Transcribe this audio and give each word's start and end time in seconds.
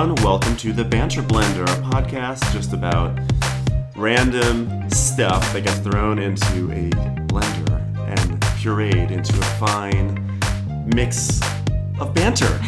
everyone. 0.00 0.24
Welcome 0.24 0.56
to 0.58 0.72
the 0.72 0.84
Banter 0.84 1.20
Blender, 1.20 1.64
a 1.64 1.82
podcast 1.90 2.50
just 2.52 2.72
about 2.72 3.18
random 3.94 4.88
stuff 4.88 5.52
that 5.52 5.64
gets 5.64 5.78
thrown 5.80 6.18
into 6.18 6.72
a 6.72 6.88
blender 7.28 7.78
and 8.08 8.40
pureed 8.40 9.10
into 9.10 9.38
a 9.38 9.44
fine 9.58 10.40
mix 10.94 11.42
of 12.00 12.14
banter. 12.14 12.46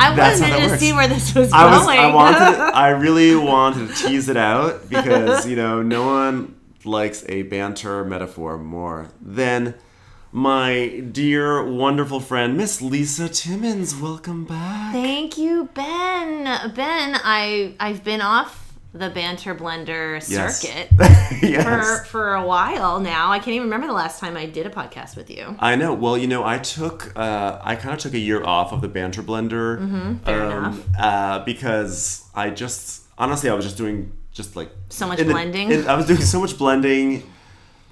I 0.00 0.12
That's 0.16 0.40
wanted 0.40 0.56
to 0.56 0.66
works. 0.66 0.80
see 0.80 0.92
where 0.92 1.06
this 1.06 1.32
was 1.32 1.52
I 1.52 1.70
was, 1.70 1.86
going. 1.86 1.98
I 2.00 2.12
wanted, 2.12 2.38
I 2.74 2.88
really 2.88 3.36
wanted 3.36 3.94
to 3.94 3.94
tease 3.94 4.28
it 4.28 4.36
out 4.36 4.90
because 4.90 5.46
you 5.46 5.54
know 5.54 5.82
no 5.82 6.04
one 6.04 6.58
likes 6.84 7.24
a 7.28 7.42
banter 7.42 8.04
metaphor 8.04 8.58
more 8.58 9.10
than 9.20 9.76
my 10.32 11.00
dear, 11.12 11.62
wonderful 11.64 12.20
friend, 12.20 12.56
Miss 12.56 12.82
Lisa 12.82 13.28
Timmons. 13.28 13.94
Welcome 13.98 14.44
back. 14.44 14.92
Thank 14.92 15.38
you, 15.38 15.68
Ben. 15.74 16.44
Ben, 16.74 17.18
I 17.24 17.74
I've 17.80 18.04
been 18.04 18.20
off 18.20 18.66
the 18.92 19.10
banter 19.10 19.54
blender 19.54 20.20
circuit 20.22 20.88
yes. 21.42 21.64
for 22.00 22.04
for 22.06 22.34
a 22.34 22.44
while 22.46 23.00
now. 23.00 23.30
I 23.30 23.38
can't 23.38 23.48
even 23.54 23.64
remember 23.64 23.86
the 23.86 23.92
last 23.92 24.18
time 24.20 24.36
I 24.36 24.46
did 24.46 24.66
a 24.66 24.70
podcast 24.70 25.16
with 25.16 25.30
you. 25.30 25.56
I 25.58 25.76
know. 25.76 25.94
Well, 25.94 26.18
you 26.18 26.26
know, 26.26 26.44
I 26.44 26.58
took, 26.58 27.12
uh, 27.16 27.58
I 27.62 27.76
kind 27.76 27.94
of 27.94 28.00
took 28.00 28.14
a 28.14 28.18
year 28.18 28.42
off 28.44 28.72
of 28.72 28.80
the 28.80 28.88
banter 28.88 29.22
blender, 29.22 29.78
Mm-hmm. 29.78 30.16
fair 30.18 30.42
enough. 30.58 30.80
uh, 30.98 31.38
because 31.44 32.24
I 32.34 32.50
just, 32.50 33.04
honestly, 33.18 33.48
I 33.50 33.54
was 33.54 33.64
just 33.64 33.76
doing 33.76 34.12
just 34.32 34.56
like 34.56 34.70
So 34.90 35.06
much 35.06 35.18
in 35.20 35.26
the- 35.26 35.32
blending? 35.32 35.70
in- 35.70 35.86
I 35.88 35.94
was 35.94 36.06
doing 36.06 36.20
so 36.20 36.40
much 36.40 36.56
blending. 36.58 37.22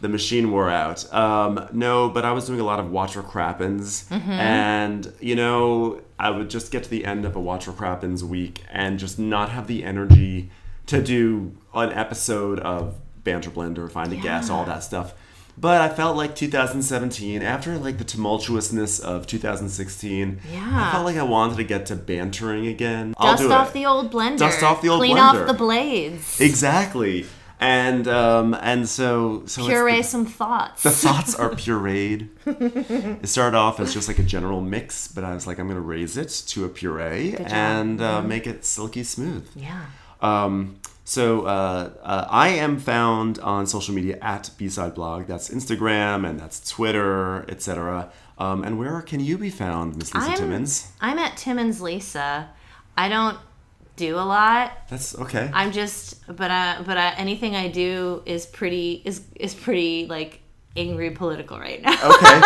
The 0.03 0.09
machine 0.09 0.51
wore 0.53 0.69
out. 0.71 1.11
Um, 1.13 1.69
no, 1.73 2.09
but 2.11 2.25
I 2.25 2.33
was 2.33 2.47
doing 2.47 2.61
a 2.61 2.65
lot 2.65 2.79
of 2.79 2.91
Watch 2.91 3.17
What 3.17 3.27
Crappens, 3.27 4.07
Mm-hmm. 4.09 4.31
and 4.31 5.13
you 5.21 5.35
know, 5.37 6.01
I 6.19 6.31
would 6.31 6.51
just 6.51 6.71
get 6.71 6.85
to 6.85 6.91
the 6.91 7.05
end 7.07 7.25
of 7.25 7.35
a 7.35 7.41
Watch 7.41 7.67
What 7.67 7.77
Crappens 7.79 8.23
week 8.23 8.63
and 8.71 8.99
just 8.99 9.19
not 9.19 9.49
have 9.51 9.67
the 9.67 9.85
energy 9.85 10.51
to 10.87 11.03
do 11.03 11.57
an 11.75 11.93
episode 11.93 12.61
of 12.61 12.95
Banter 13.25 13.51
Blender, 13.51 13.91
find 13.91 14.13
a 14.13 14.17
guest, 14.17 14.51
all 14.51 14.65
that 14.67 14.83
stuff. 14.85 15.15
But 15.59 15.81
I 15.81 15.89
felt 15.89 16.19
like 16.19 16.37
2017, 16.37 17.41
after 17.43 17.79
like 17.79 17.97
the 17.97 18.05
tumultuousness 18.05 19.01
of 19.01 19.27
2016, 19.27 20.41
I 20.55 20.93
felt 20.93 21.07
like 21.07 21.17
I 21.17 21.23
wanted 21.23 21.57
to 21.57 21.65
get 21.65 21.87
to 21.87 21.97
bantering 21.97 22.67
again. 22.67 23.15
I'll 23.17 23.33
Dust 23.33 23.43
do 23.43 23.53
off 23.53 23.71
it. 23.71 23.73
the 23.73 23.87
old 23.87 24.13
blender. 24.13 24.39
Dust 24.39 24.63
off 24.63 24.83
the 24.83 24.91
old 24.91 25.01
Clean 25.01 25.17
blender. 25.17 25.31
Clean 25.31 25.41
off 25.43 25.47
the 25.49 25.55
blades. 25.55 26.41
exactly, 26.41 27.25
and 27.61 28.07
um, 28.09 28.55
and 28.55 28.89
so 28.89 29.43
so 29.47 29.63
it's 29.63 29.69
Puree 29.69 29.97
the- 29.99 30.03
some 30.03 30.27
thoughts. 30.27 30.83
the 30.83 30.91
thoughts 30.91 31.35
are 31.35 31.51
pureed. 31.63 32.29
it 32.47 33.27
started 33.29 33.57
off 33.57 33.81
as 33.81 33.93
just 33.95 34.09
like 34.09 34.19
a 34.19 34.23
general 34.23 34.61
mix, 34.61 35.09
but 35.09 35.25
I 35.25 35.35
was 35.35 35.47
like, 35.47 35.59
I'm 35.59 35.69
gonna 35.69 35.81
raise 35.81 36.17
it 36.17 36.29
to 36.49 36.65
a 36.65 36.69
puree 36.69 37.35
and 37.39 38.01
uh, 38.01 38.23
make 38.23 38.47
it 38.47 38.65
silky 38.65 39.03
smooth. 39.03 39.49
yeah. 39.55 39.87
Um, 40.21 40.81
so 41.05 41.43
uh, 41.43 41.91
uh, 42.03 42.27
I 42.29 42.49
am 42.49 42.79
found 42.81 43.39
on 43.39 43.67
social 43.69 43.95
media 43.95 44.19
at 44.21 44.51
B-Side 44.59 44.95
Blog. 44.95 45.27
That's 45.29 45.49
Instagram 45.51 46.29
and 46.29 46.41
that's 46.41 46.69
Twitter, 46.69 47.45
etc. 47.49 48.11
Um, 48.39 48.65
and 48.65 48.77
where 48.77 49.01
can 49.03 49.21
you 49.21 49.39
be 49.39 49.51
found, 49.51 49.97
Miss 49.97 50.13
Lisa 50.13 50.27
I'm, 50.31 50.37
Timmons? 50.37 50.91
I'm 51.01 51.19
at 51.21 51.37
Timmons 51.37 51.81
Lisa. 51.81 52.49
I 52.99 53.09
don't 53.09 53.39
do 53.97 54.17
a 54.17 54.21
lot. 54.25 54.73
That's 54.89 55.15
okay. 55.19 55.51
I'm 55.53 55.73
just, 55.73 56.27
but 56.27 56.51
I, 56.51 56.83
but 56.83 56.97
I, 56.99 57.11
anything 57.15 57.57
I 57.57 57.69
do 57.69 58.23
is 58.27 58.47
pretty 58.47 59.03
is 59.05 59.23
is 59.35 59.55
pretty 59.55 60.07
like 60.07 60.41
angry 60.77 61.11
political 61.11 61.59
right 61.59 61.81
now. 61.83 61.93
okay. 61.93 61.97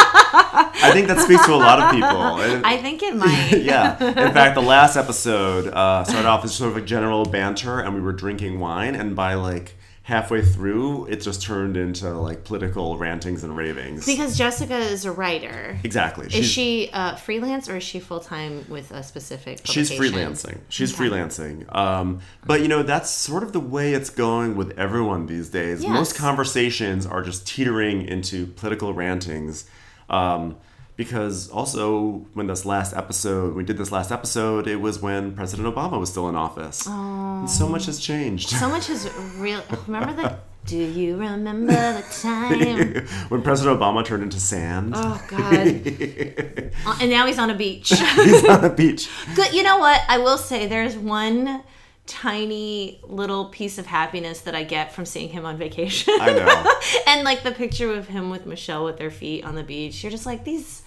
I 0.83 0.91
think 0.93 1.09
that 1.09 1.19
speaks 1.19 1.45
to 1.47 1.53
a 1.53 1.57
lot 1.57 1.81
of 1.81 1.91
people. 1.91 2.09
And- 2.41 2.65
I 2.73 2.77
think 2.77 3.03
it 3.03 3.15
might. 3.17 3.59
yeah. 3.63 3.93
In 4.03 4.33
fact, 4.33 4.55
the 4.55 4.63
last 4.63 4.97
episode 4.97 5.67
uh, 5.67 6.05
started 6.05 6.29
off 6.29 6.45
as 6.45 6.55
sort 6.55 6.71
of 6.71 6.77
a 6.77 6.81
general 6.81 7.25
banter, 7.25 7.81
and 7.81 7.95
we 7.95 8.01
were 8.01 8.13
drinking 8.13 8.61
wine, 8.61 8.95
and 8.95 9.15
by 9.17 9.35
like 9.35 9.75
halfway 10.11 10.43
through, 10.43 11.07
it 11.07 11.21
just 11.23 11.41
turned 11.41 11.77
into 11.77 12.11
like 12.11 12.43
political 12.45 12.99
rantings 12.99 13.45
and 13.45 13.57
ravings. 13.57 14.05
Because 14.05 14.37
Jessica 14.37 14.77
is 14.77 15.05
a 15.05 15.13
writer. 15.13 15.79
exactly. 15.85 16.27
Is 16.27 16.45
she 16.47 16.91
uh, 16.93 17.15
freelance 17.15 17.69
or 17.69 17.77
is 17.77 17.85
she 17.85 18.01
full 18.01 18.19
time 18.21 18.65
with 18.69 18.91
a 18.91 19.03
specific? 19.03 19.61
She's 19.65 19.91
freelancing. 19.91 20.59
She's 20.69 20.93
Okay. 20.93 21.05
freelancing. 21.09 21.75
Um, 21.75 22.21
but 22.45 22.61
you 22.61 22.69
know, 22.69 22.83
that's 22.83 23.09
sort 23.09 23.43
of 23.45 23.53
the 23.53 23.61
way 23.61 23.95
it's 23.95 24.11
going 24.11 24.57
with 24.57 24.77
everyone 24.79 25.27
these 25.27 25.49
days. 25.49 25.83
Yes. 25.83 25.91
Most 25.93 26.17
conversations 26.17 27.07
are 27.07 27.23
just 27.23 27.47
teetering 27.47 28.03
into 28.03 28.47
political 28.47 28.93
rantings. 28.93 29.65
Um, 30.09 30.57
because 31.01 31.49
also, 31.49 32.27
when 32.35 32.47
this 32.47 32.67
last 32.67 32.95
episode, 32.95 33.55
we 33.55 33.65
did 33.65 33.79
this 33.79 33.91
last 33.91 34.13
episode, 34.13 34.67
it 34.67 34.77
was 34.77 35.01
when 35.01 35.33
President 35.33 35.67
Obama 35.75 35.99
was 35.99 36.11
still 36.11 36.29
in 36.29 36.37
office. 36.37 36.87
And 36.87 37.49
so 37.49 37.67
much 37.67 37.87
has 37.87 37.99
changed. 37.99 38.51
So 38.51 38.69
much 38.69 38.89
has 38.89 39.11
real. 39.39 39.63
Remember 39.87 40.13
the? 40.13 40.37
Do 40.67 40.77
you 40.77 41.17
remember 41.17 41.73
the 41.73 42.05
time? 42.21 43.07
when 43.31 43.41
President 43.41 43.81
Obama 43.81 44.05
turned 44.05 44.25
into 44.25 44.39
sand. 44.39 44.93
Oh 44.95 45.25
God! 45.27 45.51
Uh, 46.87 46.97
and 47.01 47.11
now 47.11 47.27
he's 47.27 47.39
on 47.39 47.51
a 47.51 47.55
beach. 47.55 47.89
He's 47.89 48.45
on 48.49 48.63
the 48.63 48.71
beach. 48.71 49.11
Good. 49.35 49.53
You 49.53 49.63
know 49.63 49.79
what? 49.79 50.01
I 50.09 50.19
will 50.19 50.39
say 50.39 50.67
there's 50.67 50.97
one 50.97 51.63
tiny 52.07 53.01
little 53.05 53.47
piece 53.47 53.77
of 53.77 53.87
happiness 53.87 54.41
that 54.43 54.55
I 54.55 54.65
get 54.65 54.93
from 54.93 55.05
seeing 55.05 55.29
him 55.29 55.45
on 55.45 55.57
vacation. 55.59 56.15
I 56.21 56.33
know. 56.33 56.73
and 57.07 57.25
like 57.25 57.43
the 57.43 57.53
picture 57.53 57.93
of 57.93 58.09
him 58.09 58.31
with 58.31 58.47
Michelle 58.47 58.85
with 58.85 58.97
their 58.99 59.11
feet 59.11 59.45
on 59.45 59.57
the 59.57 59.63
beach. 59.63 60.03
You're 60.03 60.11
just 60.11 60.27
like 60.27 60.45
these. 60.45 60.83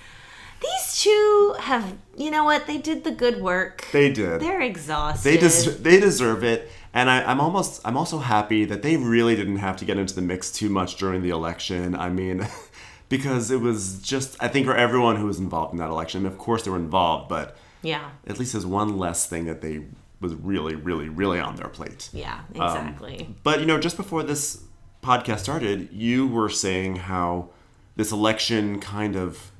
These 0.63 1.01
two 1.03 1.56
have, 1.59 1.96
you 2.18 2.31
know 2.31 2.44
what? 2.46 2.66
They 2.68 2.78
did 2.78 3.03
the 3.03 3.12
good 3.12 3.41
work. 3.41 3.85
They 3.91 4.12
did. 4.12 4.40
They're 4.41 4.62
exhausted. 4.62 5.29
They 5.29 5.38
des- 5.38 5.78
they 5.81 6.00
deserve 6.00 6.44
it, 6.44 6.72
and 6.94 7.09
I, 7.09 7.24
I'm 7.24 7.40
almost 7.41 7.81
I'm 7.85 7.97
also 7.97 8.19
happy 8.19 8.66
that 8.66 8.81
they 8.81 8.96
really 8.97 9.35
didn't 9.35 9.57
have 9.57 9.75
to 9.78 9.85
get 9.85 9.97
into 9.97 10.16
the 10.16 10.22
mix 10.22 10.52
too 10.52 10.69
much 10.69 10.96
during 10.96 11.22
the 11.22 11.29
election. 11.31 11.96
I 11.96 12.09
mean, 12.09 12.47
because 13.09 13.52
it 13.52 13.59
was 13.62 14.00
just 14.02 14.38
I 14.41 14.47
think 14.47 14.66
for 14.66 14.75
everyone 14.75 15.18
who 15.18 15.25
was 15.25 15.40
involved 15.40 15.73
in 15.73 15.79
that 15.79 15.90
election, 15.90 16.25
of 16.25 16.38
course 16.38 16.63
they 16.63 16.72
were 16.72 16.78
involved, 16.78 17.28
but 17.29 17.57
yeah, 17.81 18.12
at 18.25 18.40
least 18.40 18.53
there's 18.53 18.66
one 18.66 18.97
less 18.97 19.28
thing 19.28 19.46
that 19.46 19.62
they 19.62 19.84
was 20.22 20.34
really 20.35 20.75
really 20.75 21.09
really 21.09 21.40
on 21.40 21.57
their 21.57 21.68
plate. 21.68 22.09
yeah, 22.13 22.40
Um, 22.57 22.62
exactly. 22.78 23.35
But 23.44 23.59
you 23.59 23.66
know, 23.66 23.78
just 23.79 23.97
before 23.97 24.23
this 24.23 24.63
podcast 25.03 25.40
started, 25.40 25.90
you 25.91 26.25
were 26.25 26.47
saying 26.50 26.96
how 26.96 27.50
this 27.97 28.12
election 28.13 28.79
kind 28.79 29.18
of 29.18 29.52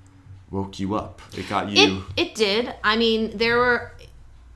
woke 0.54 0.80
you 0.80 0.96
up. 0.96 1.22
It 1.38 1.50
got 1.50 1.70
you. 1.70 2.04
It 2.16 2.28
it 2.28 2.36
did. 2.36 2.74
I 2.84 2.96
mean, 2.96 3.36
there 3.38 3.58
were. 3.58 3.92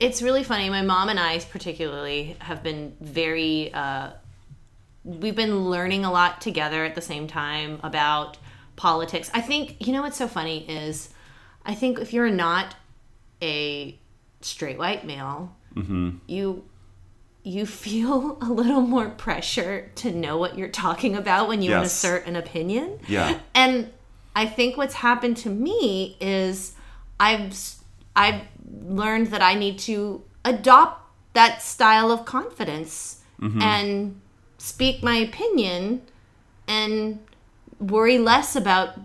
It's 0.00 0.22
really 0.22 0.44
funny. 0.44 0.70
My 0.70 0.82
mom 0.82 1.08
and 1.08 1.18
I, 1.18 1.38
particularly, 1.40 2.36
have 2.38 2.62
been 2.62 2.94
very. 3.00 3.72
Uh, 3.74 4.10
we've 5.04 5.34
been 5.36 5.68
learning 5.68 6.04
a 6.04 6.12
lot 6.12 6.40
together 6.40 6.84
at 6.84 6.94
the 6.94 7.00
same 7.02 7.26
time 7.26 7.80
about 7.82 8.38
politics. 8.76 9.30
I 9.34 9.40
think 9.40 9.84
you 9.86 9.92
know 9.92 10.02
what's 10.02 10.16
so 10.16 10.28
funny 10.28 10.58
is, 10.70 11.08
I 11.66 11.74
think 11.74 11.98
if 11.98 12.12
you're 12.12 12.30
not 12.30 12.76
a 13.42 13.98
straight 14.40 14.78
white 14.78 15.04
male, 15.04 15.54
you 16.26 16.64
you 17.44 17.66
feel 17.66 18.38
a 18.42 18.50
little 18.50 18.80
more 18.82 19.08
pressure 19.08 19.90
to 19.96 20.12
know 20.12 20.36
what 20.38 20.56
you're 20.58 20.68
talking 20.68 21.16
about 21.16 21.48
when 21.48 21.62
you 21.62 21.70
Yes. 21.70 21.86
assert 21.86 22.26
an 22.26 22.36
opinion. 22.36 22.98
Yeah. 23.08 23.38
And 23.54 23.90
I 24.34 24.46
think 24.46 24.76
what's 24.76 24.94
happened 24.94 25.36
to 25.38 25.50
me 25.50 26.16
is 26.20 26.74
I've 27.18 27.56
I've 28.14 28.42
learned 28.84 29.28
that 29.28 29.42
I 29.42 29.54
need 29.54 29.78
to 29.80 30.22
adopt 30.44 31.02
that 31.34 31.62
style 31.62 32.10
of 32.10 32.24
confidence 32.24 33.22
mm-hmm. 33.40 33.60
and 33.62 34.20
speak 34.58 35.02
my 35.02 35.16
opinion 35.16 36.02
and 36.66 37.20
worry 37.78 38.18
less 38.18 38.56
about 38.56 38.98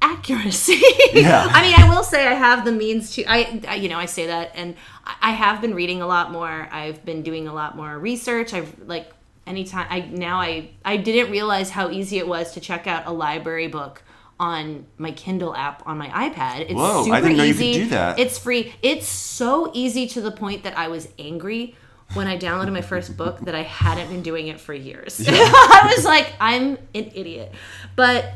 accuracy. 0.00 0.82
Yeah. 1.12 1.48
I 1.50 1.62
mean, 1.62 1.74
I 1.78 1.88
will 1.88 2.02
say 2.02 2.26
I 2.26 2.34
have 2.34 2.66
the 2.66 2.72
means 2.72 3.12
to 3.12 3.24
I, 3.24 3.62
I 3.66 3.76
you 3.76 3.88
know, 3.88 3.98
I 3.98 4.04
say 4.04 4.26
that 4.26 4.52
and 4.54 4.74
I 5.06 5.14
I 5.22 5.30
have 5.30 5.62
been 5.62 5.74
reading 5.74 6.02
a 6.02 6.06
lot 6.06 6.30
more. 6.30 6.68
I've 6.70 7.04
been 7.06 7.22
doing 7.22 7.48
a 7.48 7.54
lot 7.54 7.74
more 7.74 7.98
research. 7.98 8.52
I've 8.52 8.78
like 8.80 9.10
anytime 9.46 9.86
I 9.88 10.00
now 10.00 10.40
I 10.40 10.70
I 10.84 10.98
didn't 10.98 11.30
realize 11.30 11.70
how 11.70 11.90
easy 11.90 12.18
it 12.18 12.28
was 12.28 12.52
to 12.52 12.60
check 12.60 12.86
out 12.86 13.06
a 13.06 13.12
library 13.12 13.68
book 13.68 14.02
on 14.38 14.86
my 14.98 15.12
Kindle 15.12 15.54
app 15.54 15.82
on 15.86 15.98
my 15.98 16.08
iPad. 16.08 16.60
It's 16.62 16.74
Whoa, 16.74 17.00
I 17.00 17.04
super 17.04 17.20
didn't 17.22 17.36
know 17.38 17.44
you 17.44 17.54
could 17.54 17.62
easy. 17.62 17.84
do 17.84 17.88
that. 17.90 18.18
It's 18.18 18.38
free. 18.38 18.74
It's 18.82 19.06
so 19.06 19.70
easy 19.72 20.06
to 20.08 20.20
the 20.20 20.30
point 20.30 20.64
that 20.64 20.76
I 20.76 20.88
was 20.88 21.08
angry 21.18 21.74
when 22.14 22.26
I 22.26 22.38
downloaded 22.38 22.72
my 22.72 22.82
first 22.82 23.16
book 23.16 23.40
that 23.40 23.54
I 23.54 23.62
hadn't 23.62 24.08
been 24.08 24.22
doing 24.22 24.48
it 24.48 24.60
for 24.60 24.74
years. 24.74 25.24
I 25.28 25.92
was 25.94 26.04
like, 26.04 26.32
I'm 26.38 26.78
an 26.94 27.10
idiot. 27.14 27.52
But 27.96 28.34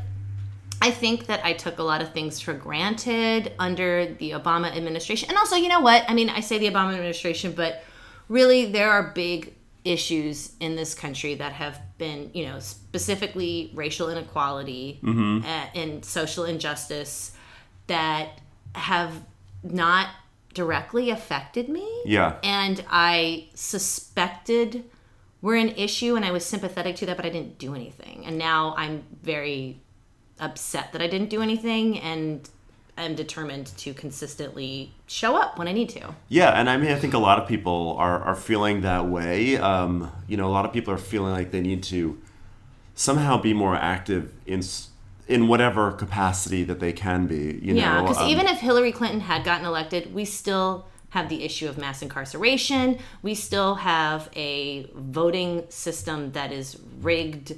I 0.83 0.91
think 0.91 1.27
that 1.27 1.45
I 1.45 1.53
took 1.53 1.79
a 1.79 1.83
lot 1.83 2.01
of 2.01 2.13
things 2.13 2.41
for 2.41 2.55
granted 2.55 3.53
under 3.59 4.07
the 4.15 4.31
Obama 4.31 4.75
administration. 4.75 5.29
And 5.29 5.39
also, 5.39 5.57
you 5.57 5.69
know 5.69 5.81
what? 5.81 6.05
I 6.09 6.15
mean, 6.15 6.31
I 6.31 6.41
say 6.41 6.59
the 6.59 6.67
Obama 6.67 6.95
administration, 6.95 7.53
but 7.53 7.85
really 8.29 8.67
there 8.67 8.91
are 8.91 9.13
big 9.15 9.55
issues 9.85 10.53
in 10.61 10.77
this 10.77 10.95
country 10.95 11.35
that 11.35 11.53
have 11.53 11.81
been, 12.01 12.31
you 12.35 12.47
know, 12.47 12.59
specifically 12.59 13.71
racial 13.75 14.11
inequality 14.11 14.99
uh, 15.45 15.67
and 15.77 16.05
social 16.05 16.45
injustice 16.45 17.37
that 17.87 18.41
have 18.75 19.23
not 19.63 20.09
directly 20.53 21.11
affected 21.11 21.69
me. 21.69 21.89
Yeah. 22.05 22.39
And 22.43 22.85
I 22.91 23.51
suspected 23.55 24.85
were 25.43 25.55
an 25.55 25.71
issue 25.71 26.17
and 26.17 26.25
I 26.25 26.33
was 26.33 26.45
sympathetic 26.45 26.97
to 26.97 27.07
that, 27.07 27.17
but 27.17 27.25
I 27.25 27.31
didn't 27.31 27.59
do 27.59 27.75
anything. 27.75 28.27
And 28.27 28.37
now 28.37 28.75
I'm 28.77 29.05
very 29.23 29.81
upset 30.39 30.93
that 30.93 31.03
I 31.03 31.07
didn't 31.07 31.31
do 31.31 31.43
anything 31.43 31.99
and 32.01 32.49
I'm 33.01 33.15
determined 33.15 33.67
to 33.79 33.95
consistently 33.95 34.93
show 35.07 35.37
up 35.37 35.59
when 35.59 35.67
I 35.69 35.73
need 35.73 35.89
to. 35.91 36.15
Yeah, 36.29 36.51
and 36.51 36.69
I 36.71 36.77
mean, 36.77 36.91
I 36.93 36.97
think 36.99 37.15
a 37.15 37.19
lot 37.19 37.39
of 37.41 37.49
people 37.49 37.97
are, 37.99 38.23
are 38.23 38.35
feeling 38.37 38.83
that 38.83 39.07
way. 39.07 39.57
Um, 39.57 40.11
you 40.29 40.37
know, 40.37 40.47
a 40.47 40.53
lot 40.53 40.65
of 40.65 40.73
people 40.73 40.93
are 40.95 40.99
feeling 40.99 41.33
like 41.33 41.51
they 41.51 41.61
need 41.61 41.83
to 41.85 42.21
somehow 42.95 43.41
be 43.41 43.53
more 43.55 43.75
active 43.77 44.33
in 44.47 44.63
in 45.29 45.47
whatever 45.47 45.93
capacity 45.93 46.65
that 46.65 46.81
they 46.81 46.93
can 46.93 47.27
be. 47.27 47.59
You 47.63 47.75
Yeah, 47.75 47.95
know, 47.95 48.03
because 48.03 48.19
um, 48.19 48.29
even 48.29 48.47
if 48.47 48.59
Hillary 48.59 48.91
Clinton 48.93 49.21
had 49.21 49.45
gotten 49.45 49.65
elected, 49.65 50.13
we 50.13 50.25
still 50.25 50.87
have 51.11 51.29
the 51.29 51.45
issue 51.45 51.69
of 51.69 51.79
mass 51.79 52.03
incarceration. 52.03 52.99
We 53.23 53.35
still 53.35 53.77
have 53.77 54.29
a 54.35 54.89
voting 54.95 55.65
system 55.69 56.33
that 56.33 56.53
is 56.53 56.79
rigged 57.01 57.55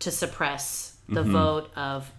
to 0.00 0.10
suppress 0.10 0.96
the 1.08 1.22
vote 1.22 1.70
of 1.76 2.10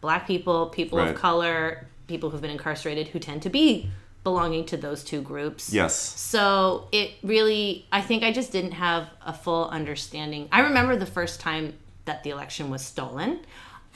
black 0.00 0.26
people, 0.26 0.66
people 0.66 0.98
Mm-hmm. 0.98 1.06
Right. 1.08 1.14
of 1.14 1.20
color, 1.20 1.86
people 2.10 2.28
who've 2.30 2.40
been 2.42 2.50
incarcerated 2.50 3.08
who 3.08 3.18
tend 3.18 3.40
to 3.42 3.48
be 3.50 3.88
belonging 4.24 4.66
to 4.66 4.76
those 4.76 5.02
two 5.02 5.22
groups. 5.22 5.72
yes, 5.72 5.94
So 5.96 6.88
it 6.92 7.12
really, 7.22 7.86
I 7.90 8.02
think 8.02 8.22
I 8.22 8.32
just 8.32 8.52
didn't 8.52 8.72
have 8.72 9.08
a 9.24 9.32
full 9.32 9.68
understanding. 9.70 10.46
I 10.52 10.60
remember 10.60 10.94
the 10.96 11.06
first 11.06 11.40
time 11.40 11.72
that 12.04 12.22
the 12.22 12.28
election 12.30 12.68
was 12.68 12.84
stolen 12.84 13.40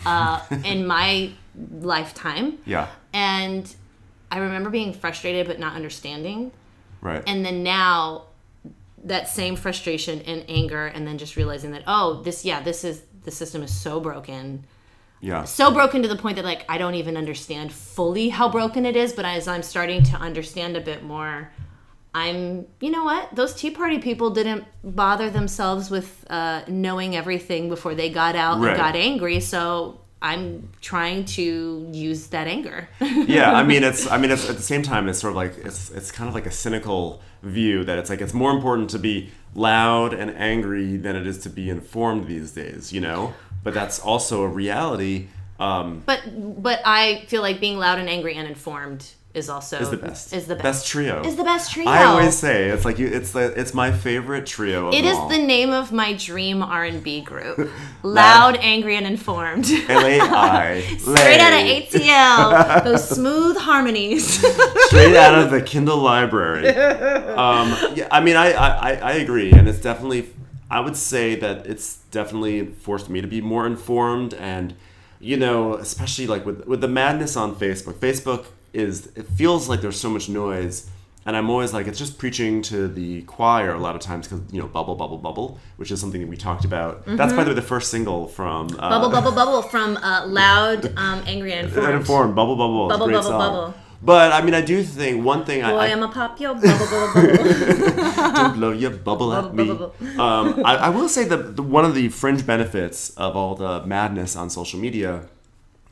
uh, 0.06 0.40
in 0.64 0.86
my 0.86 1.30
lifetime. 1.80 2.58
yeah, 2.64 2.86
And 3.12 3.72
I 4.30 4.38
remember 4.38 4.70
being 4.70 4.94
frustrated 4.94 5.46
but 5.46 5.58
not 5.58 5.74
understanding. 5.74 6.52
right, 7.02 7.22
And 7.26 7.44
then 7.44 7.62
now 7.62 8.24
that 9.04 9.28
same 9.28 9.56
frustration 9.56 10.22
and 10.22 10.44
anger, 10.48 10.86
and 10.86 11.06
then 11.06 11.18
just 11.18 11.36
realizing 11.36 11.72
that, 11.72 11.82
oh, 11.86 12.22
this, 12.22 12.44
yeah, 12.46 12.62
this 12.62 12.84
is, 12.84 13.02
the 13.24 13.30
system 13.30 13.62
is 13.62 13.74
so 13.78 14.00
broken. 14.00 14.64
Yeah, 15.20 15.44
So 15.44 15.70
broken 15.70 16.02
to 16.02 16.08
the 16.08 16.16
point 16.16 16.36
that, 16.36 16.44
like, 16.44 16.64
I 16.68 16.76
don't 16.78 16.94
even 16.96 17.16
understand 17.16 17.72
fully 17.72 18.28
how 18.28 18.48
broken 18.48 18.84
it 18.84 18.94
is. 18.96 19.12
But 19.12 19.24
as 19.24 19.48
I'm 19.48 19.62
starting 19.62 20.02
to 20.04 20.16
understand 20.16 20.76
a 20.76 20.80
bit 20.80 21.02
more, 21.02 21.50
I'm, 22.14 22.66
you 22.80 22.90
know 22.90 23.04
what? 23.04 23.34
Those 23.34 23.54
Tea 23.54 23.70
Party 23.70 23.98
people 23.98 24.30
didn't 24.30 24.64
bother 24.84 25.30
themselves 25.30 25.90
with 25.90 26.24
uh, 26.30 26.62
knowing 26.68 27.16
everything 27.16 27.68
before 27.68 27.94
they 27.94 28.08
got 28.10 28.36
out 28.36 28.60
Right. 28.60 28.70
and 28.70 28.76
got 28.76 28.94
angry. 28.96 29.40
So 29.40 30.00
I'm 30.22 30.70
trying 30.80 31.24
to 31.26 31.88
use 31.92 32.28
that 32.28 32.46
anger. 32.46 32.88
yeah. 33.00 33.52
I 33.52 33.62
mean, 33.64 33.82
it's 33.82 34.10
I 34.10 34.16
mean, 34.18 34.30
it's 34.30 34.48
at 34.48 34.56
the 34.56 34.62
same 34.62 34.82
time, 34.82 35.08
it's 35.08 35.18
sort 35.18 35.32
of 35.32 35.36
like 35.36 35.56
it's 35.58 35.90
it's 35.90 36.10
kind 36.12 36.28
of 36.28 36.34
like 36.34 36.46
a 36.46 36.50
cynical 36.52 37.20
view 37.42 37.84
that 37.84 37.98
it's 37.98 38.08
like 38.10 38.20
it's 38.20 38.32
more 38.32 38.50
important 38.52 38.88
to 38.90 38.98
be 38.98 39.30
loud 39.54 40.14
and 40.14 40.30
angry 40.36 40.96
than 40.96 41.14
it 41.16 41.26
is 41.26 41.38
to 41.38 41.50
be 41.50 41.68
informed 41.68 42.26
these 42.26 42.52
days. 42.52 42.92
You 42.92 43.00
know, 43.00 43.34
but 43.64 43.74
that's 43.74 43.98
also 43.98 44.42
a 44.42 44.48
reality. 44.48 45.26
Um, 45.58 46.02
but 46.06 46.20
but 46.62 46.80
I 46.84 47.24
feel 47.28 47.42
like 47.42 47.58
being 47.60 47.78
loud 47.78 47.98
and 47.98 48.08
angry 48.08 48.34
and 48.34 48.46
informed 48.48 49.06
is 49.34 49.48
also 49.48 49.78
is 49.78 49.90
the 49.90 49.96
best. 49.96 50.32
Is 50.32 50.46
the 50.46 50.54
best. 50.54 50.62
best 50.64 50.86
trio. 50.88 51.22
Is 51.24 51.34
the 51.36 51.42
best 51.44 51.72
trio. 51.72 51.88
I 51.88 52.04
always 52.04 52.36
say 52.36 52.68
it's 52.70 52.84
like 52.84 52.98
you. 53.00 53.06
It's 53.08 53.32
the. 53.32 53.52
It's 53.58 53.72
my 53.74 53.90
favorite 53.92 54.46
trio. 54.46 54.88
Of 54.88 54.94
It 54.94 55.04
all. 55.06 55.28
the 55.28 55.38
name 55.38 55.70
of 55.72 55.90
my 55.92 56.12
dream 56.14 56.62
R 56.62 56.84
and 56.84 57.02
B 57.02 57.20
group. 57.20 57.68
Loud, 58.02 58.56
angry, 58.60 58.96
and 58.96 59.06
informed. 59.06 59.66
L 59.88 60.06
A 60.06 60.20
I. 60.20 60.80
Straight 60.98 61.40
out 61.40 61.52
of 61.52 61.66
ATL, 61.68 62.84
those 62.84 63.08
smooth 63.08 63.56
harmonies. 63.56 64.26
Straight 64.86 65.16
out 65.16 65.36
of 65.38 65.50
the 65.50 65.62
Kindle 65.62 65.98
library. 65.98 66.68
Um, 66.68 67.74
yeah, 67.94 68.08
I 68.10 68.20
mean, 68.20 68.36
I 68.36 68.52
I- 68.52 69.00
I 69.02 69.12
agree, 69.14 69.52
and 69.52 69.68
it's 69.68 69.80
definitely. 69.80 70.30
I 70.76 70.80
would 70.84 70.96
say 70.96 71.26
that 71.44 71.56
it's 71.72 71.86
definitely 72.18 72.56
forced 72.86 73.08
me 73.14 73.20
to 73.20 73.28
be 73.36 73.40
more 73.40 73.64
informed, 73.74 74.32
and 74.34 74.74
you 75.20 75.36
know, 75.44 75.74
especially 75.74 76.26
like 76.34 76.44
with 76.48 76.58
with 76.66 76.80
the 76.80 76.88
madness 77.02 77.36
on 77.36 77.54
Facebook. 77.64 77.94
Facebook 78.08 78.42
is. 78.72 78.94
It 79.20 79.26
feels 79.40 79.68
like 79.70 79.80
there's 79.82 80.00
so 80.06 80.10
much 80.10 80.28
noise. 80.28 80.90
And 81.26 81.34
I'm 81.38 81.48
always 81.48 81.72
like, 81.72 81.86
it's 81.90 81.98
just 81.98 82.18
preaching 82.18 82.60
to 82.70 82.86
the 82.86 83.22
choir 83.22 83.72
a 83.72 83.78
lot 83.86 83.94
of 83.98 84.02
times 84.02 84.28
because, 84.28 84.42
you 84.52 84.60
know, 84.60 84.68
bubble, 84.68 84.94
bubble, 84.94 85.16
bubble, 85.16 85.58
which 85.78 85.90
is 85.90 85.98
something 85.98 86.20
that 86.20 86.28
we 86.28 86.36
talked 86.36 86.66
about. 86.66 86.92
That's, 87.06 87.32
by 87.32 87.44
the 87.44 87.50
way, 87.52 87.54
the 87.54 87.62
first 87.74 87.90
single 87.90 88.28
from. 88.28 88.66
Uh, 88.66 88.68
Mm-hmm. 88.68 88.78
bubble, 88.90 89.10
bubble, 89.10 89.32
bubble 89.32 89.62
from 89.62 89.96
uh, 89.96 90.26
Loud, 90.26 90.84
um, 91.04 91.18
Angry, 91.26 91.54
and 91.54 91.64
Informed. 91.68 91.88
And 91.88 91.96
informed. 92.02 92.34
Bubble, 92.36 92.56
bubble, 92.56 92.88
Bubble, 92.88 93.06
Great 93.06 93.14
bubble, 93.14 93.30
song. 93.30 93.38
bubble. 93.40 93.74
But 94.04 94.32
I 94.32 94.42
mean, 94.44 94.52
I 94.54 94.60
do 94.60 94.82
think 94.82 95.24
one 95.24 95.44
thing 95.46 95.62
Boy, 95.62 95.68
I, 95.68 95.86
I 95.86 95.92
I'm 95.92 96.02
a 96.02 96.08
pop 96.08 96.38
yo, 96.38 96.54
bubble, 96.54 96.86
bubble, 96.86 97.12
bubble. 97.14 98.32
don't 98.34 98.54
blow 98.54 98.70
your 98.72 98.90
bubble 98.90 99.32
at 99.32 99.42
Bubble, 99.44 99.54
me. 99.56 99.66
bubble, 99.68 100.20
Um, 100.20 100.62
I, 100.64 100.76
I 100.76 100.88
will 100.90 101.08
say 101.08 101.24
that 101.24 101.56
the, 101.56 101.62
one 101.62 101.84
of 101.86 101.94
the 101.94 102.08
fringe 102.10 102.44
benefits 102.46 103.10
of 103.16 103.34
all 103.34 103.54
the 103.54 103.84
madness 103.86 104.36
on 104.36 104.50
social 104.50 104.78
media 104.78 105.28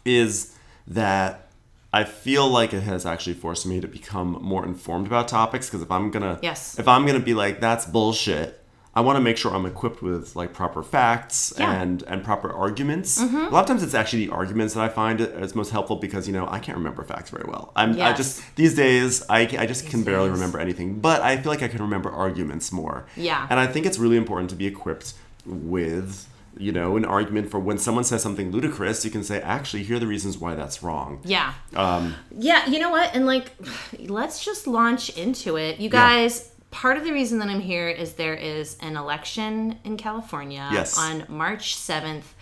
is 0.05 0.55
that 0.87 1.49
I 1.93 2.05
feel 2.05 2.49
like 2.49 2.75
it 2.75 2.83
has 2.83 3.07
actually 3.07 3.35
forced 3.35 3.65
me 3.67 3.81
to 3.81 3.89
become 3.89 4.39
more 4.43 4.65
informed 4.65 5.07
about 5.07 5.29
topics. 5.29 5.69
Because 5.69 5.83
if 5.83 5.91
I'm 5.91 6.11
gonna, 6.11 6.39
Yes. 6.43 6.79
if 6.79 6.87
I'm 6.89 7.07
gonna 7.07 7.21
be 7.21 7.35
like 7.35 7.61
that's 7.61 7.87
bullshit. 7.87 8.62
I 8.95 9.01
want 9.01 9.17
to 9.17 9.21
make 9.23 9.39
sure 9.39 9.55
I'm 9.55 9.65
equipped 9.65 10.03
with 10.03 10.37
like 10.37 10.53
proper 10.53 10.83
facts 10.83 11.53
Yeah. 11.57 11.65
Mm-hmm. 11.67 11.83
and 11.83 12.03
and 12.09 12.25
proper 12.25 12.53
arguments. 12.53 13.19
A 13.21 13.25
lot 13.27 13.61
of 13.63 13.67
times 13.67 13.83
it's 13.83 13.95
actually 13.95 14.27
the 14.27 14.33
arguments 14.33 14.75
that 14.75 14.83
I 14.85 14.89
find 14.91 15.21
is 15.21 15.55
most 15.55 15.71
helpful 15.71 15.97
because 15.97 16.27
you 16.29 16.35
know 16.35 16.47
I 16.51 16.59
can't 16.59 16.77
remember 16.77 17.03
facts 17.03 17.31
very 17.31 17.45
well. 17.49 17.73
I'm 17.75 17.91
I 18.01 18.13
just 18.13 18.43
these 18.57 18.75
days 18.75 19.23
I, 19.31 19.41
I 19.59 19.67
just 19.67 19.87
can 19.87 20.03
barely 20.03 20.29
days. 20.29 20.39
remember 20.39 20.59
anything, 20.61 21.01
but 21.01 21.23
I 21.23 21.37
feel 21.39 21.51
like 21.51 21.63
I 21.63 21.69
can 21.69 21.81
remember 21.81 22.11
arguments 22.11 22.71
more. 22.71 23.07
Yeah. 23.17 23.47
And 23.49 23.59
I 23.59 23.67
think 23.67 23.87
it's 23.87 23.99
really 23.99 24.17
important 24.19 24.51
to 24.51 24.57
be 24.57 24.67
equipped 24.67 25.15
with, 25.47 26.29
you 26.59 26.71
know, 26.73 26.97
an 26.99 27.05
argument 27.05 27.51
for 27.51 27.59
when 27.59 27.79
someone 27.79 28.05
says 28.05 28.23
something 28.23 28.51
ludicrous, 28.53 29.05
you 29.05 29.11
can 29.11 29.25
say, 29.25 29.41
actually, 29.41 29.83
here 29.85 29.97
are 29.97 30.01
the 30.01 30.07
reasons 30.07 30.39
why 30.39 30.55
that's 30.55 30.83
wrong. 30.83 31.21
Yeah. 31.25 31.55
Um, 31.75 32.15
Yeah, 32.37 32.67
you 32.69 32.79
know 32.79 32.91
what? 32.91 33.15
And 33.15 33.27
like, 33.27 33.53
let's 33.99 34.45
just 34.45 34.67
launch 34.67 35.09
into 35.17 35.57
it. 35.57 35.79
You 35.81 35.89
Yeah. 35.91 36.52
Part 36.73 36.97
of 36.97 37.05
the 37.05 37.13
reason 37.13 37.39
that 37.39 37.49
I'm 37.49 37.61
here 37.61 37.89
is 37.89 38.15
there 38.15 38.35
is 38.35 38.77
an 38.81 38.97
election 38.97 39.79
in 39.85 39.97
California 39.97 40.69
Yes. 40.73 40.99
on 40.99 41.25
March 41.29 41.77
7th. 41.77 42.35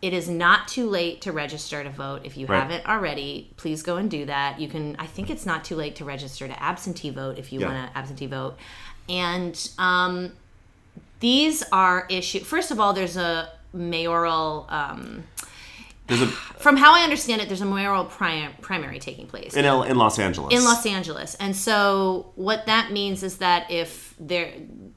It 0.00 0.12
is 0.14 0.28
not 0.28 0.66
too 0.68 0.88
late 0.88 1.20
to 1.22 1.32
register 1.32 1.84
to 1.84 1.90
vote. 1.90 2.22
If 2.24 2.36
you 2.36 2.46
Right. 2.46 2.60
haven't 2.60 2.86
already, 2.86 3.50
please 3.56 3.82
go 3.82 3.96
and 3.98 4.10
do 4.10 4.24
that. 4.24 4.58
You 4.58 4.68
can, 4.68 4.96
I 4.98 5.06
think 5.06 5.28
it's 5.30 5.44
not 5.44 5.64
too 5.64 5.76
late 5.76 5.96
to 5.96 6.04
register 6.04 6.48
to 6.48 6.62
absentee 6.62 7.10
vote 7.10 7.38
if 7.38 7.52
you 7.52 7.60
Yeah. 7.60 7.66
want 7.68 7.92
to 7.92 7.98
absentee 7.98 8.26
vote. 8.26 8.56
And 9.08 9.54
um, 9.78 10.32
these 11.20 11.62
are 11.72 12.06
issues. 12.08 12.42
First 12.46 12.70
of 12.70 12.80
all, 12.80 12.92
there's 12.92 13.16
a 13.16 13.50
mayoral. 13.72 14.66
Um, 14.70 15.24
there's 16.06 16.22
a 16.22 16.26
from 16.26 16.76
how 16.76 16.94
I 16.94 17.02
understand 17.02 17.40
it, 17.42 17.48
there's 17.48 17.60
a 17.60 17.66
mayoral 17.66 18.04
prim- 18.04 18.52
primary 18.60 18.98
taking 18.98 19.26
place 19.26 19.54
in 19.54 19.64
L, 19.64 19.82
in 19.82 19.96
Los 19.96 20.18
Angeles. 20.18 20.52
in 20.52 20.64
Los 20.64 20.84
Angeles. 20.86 21.34
And 21.36 21.54
so 21.54 22.32
what 22.34 22.66
that 22.66 22.92
means 22.92 23.22
is 23.22 23.38
that 23.38 23.70
if 23.70 24.14
there 24.18 24.52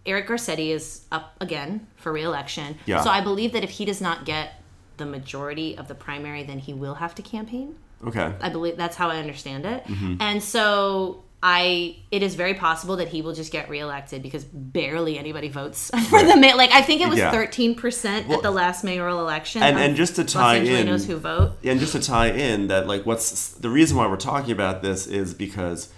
Eric 0.06 0.28
Garcetti 0.28 0.70
is 0.70 1.06
up 1.12 1.36
again 1.42 1.88
for 1.96 2.12
reelection. 2.12 2.78
Yeah. 2.86 3.02
So 3.02 3.10
I 3.10 3.22
believe 3.22 3.54
that 3.54 3.64
if 3.64 3.72
he 3.72 3.86
does 3.86 4.02
not 4.02 4.26
get 4.26 4.62
the 4.98 5.06
majority 5.06 5.78
of 5.78 5.88
the 5.88 5.96
primary, 5.96 6.44
then 6.44 6.60
he 6.60 6.74
will 6.74 6.96
have 6.96 7.16
to 7.16 7.22
campaign. 7.22 7.76
Okay. 8.06 8.34
I 8.40 8.50
believe 8.50 8.78
that's 8.78 8.96
how 8.96 9.10
I 9.10 9.18
understand 9.18 9.66
it. 9.66 9.84
Mm-hmm. 9.86 10.18
And 10.20 10.44
so 10.44 11.24
I 11.48 11.98
it 12.10 12.24
is 12.24 12.34
very 12.34 12.56
possible 12.56 12.96
that 12.96 13.10
he 13.10 13.22
will 13.22 13.34
just 13.36 13.52
get 13.52 13.70
reelected 13.70 14.24
because 14.24 14.44
barely 14.46 15.20
anybody 15.20 15.48
votes 15.48 15.92
for 16.10 16.24
the 16.24 16.36
ma- 16.36 16.56
like 16.56 16.72
I 16.72 16.82
think 16.82 17.02
it 17.02 17.08
was 17.08 17.20
Yeah. 17.20 17.32
13% 17.32 18.30
at 18.30 18.42
the 18.42 18.50
last 18.50 18.84
mayoral 18.84 19.20
election. 19.20 19.62
And- 19.62 19.78
and 19.78 19.96
just 19.96 20.16
to 20.16 20.24
tie 20.24 20.58
Los 20.58 20.68
in- 20.68 20.88
Angelenos 20.88 21.06
who 21.06 21.18
vote. 21.18 21.52
and 21.64 21.80
just 21.80 21.92
to 21.92 22.00
tie 22.02 22.32
in 22.32 22.68
that 22.70 22.88
like 22.88 23.06
what's 23.06 23.50
the 23.52 23.70
reason 23.70 23.96
why 23.96 24.08
we're 24.08 24.18
talking 24.18 24.52
about 24.54 24.82
this 24.82 25.06
is 25.06 25.36
because 25.36 25.90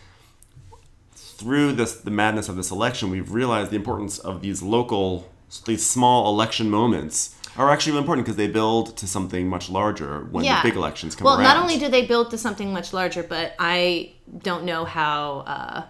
through 1.15 1.71
this 1.73 1.93
the 1.95 2.11
madness 2.11 2.49
of 2.49 2.57
this 2.57 2.69
election 2.71 3.09
we've 3.09 3.31
realized 3.31 3.71
the 3.71 3.75
importance 3.77 4.19
of 4.19 4.41
these 4.41 4.61
local 4.61 5.29
these 5.65 5.85
small 5.85 6.27
election 6.29 6.69
moments 6.69 7.33
are 7.57 7.71
actually 7.71 7.93
really 7.93 8.03
important 8.03 8.25
because 8.25 8.37
they 8.37 8.47
build 8.47 8.95
to 8.97 9.07
something 9.07 9.47
much 9.47 9.69
larger 9.69 10.25
when 10.31 10.45
the 10.45 10.59
big 10.63 10.75
elections 10.75 11.15
come 11.15 11.25
well, 11.25 11.35
around. 11.35 11.43
not 11.43 11.57
only 11.57 11.77
do 11.79 11.87
they 11.89 12.05
build 12.05 12.29
to 12.31 12.37
something 12.37 12.71
much 12.71 12.93
larger, 12.93 13.23
but 13.23 13.55
I 13.57 14.13
don't 14.39 14.63
know 14.63 14.85
how 14.85 15.39
uh, 15.39 15.83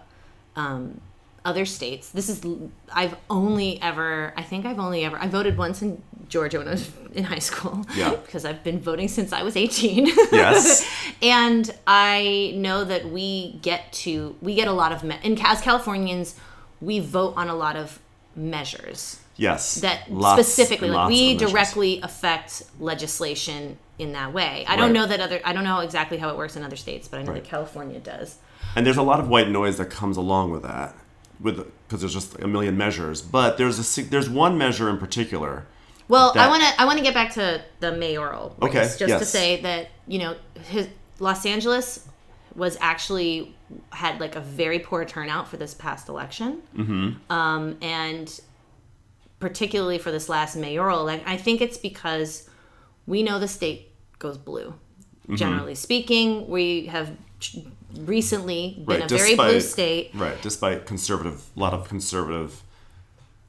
um, 0.56 1.00
other 1.44 1.64
states. 1.64 2.10
This 2.10 2.28
is 2.28 2.44
I've 2.92 3.16
only 3.28 3.80
ever. 3.82 4.32
I 4.36 4.42
think 4.42 4.66
I've 4.66 4.78
only 4.78 5.04
ever. 5.04 5.18
I 5.18 5.28
voted 5.28 5.58
once 5.58 5.82
in 5.82 6.02
Georgia 6.28 6.58
when 6.58 6.68
I 6.68 6.72
was 6.72 6.90
in 7.12 7.24
high 7.24 7.38
school. 7.38 7.86
Yeah. 7.94 8.14
because 8.24 8.44
I've 8.44 8.64
been 8.64 8.80
voting 8.80 9.08
since 9.08 9.32
I 9.32 9.42
was 9.42 9.56
eighteen. 9.56 10.06
Yes. 10.32 10.88
and 11.22 11.70
I 11.86 12.52
know 12.56 12.84
that 12.84 13.10
we 13.10 13.58
get 13.62 13.92
to 14.04 14.36
we 14.40 14.54
get 14.54 14.68
a 14.68 14.72
lot 14.72 14.92
of 14.92 15.04
me- 15.04 15.18
and 15.22 15.40
as 15.42 15.60
Californians, 15.60 16.34
we 16.80 17.00
vote 17.00 17.34
on 17.36 17.48
a 17.48 17.54
lot 17.54 17.76
of 17.76 17.98
measures 18.36 19.20
yes 19.38 19.76
that 19.76 20.10
Lots 20.12 20.40
specifically 20.42 20.90
like 20.90 21.08
we 21.08 21.34
directly 21.36 22.00
affect 22.02 22.64
legislation 22.78 23.78
in 23.98 24.12
that 24.12 24.32
way. 24.32 24.64
I 24.66 24.72
Right. 24.72 24.76
don't 24.80 24.92
know 24.92 25.06
that 25.06 25.20
other 25.20 25.40
I 25.44 25.52
don't 25.54 25.64
know 25.64 25.80
exactly 25.80 26.18
how 26.18 26.28
it 26.28 26.36
works 26.36 26.56
in 26.56 26.62
other 26.62 26.76
states, 26.76 27.08
but 27.08 27.20
I 27.20 27.22
know 27.22 27.32
Right. 27.32 27.42
that 27.42 27.48
California 27.48 27.98
does. 28.00 28.36
and 28.76 28.84
there's 28.86 28.98
a 28.98 29.02
lot 29.02 29.18
of 29.20 29.28
white 29.28 29.48
noise 29.48 29.78
that 29.78 29.86
comes 29.86 30.16
along 30.16 30.50
with 30.50 30.62
that, 30.62 30.94
with 31.40 31.56
because 31.88 32.00
there's 32.00 32.12
just 32.12 32.38
a 32.40 32.46
million 32.46 32.76
measures. 32.76 33.22
But 33.22 33.56
there's 33.56 33.98
a 33.98 34.02
there's 34.02 34.28
one 34.28 34.58
measure 34.58 34.90
in 34.90 34.98
particular. 34.98 35.66
Well, 36.08 36.32
I 36.36 36.48
want 36.48 36.62
to 36.62 36.80
I 36.80 36.84
want 36.84 36.98
to 36.98 37.04
get 37.04 37.14
back 37.14 37.32
to 37.34 37.62
the 37.80 37.92
mayoral 37.92 38.56
race 38.60 38.70
Okay, 38.70 39.06
just 39.06 39.18
to 39.18 39.24
say 39.24 39.60
that 39.62 39.88
you 40.06 40.18
know 40.18 40.36
his, 40.68 40.88
Los 41.18 41.44
Angeles 41.46 42.06
was 42.54 42.76
actually 42.80 43.54
had 43.90 44.18
like 44.20 44.34
a 44.36 44.40
very 44.40 44.78
poor 44.78 45.04
turnout 45.04 45.48
for 45.48 45.56
this 45.58 45.74
past 45.74 46.08
election, 46.08 46.62
mm-hmm. 46.76 47.32
um, 47.32 47.76
and 47.82 48.40
particularly 49.40 49.98
for 49.98 50.10
this 50.10 50.28
last 50.28 50.56
mayoral. 50.56 51.04
Like 51.04 51.22
I 51.26 51.36
think 51.36 51.60
it's 51.60 51.78
because 51.78 52.48
we 53.06 53.22
know 53.22 53.38
the 53.38 53.48
state 53.48 53.90
goes 54.18 54.36
blue. 54.38 54.74
Mm-hmm. 55.22 55.36
Generally 55.36 55.74
speaking, 55.76 56.48
we 56.48 56.86
have 56.86 57.10
recently 57.96 58.82
been 58.86 59.00
Right, 59.00 59.10
a 59.12 59.16
very 59.16 59.34
blue 59.34 59.60
state. 59.60 60.10
Right, 60.14 60.40
despite 60.42 60.86
conservative, 60.86 61.44
a 61.56 61.60
lot 61.60 61.72
of 61.74 61.88
conservative 61.88 62.62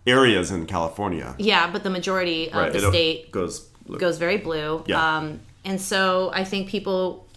areas 0.08 0.51
in 0.51 0.65
California. 0.65 1.36
Yeah, 1.38 1.69
but 1.72 1.84
the 1.84 1.89
majority 1.89 2.48
of 2.50 2.55
right, 2.55 2.74
the 2.74 2.79
state 2.89 3.31
goes 3.31 3.62
blue. 3.86 3.98
goes 4.00 4.17
very 4.17 4.38
blue. 4.38 4.84
Yeah. 4.88 5.17
Um, 5.17 5.39
and 5.65 5.79
so 5.79 6.31
I 6.34 6.43
think 6.43 6.69
people 6.69 7.27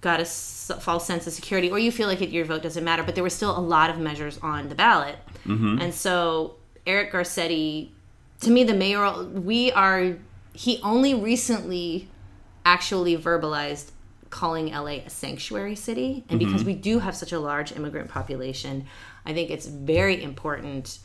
got 0.00 0.20
a 0.20 0.24
false 0.24 1.04
sense 1.06 1.26
of 1.26 1.32
security, 1.32 1.70
or 1.70 1.78
you 1.78 1.90
feel 1.90 2.06
like 2.06 2.22
it, 2.22 2.30
your 2.30 2.44
vote 2.44 2.62
doesn't 2.62 2.84
matter. 2.84 3.02
But 3.02 3.14
there 3.16 3.24
were 3.24 3.30
still 3.30 3.56
a 3.56 3.60
lot 3.60 3.90
of 3.90 3.98
measures 3.98 4.38
on 4.42 4.68
the 4.68 4.74
ballot, 4.74 5.16
Mm-hmm. 5.46 5.80
and 5.80 5.94
so 5.94 6.56
Eric 6.88 7.12
Garcetti, 7.12 7.90
to 8.40 8.50
me, 8.50 8.64
the 8.64 8.74
mayoral, 8.74 9.26
we 9.26 9.70
are. 9.72 10.16
He 10.54 10.80
only 10.82 11.14
recently 11.14 12.08
actually 12.64 13.16
verbalized 13.16 13.92
calling 14.30 14.72
LA 14.72 15.02
a 15.06 15.10
sanctuary 15.10 15.76
city, 15.76 16.24
and 16.28 16.40
mm-hmm. 16.40 16.50
because 16.50 16.64
we 16.64 16.74
do 16.74 16.98
have 16.98 17.14
such 17.14 17.32
a 17.32 17.38
large 17.38 17.72
immigrant 17.72 18.08
population, 18.08 18.86
I 19.24 19.34
think 19.34 19.50
it's 19.50 19.66
very 19.66 20.22
important 20.22 20.98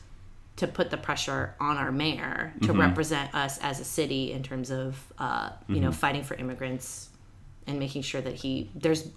to 0.56 0.68
put 0.68 0.90
the 0.92 0.98
pressure 0.98 1.56
on 1.60 1.78
our 1.78 1.92
mayor 1.92 2.54
to 2.62 2.70
mm-hmm. 2.70 2.80
represent 2.80 3.34
us 3.34 3.58
as 3.60 3.80
a 3.80 3.84
city 3.84 4.32
in 4.32 4.44
terms 4.44 4.72
of 4.72 5.12
uh, 5.18 5.50
you 5.68 5.80
know 5.80 5.90
mm-hmm. 5.90 5.98
fighting 5.98 6.24
for 6.24 6.36
immigrants 6.36 7.10
and 7.68 7.80
making 7.80 8.02
sure 8.02 8.22
that 8.22 8.36
he 8.36 8.70
there's 8.75 9.10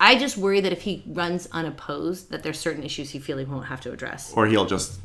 I 0.00 0.18
just 0.18 0.36
worry 0.36 0.60
that 0.60 0.72
if 0.72 0.82
he 0.82 1.02
runs 1.06 1.48
unopposed 1.52 2.30
that 2.30 2.42
there's 2.42 2.58
certain 2.58 2.82
issues 2.82 3.10
he 3.10 3.18
feel 3.18 3.38
he 3.38 3.44
won't 3.44 3.66
have 3.66 3.80
to 3.82 3.92
address. 3.92 4.32
or 4.36 4.46
he'll 4.46 4.66
just 4.66 4.98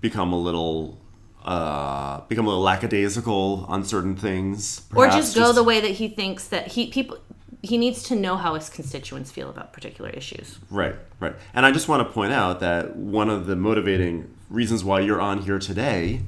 become 0.00 0.32
a 0.32 0.38
little 0.38 0.98
uh 1.44 2.20
become 2.28 2.44
a 2.46 2.48
little 2.48 2.62
lackadaisical 2.64 3.64
on 3.68 3.84
certain 3.84 4.16
things 4.16 4.82
Or 4.94 5.06
just 5.08 5.36
go 5.36 5.52
the 5.52 5.62
way 5.62 5.80
that 5.80 5.92
he 5.92 6.08
thinks 6.08 6.48
that 6.48 6.66
he 6.68 6.88
people 6.88 7.18
he 7.62 7.78
needs 7.78 8.02
to 8.04 8.14
know 8.14 8.36
how 8.36 8.54
his 8.54 8.68
constituents 8.68 9.30
feel 9.32 9.48
about 9.50 9.72
particular 9.72 10.10
issues. 10.10 10.58
right 10.70 10.96
right 11.20 11.34
and 11.54 11.64
i 11.64 11.70
just 11.70 11.88
want 11.88 12.06
to 12.06 12.12
point 12.12 12.32
out 12.32 12.60
that 12.60 12.96
one 12.96 13.30
of 13.30 13.46
the 13.46 13.54
motivating 13.56 14.28
reasons 14.50 14.82
why 14.84 15.00
you're 15.00 15.20
on 15.20 15.42
here 15.42 15.58
today 15.58 16.20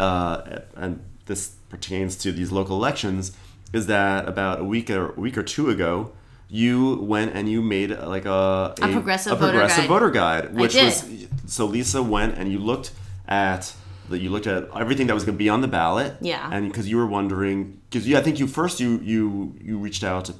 uh 0.00 0.60
and 0.76 1.00
this 1.26 1.54
pertains 1.68 2.16
to 2.16 2.32
these 2.32 2.50
local 2.52 2.76
elections 2.76 3.32
is 3.72 3.86
that 3.86 4.28
about 4.28 4.60
a 4.60 4.64
week 4.64 4.90
or 4.90 5.10
a 5.14 5.20
week 5.20 5.38
or 5.38 5.42
two 5.42 5.70
ago 5.70 6.12
you 6.48 6.96
went 6.96 7.34
and 7.34 7.48
you 7.48 7.62
made 7.62 7.90
like 7.90 8.24
a 8.26 8.74
A 8.82 8.88
progressive 8.92 9.32
a 9.32 9.36
voter 9.36 9.50
progressive 9.52 9.84
guide. 9.84 9.88
voter 9.88 10.10
guide 10.10 10.54
which 10.54 10.72
did. 10.72 10.84
was 10.84 11.26
so 11.46 11.64
lisa 11.66 12.02
went 12.02 12.36
and 12.36 12.50
you 12.52 12.58
looked 12.58 12.90
at 13.28 13.74
that 14.10 14.18
you 14.18 14.28
looked 14.30 14.46
at 14.46 14.68
everything 14.76 15.06
that 15.06 15.14
was 15.14 15.24
going 15.24 15.34
to 15.36 15.38
be 15.38 15.48
on 15.48 15.60
the 15.62 15.68
ballot 15.68 16.16
Yeah. 16.20 16.48
and 16.52 16.68
because 16.68 16.88
you 16.88 16.96
were 16.98 17.06
wondering 17.06 17.80
because 17.88 18.06
you, 18.06 18.16
i 18.18 18.22
think 18.22 18.38
you 18.38 18.46
first 18.46 18.80
you 18.80 19.00
you 19.02 19.54
you 19.62 19.78
reached 19.78 20.04
out 20.04 20.26
to 20.26 20.34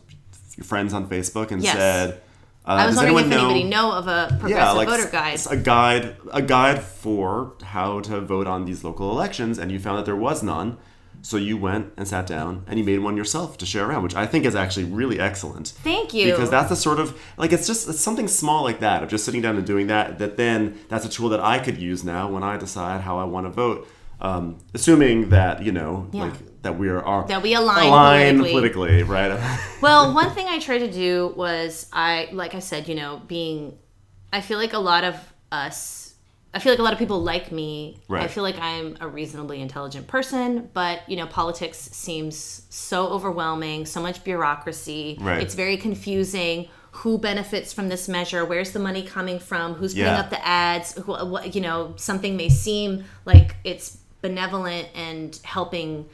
your 0.57 0.65
friends 0.65 0.93
on 0.93 1.09
facebook 1.09 1.51
and 1.51 1.63
Yes. 1.63 1.75
said 1.75 2.21
uh, 2.67 2.73
I 2.81 2.87
was 2.87 2.97
wondering 2.97 3.19
if 3.27 3.33
anybody 3.33 3.65
know 3.65 3.93
of 3.93 4.07
a 4.09 4.29
progressive 4.41 4.57
yeah, 4.57 4.71
like 4.73 4.89
voter 4.89 5.11
guide. 5.11 5.39
a 5.51 5.57
guide, 5.57 6.17
a 6.33 6.41
guide 6.41 6.83
for 6.83 7.53
how 7.63 8.01
to 8.01 8.21
vote 8.23 8.47
on 8.47 8.65
these 8.65 8.83
local 8.83 9.11
elections, 9.11 9.59
and 9.59 9.71
you 9.71 9.79
found 9.79 9.99
that 9.99 10.07
there 10.07 10.17
was 10.17 10.43
none. 10.43 10.79
So 11.25 11.39
you 11.39 11.57
went 11.57 11.93
and 11.97 12.07
sat 12.07 12.27
down 12.27 12.65
and 12.67 12.79
you 12.79 12.85
made 12.85 12.99
one 12.99 13.17
yourself 13.17 13.57
to 13.59 13.65
share 13.67 13.87
around, 13.89 14.03
which 14.03 14.15
I 14.15 14.27
think 14.27 14.45
is 14.45 14.55
actually 14.55 14.85
really 14.85 15.19
excellent. 15.19 15.69
Thank 15.83 16.13
you. 16.13 16.31
Because 16.31 16.51
that's 16.51 16.69
the 16.69 16.77
sort 16.77 17.01
of 17.01 17.19
like 17.39 17.51
it's 17.51 17.67
just 17.67 17.89
it's 17.89 17.99
something 17.99 18.29
small 18.29 18.63
like 18.63 18.81
that 18.81 19.03
of 19.03 19.09
just 19.09 19.25
sitting 19.25 19.41
down 19.41 19.57
and 19.57 19.67
doing 19.67 19.87
that. 19.87 20.19
That 20.19 20.37
then 20.37 20.79
that's 20.91 21.07
a 21.07 21.09
tool 21.09 21.31
that 21.31 21.41
I 21.41 21.59
could 21.59 21.79
use 21.79 22.05
now 22.05 22.31
when 22.31 22.43
I 22.43 22.59
decide 22.59 23.01
how 23.01 23.19
I 23.19 23.25
want 23.25 23.47
to 23.47 23.51
vote. 23.51 23.89
Um, 24.21 24.59
assuming 24.75 25.31
that 25.31 25.63
you 25.63 25.73
know, 25.73 26.09
Yeah. 26.13 26.25
like 26.25 26.35
that 26.63 26.79
we 26.79 26.89
are, 26.89 27.03
are 27.03 27.27
That 27.27 27.43
we 27.43 27.55
align 27.55 27.87
align 27.89 28.37
politically. 28.39 28.53
politically, 28.53 29.03
right? 29.05 29.59
well, 29.81 30.13
one 30.15 30.31
thing 30.35 30.47
I 30.47 30.59
tried 30.59 30.79
to 30.81 30.91
do 30.91 31.33
was 31.37 31.89
I, 31.93 32.29
like 32.33 32.55
I 32.55 32.59
said, 32.59 32.87
you 32.89 32.95
know, 32.95 33.23
being, 33.27 33.77
I 34.33 34.41
feel 34.43 34.59
like 34.59 34.73
a 34.73 34.79
lot 34.79 35.05
of 35.05 35.17
us, 35.53 36.04
I 36.55 36.61
feel 36.61 36.73
like 36.73 36.79
a 36.79 36.83
lot 36.83 36.93
of 36.93 36.99
people 37.01 37.21
like 37.21 37.51
me. 37.51 37.99
I 38.25 38.29
feel 38.29 38.45
like 38.45 38.59
I'm 38.61 38.97
a 39.01 39.09
reasonably 39.09 39.61
intelligent 39.61 40.07
person, 40.07 40.71
but 40.73 41.01
you 41.09 41.17
know, 41.17 41.27
politics 41.27 41.77
seems 41.79 42.63
so 42.71 43.09
overwhelming, 43.09 43.87
so 43.87 44.01
much 44.01 44.23
bureaucracy. 44.23 45.19
Right. 45.21 45.43
It's 45.43 45.55
very 45.55 45.77
confusing. 45.77 46.69
Who 46.99 47.19
benefits 47.19 47.73
from 47.73 47.89
this 47.89 48.09
measure? 48.09 48.45
Where's 48.45 48.71
the 48.71 48.79
money 48.79 49.03
coming 49.03 49.41
from? 49.41 49.75
Who's 49.75 49.95
putting 49.95 50.07
Yeah. 50.07 50.21
up 50.21 50.31
the 50.31 50.47
ads? 50.47 50.95
Who, 50.95 51.13
what, 51.13 51.55
you 51.57 51.61
know, 51.61 51.95
something 51.97 52.37
may 52.37 52.49
seem 52.49 53.05
like 53.25 53.57
it's 53.65 53.99
benevolent 54.23 54.89
and 54.95 55.39
helping 55.43 56.09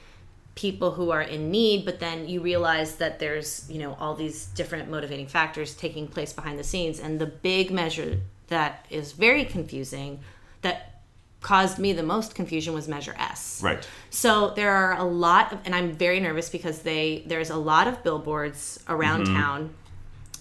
people 0.57 0.91
who 0.91 1.11
are 1.11 1.23
in 1.23 1.51
need 1.51 1.85
but 1.85 2.01
then 2.01 2.29
you 2.29 2.41
realize 2.41 2.97
that 2.97 3.19
there's 3.21 3.71
you 3.71 3.79
know 3.79 3.97
all 4.01 4.15
these 4.17 4.47
different 4.47 4.91
motivating 4.91 5.27
factors 5.29 5.75
taking 5.75 6.09
place 6.09 6.33
behind 6.33 6.59
the 6.59 6.65
scenes 6.65 6.99
and 6.99 7.21
the 7.21 7.25
big 7.27 7.71
measure 7.71 8.19
that 8.51 8.87
is 8.91 9.13
very 9.13 9.45
confusing 9.45 10.21
that 10.63 11.01
caused 11.41 11.79
me 11.79 11.95
the 11.95 12.03
most 12.03 12.35
confusion 12.35 12.75
was 12.75 12.87
measure 12.87 13.15
s 13.19 13.63
right. 13.63 13.89
so 14.11 14.51
there 14.57 14.71
are 14.73 14.99
a 14.99 15.05
lot 15.05 15.51
of 15.53 15.59
and 15.65 15.75
i'm 15.75 15.91
very 15.93 16.21
nervous 16.21 16.51
because 16.51 16.81
they 16.83 17.25
there's 17.27 17.49
a 17.49 17.57
lot 17.57 17.89
of 17.89 18.03
billboards 18.05 18.79
around 18.89 19.25
Mm-hmm. 19.25 19.37
town 19.37 19.75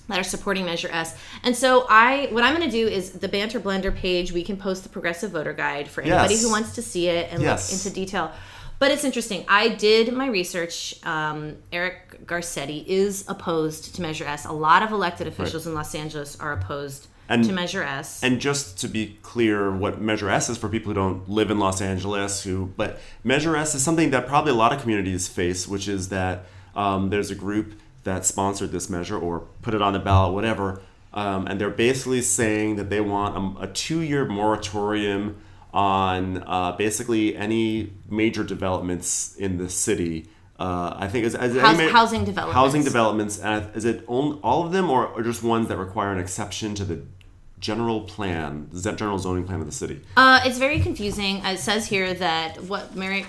that 0.09 0.19
are 0.19 0.23
supporting 0.23 0.65
Measure 0.65 0.89
S. 0.91 1.15
And 1.43 1.55
so 1.55 1.85
I 1.87 2.29
what 2.31 2.43
I'm 2.43 2.55
going 2.55 2.67
to 2.67 2.75
do 2.75 2.87
is 2.87 3.11
the 3.11 3.27
Banter 3.27 3.59
Blender 3.59 3.95
page 3.95 4.31
we 4.31 4.43
can 4.43 4.57
post 4.57 4.81
the 4.81 4.89
progressive 4.89 5.29
voter 5.29 5.53
guide 5.53 5.87
for 5.87 6.01
anybody 6.01 6.33
Yes. 6.33 6.41
who 6.43 6.49
wants 6.49 6.73
to 6.75 6.81
see 6.81 7.07
it 7.09 7.31
and 7.31 7.43
Yes. 7.43 7.71
look 7.71 7.77
into 7.85 7.93
detail. 7.93 8.31
But 8.79 8.89
it's 8.89 9.03
interesting. 9.03 9.45
I 9.47 9.69
did 9.69 10.11
my 10.11 10.25
research. 10.25 10.95
Um, 11.05 11.57
Eric 11.71 12.25
Garcetti 12.25 12.83
is 12.87 13.23
opposed 13.27 13.93
to 13.95 14.01
Measure 14.01 14.25
S. 14.25 14.45
A 14.45 14.51
lot 14.51 14.81
of 14.81 14.91
elected 14.91 15.27
officials 15.27 15.67
in 15.67 15.75
Los 15.75 15.93
Angeles 15.93 16.39
are 16.39 16.53
opposed 16.53 17.05
And- 17.29 17.43
to 17.45 17.53
Measure 17.53 17.83
S. 17.83 18.21
And 18.23 18.41
just 18.41 18.77
to 18.79 18.87
be 18.87 19.17
clear, 19.21 19.71
what 19.71 20.01
Measure 20.01 20.29
S 20.29 20.49
is 20.49 20.57
for 20.57 20.67
people 20.67 20.89
who 20.91 20.95
don't 20.95 21.29
live 21.29 21.51
in 21.51 21.59
Los 21.59 21.79
Angeles, 21.81 22.43
who 22.43 22.73
but 22.75 22.99
Measure 23.23 23.55
S 23.55 23.75
is 23.75 23.83
something 23.83 24.09
that 24.09 24.27
probably 24.27 24.51
a 24.51 24.55
lot 24.55 24.73
of 24.73 24.81
communities 24.81 25.27
face, 25.27 25.67
which 25.67 25.87
is 25.87 26.09
that 26.09 26.45
um, 26.75 27.09
there's 27.09 27.29
a 27.31 27.35
group 27.35 27.73
that 28.03 28.25
sponsored 28.25 28.71
this 28.71 28.89
measure 28.89 29.17
or 29.17 29.41
put 29.61 29.73
it 29.73 29.81
on 29.81 29.93
the 29.93 29.99
ballot, 29.99 30.33
whatever, 30.33 30.81
um, 31.13 31.45
and 31.47 31.59
they're 31.61 31.69
basically 31.69 32.21
saying 32.21 32.75
that 32.77 32.89
they 32.89 33.01
want 33.01 33.57
a, 33.59 33.63
a 33.63 33.67
two-year 33.67 34.25
moratorium 34.25 35.35
on 35.73 36.43
uh, 36.47 36.71
basically 36.77 37.35
any 37.35 37.93
major 38.09 38.43
developments 38.43 39.35
in 39.35 39.57
the 39.57 39.69
city. 39.69 40.27
Uh, 40.59 40.93
I 40.97 41.07
think 41.07 41.25
is, 41.25 41.35
is 41.35 41.57
House- 41.61 41.77
ma- 41.77 41.87
housing 41.89 42.25
developments. 42.25 42.53
Housing 42.55 42.83
developments. 42.83 43.39
And 43.39 43.75
is 43.75 43.85
it 43.85 44.03
on, 44.07 44.39
all 44.43 44.65
of 44.65 44.71
them, 44.71 44.89
or, 44.89 45.07
or 45.07 45.21
just 45.23 45.41
ones 45.43 45.67
that 45.69 45.77
require 45.77 46.11
an 46.11 46.19
exception 46.19 46.75
to 46.75 46.83
the 46.85 47.01
general 47.59 48.01
plan, 48.01 48.69
the 48.71 48.91
general 48.93 49.19
zoning 49.19 49.45
plan 49.45 49.59
of 49.59 49.65
the 49.65 49.71
city? 49.71 50.01
Uh, 50.17 50.41
it's 50.43 50.57
very 50.57 50.79
confusing. 50.79 51.37
It 51.45 51.59
says 51.59 51.87
here 51.87 52.13
that 52.13 52.63
what 52.63 52.95
Mary, 52.95 53.25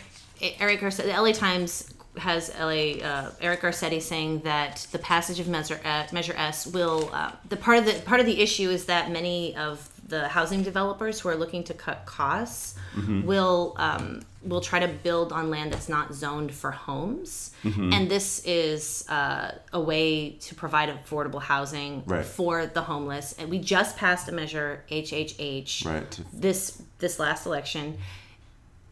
Eric 0.59 0.81
Garcetti, 0.81 1.05
the 1.05 1.21
LA 1.21 1.33
Times 1.33 1.93
has 2.17 2.51
LA 2.59 3.05
uh, 3.07 3.31
Eric 3.41 3.63
Garcetti 3.63 4.03
saying 4.03 4.41
that 4.41 4.87
the 4.93 4.99
passage 4.99 5.39
of 5.39 5.49
Measure 5.49 5.81
uh, 5.85 6.07
Measure 6.13 6.35
S 6.37 6.67
will 6.67 7.09
uh, 7.13 7.33
the 7.49 7.57
part 7.57 7.79
of 7.79 7.85
the 7.87 7.93
part 8.03 8.21
of 8.21 8.27
the 8.27 8.41
issue 8.41 8.69
is 8.69 8.87
that 8.87 9.11
many 9.11 9.55
of 9.57 9.89
the 10.11 10.29
housing 10.29 10.63
developers 10.63 11.21
who 11.21 11.29
are 11.31 11.37
looking 11.37 11.65
to 11.65 11.75
cut 11.75 12.05
costs 12.07 12.75
Mm-hmm. 12.97 13.25
will 13.25 13.77
um, 13.79 14.21
will 14.43 14.61
try 14.61 14.81
to 14.81 14.89
build 14.89 15.33
on 15.33 15.49
land 15.49 15.73
that's 15.73 15.89
not 15.89 16.13
zoned 16.13 16.53
for 16.53 16.73
homes, 16.73 17.53
Mm-hmm. 17.63 17.93
and 17.95 18.11
this 18.11 18.43
is 18.45 19.05
uh, 19.09 19.53
a 19.73 19.81
way 19.81 20.31
to 20.47 20.55
provide 20.57 20.89
affordable 20.89 21.41
housing 21.41 22.03
Right. 22.05 22.25
for 22.25 22.67
the 22.67 22.83
homeless. 22.83 23.27
And 23.39 23.49
we 23.49 23.59
just 23.61 23.97
passed 23.97 24.29
a 24.29 24.33
measure 24.33 24.83
HHH 24.91 25.85
Right. 25.87 26.21
this 26.33 26.83
this 26.99 27.19
last 27.21 27.47
election 27.47 27.97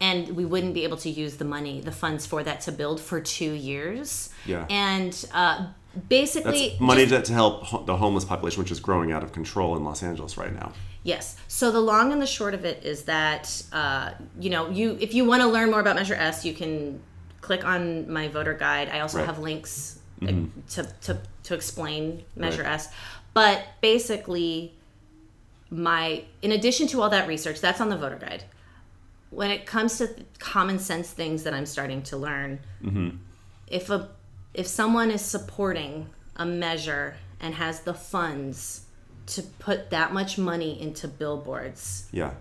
and 0.01 0.29
we 0.29 0.45
wouldn't 0.45 0.73
be 0.73 0.83
able 0.85 0.95
to 0.97 1.09
use 1.09 1.35
the 1.35 1.45
money 1.45 1.81
the 1.81 1.91
funds 1.91 2.25
for 2.25 2.41
that 2.43 2.61
to 2.61 2.71
build 2.71 3.01
for 3.01 3.19
two 3.19 3.51
years 3.51 4.29
Yeah. 4.45 4.65
and 4.69 5.13
uh, 5.33 5.67
basically 6.07 6.69
That's 6.69 6.79
money 6.79 7.05
just- 7.05 7.25
to, 7.25 7.31
to 7.31 7.33
help 7.33 7.63
ho- 7.63 7.83
the 7.83 7.97
homeless 7.97 8.23
population, 8.23 8.61
which 8.63 8.71
is 8.71 8.79
growing 8.79 9.11
out 9.11 9.23
of 9.25 9.33
control 9.33 9.75
in 9.75 9.83
Los 9.83 10.01
Angeles 10.03 10.37
right 10.37 10.53
now. 10.53 10.71
Yes 11.03 11.35
so 11.47 11.71
the 11.71 11.79
long 11.79 12.11
and 12.11 12.21
the 12.21 12.27
short 12.27 12.53
of 12.53 12.65
it 12.65 12.83
is 12.83 13.03
that 13.03 13.63
uh, 13.71 14.11
you 14.39 14.49
know 14.49 14.69
you 14.69 14.97
if 14.99 15.13
you 15.13 15.23
want 15.25 15.41
to 15.41 15.47
learn 15.47 15.69
more 15.71 15.79
about 15.79 15.95
measure 15.95 16.15
s 16.15 16.43
you 16.45 16.53
can 16.53 16.99
click 17.41 17.63
on 17.65 18.11
my 18.11 18.27
voter 18.27 18.53
guide 18.53 18.89
i 18.89 18.99
also 18.99 19.17
Right. 19.19 19.25
have 19.27 19.39
links 19.39 19.99
uh, 20.21 20.27
to, 20.71 20.83
to, 21.01 21.17
to 21.43 21.53
explain 21.53 22.23
measure 22.35 22.63
Right. 22.63 22.73
s 22.73 22.89
but 23.33 23.63
basically 23.81 24.73
my 25.69 26.23
in 26.41 26.51
addition 26.51 26.87
to 26.87 27.01
all 27.01 27.09
that 27.11 27.27
research, 27.27 27.61
that's 27.61 27.79
on 27.79 27.89
the 27.89 27.97
voter 27.97 28.15
guide. 28.17 28.43
When 29.29 29.51
it 29.51 29.67
comes 29.67 29.99
to 29.99 30.09
common 30.39 30.79
sense 30.79 31.11
things 31.11 31.43
that 31.43 31.53
I'm 31.53 31.67
starting 31.67 32.01
to 32.03 32.17
learn, 32.17 32.59
if 33.67 33.89
a 33.91 34.09
if 34.55 34.65
someone 34.65 35.11
is 35.11 35.21
supporting 35.21 36.09
a 36.35 36.45
measure 36.45 37.17
and 37.39 37.53
has 37.55 37.81
the 37.81 37.93
funds 37.93 38.85
to 39.35 39.43
put 39.43 39.89
that 39.89 40.13
much 40.13 40.37
money 40.37 40.79
into 40.81 41.07
billboards, 41.07 42.07
Yeah. 42.11 42.31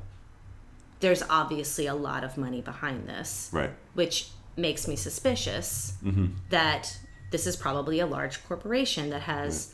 there's 1.00 1.22
obviously 1.28 1.86
a 1.86 1.94
lot 1.94 2.24
of 2.24 2.36
money 2.36 2.60
behind 2.60 3.08
this, 3.08 3.50
Right. 3.52 3.70
which 3.94 4.30
makes 4.56 4.88
me 4.88 4.96
suspicious 4.96 5.92
mm-hmm. 6.04 6.26
that 6.50 6.98
this 7.30 7.46
is 7.46 7.56
probably 7.56 8.00
a 8.00 8.06
large 8.06 8.44
corporation 8.46 9.10
that 9.10 9.22
has 9.22 9.72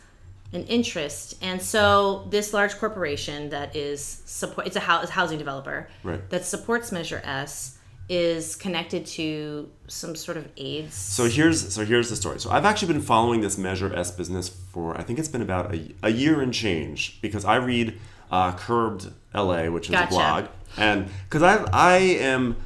an 0.53 0.65
interest. 0.65 1.35
And 1.41 1.61
so 1.63 2.27
this 2.31 2.53
large 2.53 2.77
corporation 2.79 3.51
that 3.51 3.75
is 3.75 4.23
support 4.27 4.67
it's 4.67 4.77
a 4.77 4.81
house, 4.81 5.09
housing 5.11 5.39
developer 5.39 5.89
Right. 6.03 6.29
that 6.31 6.45
supports 6.45 6.93
Measure 6.93 7.21
S 7.25 7.79
is 8.09 8.55
connected 8.57 9.07
to 9.07 9.69
some 9.87 10.15
sort 10.15 10.37
of 10.37 10.49
AIDS. 10.57 10.95
So 10.95 11.25
here's 11.29 11.73
so 11.73 11.85
here's 11.85 12.11
the 12.11 12.17
story. 12.17 12.39
So 12.39 12.51
I've 12.51 12.65
actually 12.65 12.93
been 12.93 13.03
following 13.03 13.41
this 13.41 13.57
Measure 13.57 13.95
S 13.95 14.11
business 14.11 14.49
for 14.49 14.99
I 14.99 15.03
think 15.03 15.19
it's 15.19 15.29
been 15.29 15.43
about 15.43 15.75
a, 15.75 15.91
a 16.03 16.11
year 16.11 16.41
and 16.41 16.53
change 16.53 17.19
because 17.23 17.45
I 17.45 17.57
read 17.57 17.99
uh, 18.31 18.53
Curbed 18.53 19.11
LA, 19.35 19.67
which 19.71 19.87
is 19.87 19.93
Gotcha. 19.93 20.07
a 20.07 20.09
blog, 20.11 20.45
and 20.77 21.09
because 21.29 21.43
I 21.43 21.65
I 21.73 21.97
am 21.97 22.57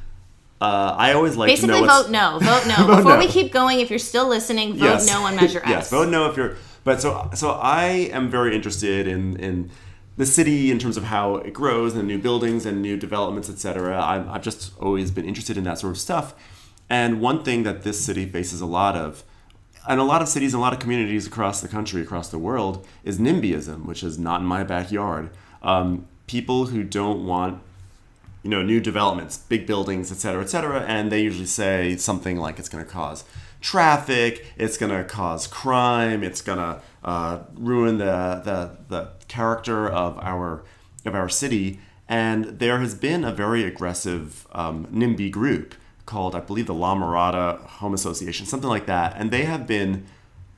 uh, 0.61 0.95
I 0.97 1.13
always 1.13 1.37
like 1.37 1.47
Basically, 1.47 1.79
vote 1.85 2.09
no. 2.09 2.37
Vote 2.41 2.67
no. 2.67 2.75
Vote 2.85 2.95
Before 2.97 3.13
no. 3.13 3.19
we 3.19 3.27
keep 3.27 3.51
going, 3.53 3.79
if 3.79 3.89
you're 3.89 3.97
still 3.99 4.27
listening, 4.27 4.73
vote 4.73 4.85
Yes. 4.85 5.07
no 5.07 5.23
on 5.25 5.35
Measure 5.37 5.59
S. 5.63 5.69
yes, 5.69 5.89
vote 5.89 6.09
no 6.09 6.29
if 6.29 6.35
you're. 6.35 6.55
But 6.83 7.01
so 7.01 7.29
so 7.33 7.51
I 7.51 8.09
am 8.11 8.29
very 8.29 8.55
interested 8.55 9.07
in 9.07 9.37
in 9.37 9.69
the 10.19 10.25
city 10.25 10.69
in 10.69 10.77
terms 10.77 10.97
of 10.97 11.05
how 11.05 11.37
it 11.37 11.53
grows 11.53 11.95
and 11.95 12.05
new 12.05 12.17
buildings 12.17 12.65
and 12.65 12.81
new 12.81 12.97
developments, 12.97 13.49
etc. 13.49 13.97
I've, 14.03 14.27
I've 14.27 14.41
just 14.41 14.77
always 14.77 15.11
been 15.11 15.23
interested 15.23 15.55
in 15.55 15.63
that 15.63 15.79
sort 15.79 15.91
of 15.91 15.97
stuff. 15.97 16.35
And 16.89 17.21
one 17.21 17.41
thing 17.41 17.63
that 17.63 17.83
this 17.83 18.03
city 18.03 18.25
faces 18.25 18.59
a 18.59 18.65
lot 18.65 18.97
of, 18.97 19.23
and 19.87 19.97
a 19.97 20.03
lot 20.03 20.21
of 20.21 20.27
cities 20.27 20.53
and 20.53 20.59
a 20.59 20.61
lot 20.61 20.73
of 20.73 20.79
communities 20.79 21.25
across 21.25 21.61
the 21.61 21.69
country, 21.69 22.01
across 22.01 22.27
the 22.27 22.37
world, 22.37 22.85
is 23.05 23.17
NIMBYism, 23.17 23.85
which 23.85 24.03
is 24.03 24.19
not 24.19 24.41
in 24.41 24.45
my 24.45 24.61
backyard. 24.61 25.29
Um, 25.63 26.05
people 26.27 26.65
who 26.65 26.83
don't 26.83 27.25
want 27.25 27.61
you 28.43 28.49
know, 28.49 28.61
new 28.61 28.81
developments, 28.81 29.37
big 29.37 29.65
buildings, 29.65 30.11
et 30.11 30.17
cetera, 30.17 30.41
et 30.41 30.49
cetera, 30.49 30.81
and 30.81 31.13
they 31.13 31.21
usually 31.21 31.45
say 31.45 31.95
something 31.95 32.35
like 32.35 32.59
it's 32.59 32.67
going 32.67 32.83
to 32.83 32.91
cause 32.91 33.23
traffic, 33.61 34.45
it's 34.57 34.77
going 34.77 34.91
to 34.91 35.03
cause 35.05 35.47
crime, 35.47 36.23
it's 36.23 36.41
going 36.41 36.59
to 36.59 36.81
uh, 37.03 37.39
ruin 37.55 37.97
the, 37.97 38.41
the 38.43 38.77
the 38.89 39.09
character 39.27 39.87
of 39.87 40.17
our 40.19 40.63
of 41.05 41.15
our 41.15 41.29
city. 41.29 41.79
And 42.07 42.45
there 42.59 42.79
has 42.79 42.95
been 42.95 43.23
a 43.23 43.31
very 43.31 43.63
aggressive 43.63 44.47
um, 44.51 44.87
NIMBY 44.87 45.29
group 45.31 45.75
called, 46.07 46.33
I 46.35 46.39
believe, 46.39 46.65
the 46.65 46.73
La 46.73 46.95
Mirada 46.95 47.59
Home 47.67 47.93
Association, 47.93 48.47
something 48.47 48.69
like 48.69 48.87
that, 48.87 49.13
and 49.15 49.29
they 49.29 49.43
have 49.45 49.67
been 49.67 50.05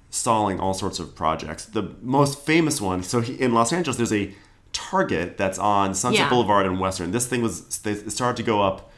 stalling 0.10 0.60
all 0.62 0.74
sorts 0.74 0.98
of 1.00 1.14
projects. 1.14 1.66
The 1.66 1.94
most 2.02 2.40
famous 2.40 2.80
one, 2.80 3.04
so 3.04 3.22
in 3.22 3.54
Los 3.54 3.74
Angeles, 3.74 3.98
there's 3.98 4.14
a 4.14 4.34
Target 4.72 5.36
that's 5.38 5.60
on 5.60 5.94
Sunset 5.94 6.22
Yeah. 6.22 6.30
Boulevard 6.30 6.66
and 6.66 6.80
Western. 6.80 7.12
This 7.12 7.28
thing 7.28 7.42
was 7.42 7.80
they- 7.80 7.92
it 7.92 8.12
started 8.12 8.38
to 8.38 8.44
go 8.44 8.62
up. 8.62 8.90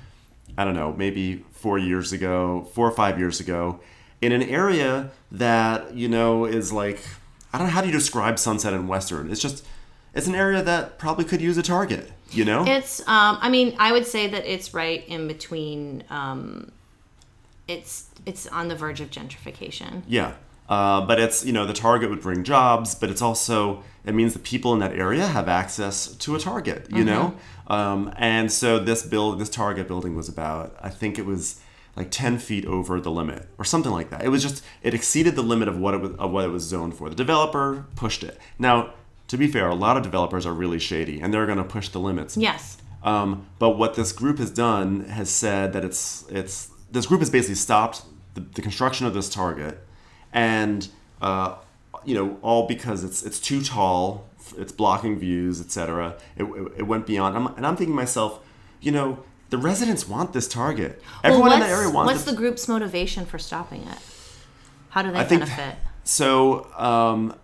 I 0.55 0.63
don't 0.63 0.75
know, 0.75 0.93
maybe 0.95 1.43
four 1.51 1.79
years 1.79 2.13
ago, 2.13 2.67
four 2.75 2.87
or 2.87 2.91
five 2.91 3.17
years 3.17 3.39
ago, 3.39 3.79
in 4.21 4.31
an 4.31 4.43
area 4.43 5.09
that 5.31 5.95
you 5.95 6.07
know 6.07 6.45
is 6.45 6.71
like 6.71 6.99
I 7.53 7.59
don't 7.59 7.67
know 7.67 7.73
how 7.73 7.81
do 7.81 7.87
you 7.87 7.93
describe 7.93 8.39
Sunset 8.39 8.73
and 8.73 8.89
Western. 8.89 9.31
It's 9.31 9.41
just 9.41 9.65
it's 10.13 10.27
an 10.27 10.35
area 10.35 10.61
that 10.63 10.97
probably 10.97 11.25
could 11.25 11.41
use 11.41 11.57
a 11.57 11.63
Target. 11.63 12.11
You 12.31 12.45
know, 12.45 12.65
It's, 12.65 12.99
um, 13.01 13.37
I 13.41 13.49
mean, 13.49 13.75
I 13.77 13.91
would 13.91 14.07
say 14.07 14.27
that 14.27 14.51
it's 14.51 14.73
right 14.73 15.07
in 15.07 15.27
between. 15.27 16.03
Um, 16.09 16.71
it's 17.67 18.09
it's 18.25 18.47
on 18.47 18.67
the 18.67 18.75
verge 18.75 19.01
of 19.01 19.11
gentrification. 19.11 20.01
Yeah. 20.07 20.33
Uh, 20.67 21.05
but 21.05 21.19
it's, 21.19 21.45
you 21.45 21.51
know, 21.53 21.65
the 21.65 21.73
Target 21.73 22.09
would 22.09 22.21
bring 22.21 22.43
jobs, 22.43 22.95
but 22.95 23.09
it's 23.09 23.21
also, 23.21 23.83
it 24.05 24.15
means 24.15 24.33
the 24.33 24.39
people 24.39 24.73
in 24.73 24.79
that 24.79 24.93
area 24.93 25.27
have 25.27 25.49
access 25.49 26.07
to 26.07 26.35
a 26.35 26.39
Target, 26.39 26.87
you 26.89 27.03
know? 27.03 27.35
Um, 27.67 28.13
and 28.17 28.51
so 28.51 28.79
this 28.79 29.05
build, 29.05 29.39
this 29.39 29.49
Target 29.49 29.87
building 29.89 30.15
was 30.15 30.29
about, 30.29 30.75
I 30.81 30.89
think 30.89 31.19
it 31.19 31.25
was 31.25 31.59
like 31.95 32.09
10 32.09 32.39
feet 32.39 32.65
over 32.65 32.99
the 32.99 33.11
limit 33.11 33.47
or 33.57 33.65
something 33.65 33.91
like 33.91 34.09
that. 34.09 34.23
It 34.23 34.29
was 34.29 34.41
just, 34.41 34.63
it 34.81 34.93
exceeded 34.93 35.35
the 35.35 35.43
limit 35.43 35.67
of 35.67 35.77
what 35.77 35.93
it 35.93 36.01
was, 36.01 36.11
of 36.17 36.31
what 36.31 36.45
it 36.45 36.49
was 36.49 36.63
zoned 36.63 36.95
for. 36.95 37.09
The 37.09 37.15
developer 37.15 37.85
pushed 37.95 38.23
it. 38.23 38.39
Now, 38.57 38.93
to 39.27 39.37
be 39.37 39.47
fair, 39.47 39.67
a 39.67 39.75
lot 39.75 39.97
of 39.97 40.03
developers 40.03 40.45
are 40.45 40.53
really 40.53 40.79
shady 40.79 41.21
and 41.21 41.33
they're 41.33 41.45
going 41.45 41.57
to 41.57 41.63
push 41.63 41.89
the 41.89 41.99
limits. 41.99 42.35
Yes. 42.35 42.77
Um, 43.03 43.47
but 43.59 43.71
what 43.71 43.95
this 43.95 44.11
group 44.11 44.39
has 44.39 44.49
done 44.49 45.05
has 45.05 45.29
said 45.29 45.73
that 45.73 45.83
it's 45.83 46.25
it's 46.29 46.69
this 46.89 47.05
group 47.05 47.19
has 47.19 47.29
basically 47.29 47.55
stopped 47.55 48.03
the, 48.33 48.41
the 48.41 48.61
construction 48.61 49.05
of 49.05 49.13
this 49.13 49.29
target, 49.29 49.85
and 50.31 50.87
uh, 51.21 51.55
you 52.05 52.15
know 52.15 52.37
all 52.41 52.65
because 52.65 53.03
it's 53.03 53.21
it's 53.21 53.39
too 53.39 53.61
tall, 53.61 54.29
it's 54.57 54.71
blocking 54.71 55.19
views, 55.19 55.59
etc. 55.59 56.15
It, 56.37 56.43
it, 56.43 56.71
it 56.77 56.83
went 56.83 57.05
beyond, 57.05 57.35
I'm, 57.35 57.47
and 57.47 57.67
I'm 57.67 57.75
thinking 57.75 57.93
to 57.93 57.97
myself, 57.97 58.39
you 58.79 58.91
know, 58.91 59.23
the 59.53 59.59
residents 59.59 60.07
want 60.07 60.33
this 60.33 60.47
target. 60.47 60.99
Everyone 61.23 61.49
well, 61.49 61.53
in 61.53 61.59
that 61.59 61.69
area 61.69 61.87
wants. 61.87 62.11
What's 62.11 62.23
this- 62.23 62.33
the 62.33 62.37
group's 62.37 62.67
motivation 62.67 63.23
for 63.23 63.37
stopping 63.37 63.83
it? 63.83 63.99
How 64.89 65.03
do 65.03 65.11
they 65.11 65.19
I 65.19 65.23
think 65.25 65.41
benefit? 65.41 65.75
so. 66.03 66.65
Um, 66.75 67.35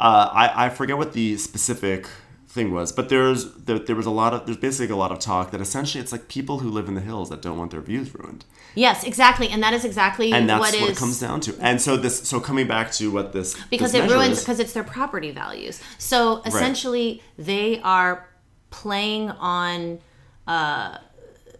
uh, 0.00 0.30
I 0.32 0.66
I 0.66 0.68
forget 0.70 0.96
what 0.96 1.12
the 1.12 1.36
specific 1.36 2.06
thing 2.48 2.72
was, 2.72 2.90
but 2.90 3.10
there's 3.10 3.52
there, 3.54 3.78
there 3.78 3.96
was 3.96 4.06
a 4.06 4.10
lot 4.10 4.32
of 4.32 4.46
there's 4.46 4.58
basically 4.58 4.92
a 4.92 4.96
lot 4.96 5.12
of 5.12 5.18
talk 5.18 5.50
that 5.50 5.60
essentially 5.60 6.02
it's 6.02 6.12
like 6.12 6.28
people 6.28 6.60
who 6.60 6.70
live 6.70 6.88
in 6.88 6.94
the 6.94 7.00
hills 7.02 7.28
that 7.28 7.42
don't 7.42 7.58
want 7.58 7.70
their 7.70 7.80
views 7.80 8.14
ruined, 8.14 8.44
Yes, 8.74 9.04
exactly, 9.04 9.48
and 9.48 9.62
that 9.62 9.72
is 9.74 9.84
exactly 9.84 10.32
and 10.32 10.48
that's 10.48 10.60
what 10.60 10.74
what, 10.74 10.90
is 10.90 10.96
it 10.96 10.98
comes 10.98 11.20
down 11.20 11.40
to. 11.42 11.54
And 11.60 11.80
so 11.80 11.96
this 11.96 12.22
so 12.28 12.40
coming 12.40 12.66
back 12.66 12.92
to 12.92 13.10
what 13.10 13.32
this 13.32 13.56
because 13.70 13.92
this 13.92 14.10
it 14.10 14.14
ruins 14.14 14.40
because 14.40 14.58
it's 14.58 14.72
their 14.72 14.84
property 14.84 15.30
values. 15.30 15.82
So 15.98 16.42
essentially, 16.46 17.22
they 17.38 17.80
are 17.80 18.26
playing 18.70 19.30
on. 19.30 20.00
Uh, 20.46 20.98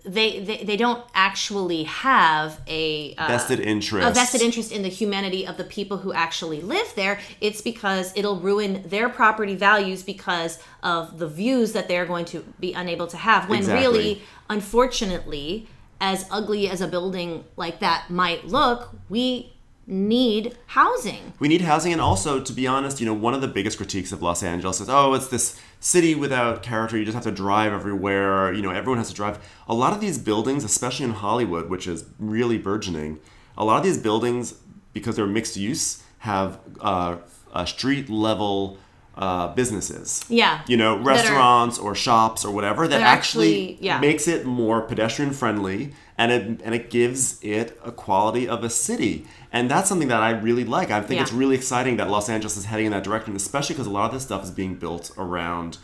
they, 0.07 0.39
they 0.39 0.63
they 0.63 0.77
don't 0.77 1.05
actually 1.15 1.83
have 1.83 2.61
a 2.69 3.15
uh, 3.17 3.27
vested 3.27 3.59
interest 3.59 4.09
a 4.09 4.13
vested 4.13 4.41
interest 4.41 4.71
in 4.71 4.83
the 4.83 4.89
humanity 4.89 5.47
of 5.47 5.57
the 5.57 5.65
people 5.65 5.99
who 5.99 6.13
actually 6.13 6.61
live 6.61 6.87
there. 6.95 7.19
It's 7.41 7.61
because 7.61 8.13
it'll 8.17 8.39
ruin 8.39 8.85
their 8.87 9.09
property 9.09 9.57
values 9.57 10.03
because 10.05 10.61
of 10.83 11.19
the 11.19 11.27
views 11.27 11.73
that 11.73 11.89
they're 11.89 12.07
going 12.07 12.25
to 12.27 12.45
be 12.61 12.73
unable 12.73 13.09
to 13.09 13.17
have. 13.17 13.49
When 13.49 13.59
Exactly. 13.59 13.83
really, 13.83 14.23
unfortunately, 14.49 15.67
as 16.01 16.27
ugly 16.31 16.69
as 16.69 16.81
a 16.81 16.87
building 16.87 17.45
like 17.57 17.81
that 17.81 18.09
might 18.09 18.47
look, 18.47 18.91
we 19.09 19.56
need 19.87 20.57
housing. 20.67 21.33
we 21.39 21.47
need 21.47 21.61
housing 21.61 21.93
and 21.93 22.01
also 22.01 22.41
to 22.41 22.53
be 22.53 22.67
honest 22.67 22.99
you 23.01 23.07
know 23.07 23.15
one 23.15 23.35
of 23.35 23.41
the 23.41 23.47
biggest 23.47 23.77
critiques 23.77 24.11
of 24.11 24.21
los 24.21 24.43
angeles 24.43 24.81
is 24.81 24.89
oh 24.89 25.15
it's 25.15 25.29
this 25.29 25.61
city 25.79 26.13
without 26.15 26.61
character 26.61 26.99
you 26.99 27.05
just 27.05 27.15
have 27.15 27.23
to 27.23 27.31
drive 27.31 27.73
everywhere 27.73 28.53
you 28.53 28.63
know 28.63 28.71
everyone 28.71 28.99
has 28.99 29.09
to 29.09 29.15
drive 29.15 29.39
a 29.69 29.75
lot 29.75 29.93
of 29.93 30.01
these 30.01 30.19
buildings 30.19 30.65
especially 30.65 31.05
in 31.05 31.13
hollywood 31.13 31.71
which 31.71 31.87
is 31.87 32.05
really 32.19 32.59
burgeoning 32.59 33.21
a 33.57 33.65
lot 33.65 33.77
of 33.77 33.85
these 33.85 33.99
buildings 33.99 34.55
because 34.93 35.15
they're 35.15 35.27
mixed 35.27 35.57
use 35.57 36.03
have 36.19 36.59
uh, 36.81 37.17
uh, 37.53 37.65
street 37.65 38.11
level 38.11 38.79
uh, 39.17 39.55
businesses 39.55 40.25
Yeah. 40.29 40.63
you 40.67 40.77
know 40.77 40.97
That 40.97 41.03
are- 41.03 41.07
restaurants 41.07 41.79
or 41.79 41.95
shops 41.95 42.45
or 42.45 42.53
whatever 42.53 42.89
that 42.89 42.99
That 42.99 43.07
actually, 43.07 43.71
actually- 43.73 43.87
yeah. 43.87 44.01
makes 44.01 44.27
it 44.27 44.45
more 44.45 44.83
pedestrian 44.83 45.33
friendly 45.33 45.93
and 46.19 46.33
it 46.33 46.43
and 46.65 46.75
it 46.75 46.91
gives 46.91 47.39
it 47.43 47.79
a 47.85 47.93
quality 47.93 48.49
of 48.49 48.65
a 48.65 48.71
city 48.71 49.27
and 49.53 49.71
that's 49.71 49.89
something 49.89 50.09
that 50.09 50.23
I 50.23 50.31
really 50.31 50.65
like 50.65 50.91
I 50.91 51.01
think 51.01 51.17
Yeah. 51.19 51.23
it's 51.23 51.33
really 51.33 51.55
exciting 51.57 51.97
that 51.99 52.09
Los 52.11 52.29
Angeles 52.29 52.57
is 52.57 52.65
heading 52.67 52.87
in 52.87 52.93
that 52.93 53.05
direction 53.05 53.37
especially 53.37 53.75
because 53.75 53.87
a 53.87 53.91
lot 53.91 54.07
of 54.07 54.13
this 54.13 54.23
stuff 54.23 54.43
is 54.45 54.51
being 54.51 54.75
built 54.77 55.11
around 55.19 55.79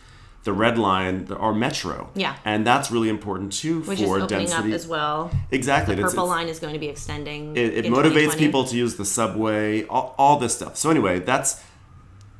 the 0.44 0.52
red 0.52 0.76
line 0.76 1.26
the, 1.26 1.36
or 1.36 1.54
metro 1.54 2.10
Yeah. 2.14 2.34
and 2.44 2.66
that's 2.66 2.90
really 2.90 3.08
important 3.08 3.52
too 3.52 3.80
Which 3.82 3.98
for 3.98 4.16
is 4.18 4.22
opening 4.24 4.46
density 4.46 4.70
up 4.70 4.74
as 4.74 4.86
well. 4.88 5.30
exactly 5.50 5.94
The 5.94 6.02
purple 6.02 6.24
it's- 6.24 6.36
line 6.36 6.48
is 6.48 6.58
going 6.58 6.72
to 6.72 6.80
be 6.80 6.88
extending. 6.88 7.56
it, 7.56 7.84
it 7.84 7.84
motivates 7.86 8.36
people 8.36 8.64
to 8.64 8.76
use 8.76 8.96
the 8.96 9.04
subway 9.04 9.84
all, 9.86 10.14
all 10.18 10.38
this 10.38 10.54
stuff 10.56 10.76
so 10.76 10.90
anyway 10.90 11.20
that's 11.20 11.62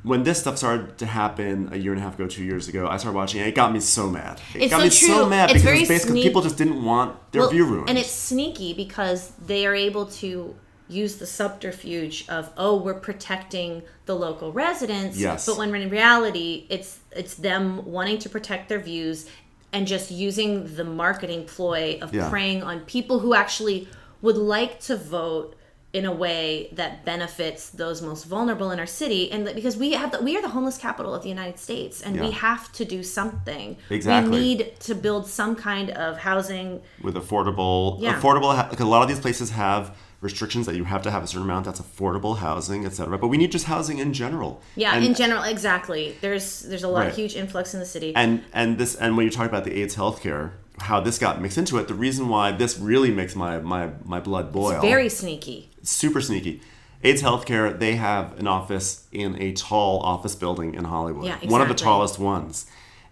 when 0.03 0.23
this 0.23 0.39
stuff 0.41 0.57
started 0.57 0.97
to 0.97 1.05
happen 1.05 1.69
a 1.71 1.77
year 1.77 1.91
and 1.93 1.99
a 2.01 2.03
half 2.03 2.15
ago 2.15 2.27
two 2.27 2.43
years 2.43 2.67
ago 2.67 2.87
i 2.87 2.97
started 2.97 3.15
watching 3.15 3.39
it 3.41 3.47
it 3.47 3.55
got 3.55 3.71
me 3.71 3.79
so 3.79 4.09
mad 4.09 4.39
it 4.53 4.63
It's 4.63 4.71
got 4.71 4.79
so 4.79 4.83
me 4.83 4.89
so 4.89 5.07
true. 5.21 5.29
mad 5.29 5.49
It's 5.51 5.61
because 5.63 5.79
it's 5.79 5.87
basically 5.89 6.11
sneak- 6.21 6.25
people 6.25 6.41
just 6.41 6.57
didn't 6.57 6.83
want 6.83 7.15
their 7.31 7.41
Well, 7.43 7.49
view 7.51 7.65
ruined 7.65 7.89
And 7.89 7.97
it's 7.97 8.11
sneaky 8.11 8.73
because 8.73 9.31
they 9.45 9.65
are 9.65 9.75
able 9.75 10.05
to 10.21 10.55
use 10.89 11.15
the 11.15 11.25
subterfuge 11.25 12.25
of 12.27 12.49
oh 12.57 12.75
we're 12.77 12.93
protecting 13.09 13.81
the 14.05 14.15
local 14.15 14.51
residents 14.51 15.17
Yes. 15.17 15.45
but 15.45 15.57
when 15.57 15.73
in 15.73 15.89
reality 15.89 16.65
it's 16.69 16.99
it's 17.15 17.35
them 17.35 17.63
wanting 17.85 18.17
to 18.19 18.29
protect 18.29 18.67
their 18.69 18.79
views 18.79 19.27
and 19.71 19.87
just 19.87 20.11
using 20.11 20.75
the 20.75 20.83
marketing 20.83 21.45
ploy 21.45 21.97
of 22.01 22.13
Yeah. 22.13 22.29
preying 22.29 22.61
on 22.61 22.81
people 22.81 23.19
who 23.19 23.33
actually 23.33 23.87
would 24.21 24.37
like 24.37 24.79
to 24.81 24.95
vote 24.97 25.55
in 25.93 26.05
a 26.05 26.11
way 26.11 26.69
that 26.73 27.05
benefits 27.05 27.69
those 27.69 28.01
most 28.01 28.25
vulnerable 28.25 28.71
in 28.71 28.79
our 28.79 28.87
city. 28.87 29.31
And 29.31 29.45
because 29.53 29.77
we 29.77 29.91
have 29.91 30.11
the, 30.11 30.21
we 30.23 30.35
are 30.35 30.41
the 30.41 30.49
homeless 30.49 30.75
capital 30.77 31.13
of 31.13 31.21
the 31.21 31.29
United 31.29 31.59
States 31.59 32.01
and 32.01 32.19
we 32.19 32.31
have 32.31 32.71
to 32.73 32.83
do 32.83 33.03
something. 33.03 33.77
Exactly. 33.91 34.31
we 34.31 34.37
need 34.39 34.79
to 34.81 34.95
build 34.95 35.27
some 35.27 35.55
kind 35.55 35.91
of 35.91 36.17
housing. 36.17 36.81
With 37.03 37.13
affordable 37.15 38.01
Yeah. 38.01 38.19
affordable 38.19 38.55
like 38.55 38.79
a 38.79 38.85
lot 38.85 39.03
of 39.03 39.07
these 39.07 39.19
places 39.19 39.51
have 39.51 39.95
restrictions 40.21 40.65
that 40.65 40.75
you 40.75 40.85
have 40.85 41.03
to 41.03 41.11
have 41.11 41.21
a 41.23 41.27
certain 41.27 41.43
amount 41.43 41.65
that's 41.65 41.81
affordable 41.81 42.37
housing 42.37 42.85
etc 42.85 43.17
but 43.17 43.27
we 43.27 43.35
need 43.37 43.51
just 43.51 43.65
housing 43.65 43.99
in 43.99 44.13
general. 44.13 44.61
Yeah 44.75 44.95
and, 44.95 45.05
in 45.05 45.13
general 45.13 45.43
exactly. 45.43 46.15
There's 46.21 46.61
there's 46.61 46.83
a 46.83 46.87
lot 46.87 47.01
Right. 47.05 47.13
huge 47.13 47.35
influx 47.35 47.75
in 47.75 47.79
the 47.79 47.85
city. 47.85 48.15
And 48.15 48.41
and 48.51 48.79
this 48.79 48.95
and 48.95 49.15
when 49.15 49.25
you 49.27 49.31
talk 49.31 49.47
about 49.47 49.63
the 49.63 49.79
aids 49.79 49.95
healthcare 49.95 50.51
how 50.79 50.99
this 50.99 51.19
got 51.19 51.39
mixed 51.39 51.59
into 51.59 51.77
it 51.77 51.87
the 51.87 51.93
reason 51.93 52.29
why 52.29 52.51
this 52.51 52.79
really 52.79 53.11
makes 53.11 53.35
my 53.35 53.59
my 53.59 53.91
my 54.03 54.19
blood 54.19 54.51
boil 54.51 54.81
very 54.81 55.07
sneaky 55.07 55.69
super 55.83 56.21
sneaky. 56.21 56.61
Aids 57.03 57.21
healthcare 57.21 57.77
they 57.77 57.95
have 57.95 58.39
an 58.39 58.47
office 58.47 59.07
in 59.11 59.41
a 59.41 59.51
tall 59.53 59.99
office 59.99 60.35
building 60.35 60.73
in 60.73 60.85
hollywood. 60.85 61.25
Yeah, 61.25 61.37
one 61.43 61.61
of 61.61 61.67
the 61.67 61.73
tallest 61.73 62.17
ones. 62.17 62.65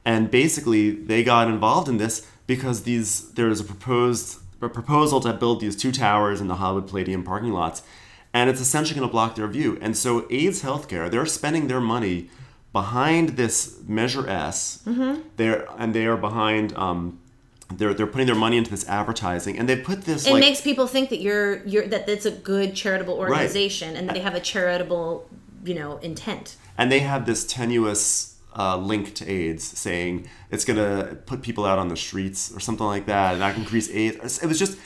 And 0.06 0.32
basically 0.32 0.92
they 0.92 1.24
got 1.24 1.48
involved 1.48 1.88
in 1.90 1.98
this 1.98 2.28
because 2.48 2.84
these 2.84 3.32
there 3.34 3.50
is 3.50 3.60
a 3.60 3.64
proposed 3.64 4.40
a 4.62 4.70
proposal 4.70 5.20
to 5.22 5.34
build 5.34 5.60
these 5.60 5.76
two 5.76 5.92
towers 5.92 6.40
in 6.40 6.48
the 6.48 6.56
hollywood 6.56 6.88
palladium 6.88 7.24
parking 7.24 7.52
lots 7.52 7.82
and 8.34 8.50
it's 8.50 8.62
essentially 8.62 8.98
going 8.98 9.08
to 9.08 9.12
block 9.12 9.36
their 9.36 9.48
view. 9.48 9.78
And 9.82 9.98
so 9.98 10.26
aids 10.30 10.64
healthcare 10.64 11.10
they're 11.10 11.26
spending 11.26 11.68
their 11.68 11.82
money 11.82 12.30
behind 12.72 13.30
this 13.30 13.80
measure 13.88 14.28
s. 14.28 14.82
Mm-hmm. 14.86 15.22
they're 15.38 15.68
and 15.78 15.94
they 15.94 16.06
are 16.06 16.18
behind 16.18 16.74
um, 16.76 17.20
they're, 17.78 17.94
they're 17.94 18.08
putting 18.08 18.28
their 18.28 18.36
money 18.36 18.58
into 18.58 18.72
this 18.72 18.88
advertising 18.88 19.58
and 19.58 19.68
they 19.70 19.76
put 19.76 20.04
this 20.04 20.26
it 20.26 20.34
like 20.34 20.40
makes 20.42 20.62
people 20.62 20.88
think 20.88 21.10
that 21.10 21.22
you're 21.22 21.66
you're 21.66 21.88
that 21.88 22.08
it's 22.10 22.26
a 22.26 22.32
good 22.32 22.76
charitable 22.76 23.14
organization 23.14 23.96
and 23.96 24.08
that 24.08 24.14
they 24.14 24.22
have 24.22 24.36
a 24.36 24.40
charitable 24.40 25.30
you 25.64 25.74
know 25.74 25.98
intent 25.98 26.58
and 26.78 26.92
they 26.92 27.00
have 27.00 27.26
this 27.26 27.46
tenuous 27.46 28.32
uh, 28.58 28.78
link 28.78 29.14
to 29.16 29.30
AIDS, 29.30 29.64
saying 29.64 30.28
it's 30.50 30.66
gonna 30.66 31.18
put 31.26 31.42
people 31.42 31.66
out 31.66 31.80
on 31.80 31.88
the 31.88 31.96
streets 31.96 32.54
or 32.56 32.60
something 32.60 32.86
like 32.86 33.06
that, 33.06 33.34
and 33.34 33.42
that 33.42 33.54
can 33.54 33.64
increase 33.64 33.90
AIDS. 33.90 34.44
It 34.44 34.48
was 34.48 34.60
just, 34.60 34.78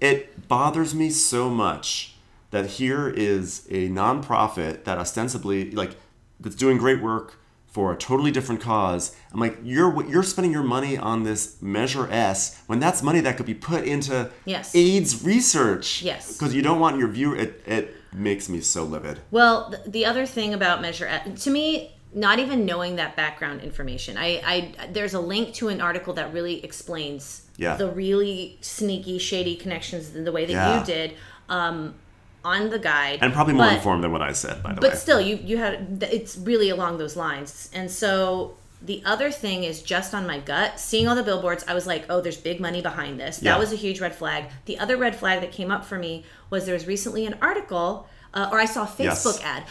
it 0.00 0.48
bothers 0.48 0.94
me 0.94 1.10
so 1.10 1.48
much 1.48 2.14
that 2.50 2.66
here 2.66 3.08
is 3.08 3.66
a 3.70 3.88
nonprofit 3.88 4.84
that 4.84 4.98
ostensibly 4.98 5.70
like 5.70 5.96
that's 6.40 6.56
doing 6.56 6.78
great 6.78 7.02
work 7.02 7.38
for 7.76 7.92
a 7.92 7.96
totally 7.96 8.30
different 8.30 8.58
cause. 8.62 9.14
I'm 9.34 9.38
like, 9.38 9.58
you're 9.62 10.02
you're 10.10 10.22
spending 10.22 10.50
your 10.50 10.62
money 10.62 10.96
on 10.96 11.24
this 11.24 11.60
Measure 11.60 12.10
S 12.10 12.58
when 12.68 12.80
that's 12.80 13.02
money 13.02 13.20
that 13.20 13.36
could 13.36 13.44
be 13.44 13.52
put 13.52 13.84
into 13.84 14.30
Yes. 14.46 14.74
AIDS 14.74 15.22
research. 15.22 16.02
Yes. 16.02 16.32
because 16.32 16.54
you 16.54 16.62
don't 16.62 16.80
want 16.80 16.96
your 16.98 17.08
viewer. 17.08 17.36
It 17.36 17.62
it 17.66 17.94
makes 18.14 18.48
me 18.48 18.62
so 18.62 18.82
livid. 18.84 19.20
Well, 19.30 19.74
the 19.86 20.06
other 20.06 20.24
thing 20.24 20.54
about 20.54 20.80
Measure 20.80 21.06
S, 21.06 21.44
to 21.44 21.50
me, 21.50 21.94
not 22.14 22.38
even 22.38 22.64
knowing 22.64 22.96
that 22.96 23.14
background 23.14 23.60
information, 23.60 24.16
I, 24.16 24.40
I 24.52 24.86
there's 24.94 25.12
a 25.12 25.20
link 25.20 25.52
to 25.56 25.68
an 25.68 25.82
article 25.82 26.14
that 26.14 26.32
really 26.32 26.64
explains 26.64 27.42
Yeah. 27.58 27.76
the 27.76 27.90
really 27.90 28.56
sneaky, 28.62 29.18
shady 29.18 29.54
connections 29.54 30.16
in 30.16 30.24
the 30.24 30.32
way 30.32 30.46
that 30.46 30.52
Yeah. 30.52 30.80
you 30.80 30.86
did 30.86 31.12
um, 31.50 31.94
on 32.52 32.70
the 32.74 32.78
guide, 32.78 33.18
And 33.22 33.32
probably 33.32 33.54
more 33.54 33.66
But- 33.66 33.74
informed 33.78 34.02
than 34.04 34.12
what 34.16 34.22
I 34.30 34.32
said, 34.32 34.56
by 34.62 34.70
the 34.72 34.80
way. 34.80 34.88
But 34.88 34.98
still, 34.98 35.20
you 35.28 35.34
you 35.50 35.56
had 35.64 35.72
it's 36.18 36.32
really 36.50 36.68
along 36.76 36.92
those 37.02 37.16
lines, 37.26 37.50
and 37.78 37.90
so. 37.90 38.10
The 38.92 39.00
other 39.06 39.30
thing 39.32 39.64
is 39.64 39.76
just 39.94 40.10
on 40.18 40.26
my 40.32 40.38
gut, 40.38 40.78
seeing 40.78 41.08
all 41.08 41.16
the 41.16 41.22
billboards, 41.30 41.64
I 41.66 41.72
was 41.78 41.86
like, 41.92 42.02
oh, 42.10 42.20
there's 42.20 42.36
big 42.50 42.58
money 42.60 42.82
behind 42.82 43.18
this. 43.18 43.34
Yeah. 43.40 43.52
That 43.52 43.58
was 43.58 43.72
a 43.72 43.76
huge 43.84 43.98
red 44.04 44.14
flag. 44.14 44.44
The 44.66 44.76
other 44.78 44.96
red 44.98 45.14
flag 45.16 45.40
that 45.40 45.50
came 45.50 45.70
up 45.76 45.82
for 45.90 45.98
me 45.98 46.12
was 46.50 46.66
there 46.66 46.74
was 46.74 46.86
recently 46.86 47.24
an 47.30 47.36
article, 47.40 48.06
uh, 48.34 48.50
or 48.52 48.60
I 48.60 48.66
saw 48.66 48.82
a 48.82 48.88
Yes. 48.98 49.24
Mm-hmm. 49.24 49.28
Facebook 49.28 49.42
ad, 49.52 49.62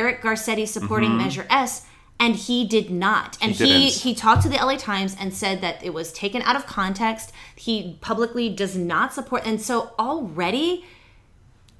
Eric 0.00 0.22
Garcetti 0.22 0.66
supporting 0.66 1.12
Measure 1.22 1.44
S, 1.50 1.72
and 2.20 2.36
he 2.36 2.64
did 2.64 2.88
not. 3.06 3.36
And 3.42 3.50
He 3.52 3.66
he 3.66 3.90
he 4.04 4.14
talked 4.14 4.42
to 4.44 4.48
the 4.48 4.60
LA 4.68 4.76
Times 4.76 5.16
and 5.20 5.34
said 5.34 5.60
that 5.60 5.76
it 5.82 5.92
was 5.92 6.12
taken 6.12 6.40
out 6.48 6.54
of 6.60 6.64
context. 6.64 7.26
He 7.56 7.98
publicly 8.00 8.48
does 8.48 8.74
not 8.76 9.12
support, 9.12 9.42
and 9.44 9.60
so 9.60 9.90
already 9.98 10.84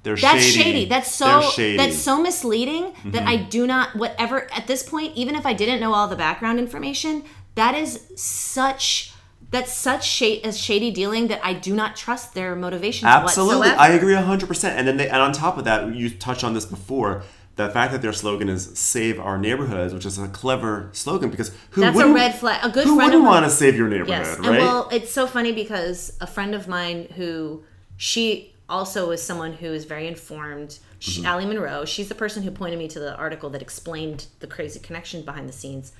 They're 0.03 0.15
that's 0.17 0.43
shady. 0.43 0.63
shady. 0.63 0.85
That's 0.85 1.11
so 1.13 1.41
shady. 1.41 1.77
Mm-hmm. 1.77 1.77
that's 1.77 1.97
so 1.97 2.21
misleading 2.21 2.93
that 3.05 3.23
I 3.23 3.37
do 3.37 3.65
not 3.65 3.95
whatever 3.95 4.51
at 4.53 4.67
this 4.67 4.83
point, 4.83 5.15
even 5.15 5.35
if 5.35 5.45
I 5.45 5.53
didn't 5.53 5.79
know 5.79 5.93
all 5.93 6.07
the 6.07 6.15
background 6.17 6.59
information, 6.59 7.23
that 7.55 7.73
is 7.73 8.01
such 8.15 9.13
that's 9.49 9.71
such 9.71 10.03
shade 10.05 10.43
as 10.43 10.59
shady 10.59 10.89
dealing 10.91 11.27
that 11.27 11.39
I 11.43 11.53
do 11.53 11.75
not 11.75 11.95
trust 11.95 12.33
their 12.33 12.55
motivations 12.55 13.05
Absolutely, 13.05 13.59
whatsoever. 13.59 13.79
I 13.81 13.89
agree 13.89 14.13
hundred 14.15 14.47
percent. 14.47 14.77
And 14.77 14.87
then 14.87 14.97
they, 14.97 15.07
and 15.07 15.21
on 15.21 15.31
top 15.31 15.57
of 15.57 15.63
that, 15.65 15.95
you 15.95 16.09
touched 16.09 16.43
on 16.43 16.53
this 16.53 16.65
before. 16.65 17.23
The 17.55 17.69
fact 17.69 17.91
that 17.91 18.01
their 18.01 18.13
slogan 18.13 18.49
is 18.49 18.77
"Save 18.79 19.19
Our 19.19 19.37
Neighborhoods," 19.37 19.93
which 19.93 20.07
is 20.07 20.17
a 20.17 20.27
clever 20.27 20.89
slogan 20.91 21.29
because 21.29 21.51
who 21.69 21.81
That's 21.81 21.93
a 21.93 21.97
wouldn't, 21.97 22.15
red 22.15 22.33
flag. 22.33 22.59
A 22.63 22.69
good 22.69 22.85
who 22.87 22.95
friend 22.95 23.11
wouldn't 23.11 23.29
want 23.29 23.45
to 23.45 23.51
save 23.51 23.75
your 23.77 23.87
neighborhood, 23.87 24.09
Yes, 24.25 24.39
right? 24.39 24.47
and 24.49 24.57
well, 24.57 24.89
it's 24.91 25.11
so 25.11 25.27
funny 25.27 25.51
because 25.51 26.17
a 26.19 26.25
friend 26.25 26.55
of 26.55 26.67
mine 26.67 27.09
who 27.15 27.63
she 27.95 28.52
also 28.69 29.11
is 29.11 29.21
someone 29.21 29.53
who 29.53 29.67
is 29.67 29.85
very 29.85 30.07
informed. 30.07 30.79
She, 30.99 31.19
Mm-hmm. 31.19 31.25
Allie 31.27 31.45
Monroe, 31.45 31.85
she's 31.85 32.07
the 32.09 32.15
person 32.15 32.43
who 32.43 32.51
pointed 32.51 32.79
me 32.79 32.87
to 32.89 32.99
the 32.99 33.15
article 33.15 33.49
that 33.51 33.61
explained 33.61 34.27
the 34.39 34.47
crazy 34.47 34.79
connection 34.79 35.21
behind 35.23 35.49
the 35.49 35.53
scenes. 35.53 35.91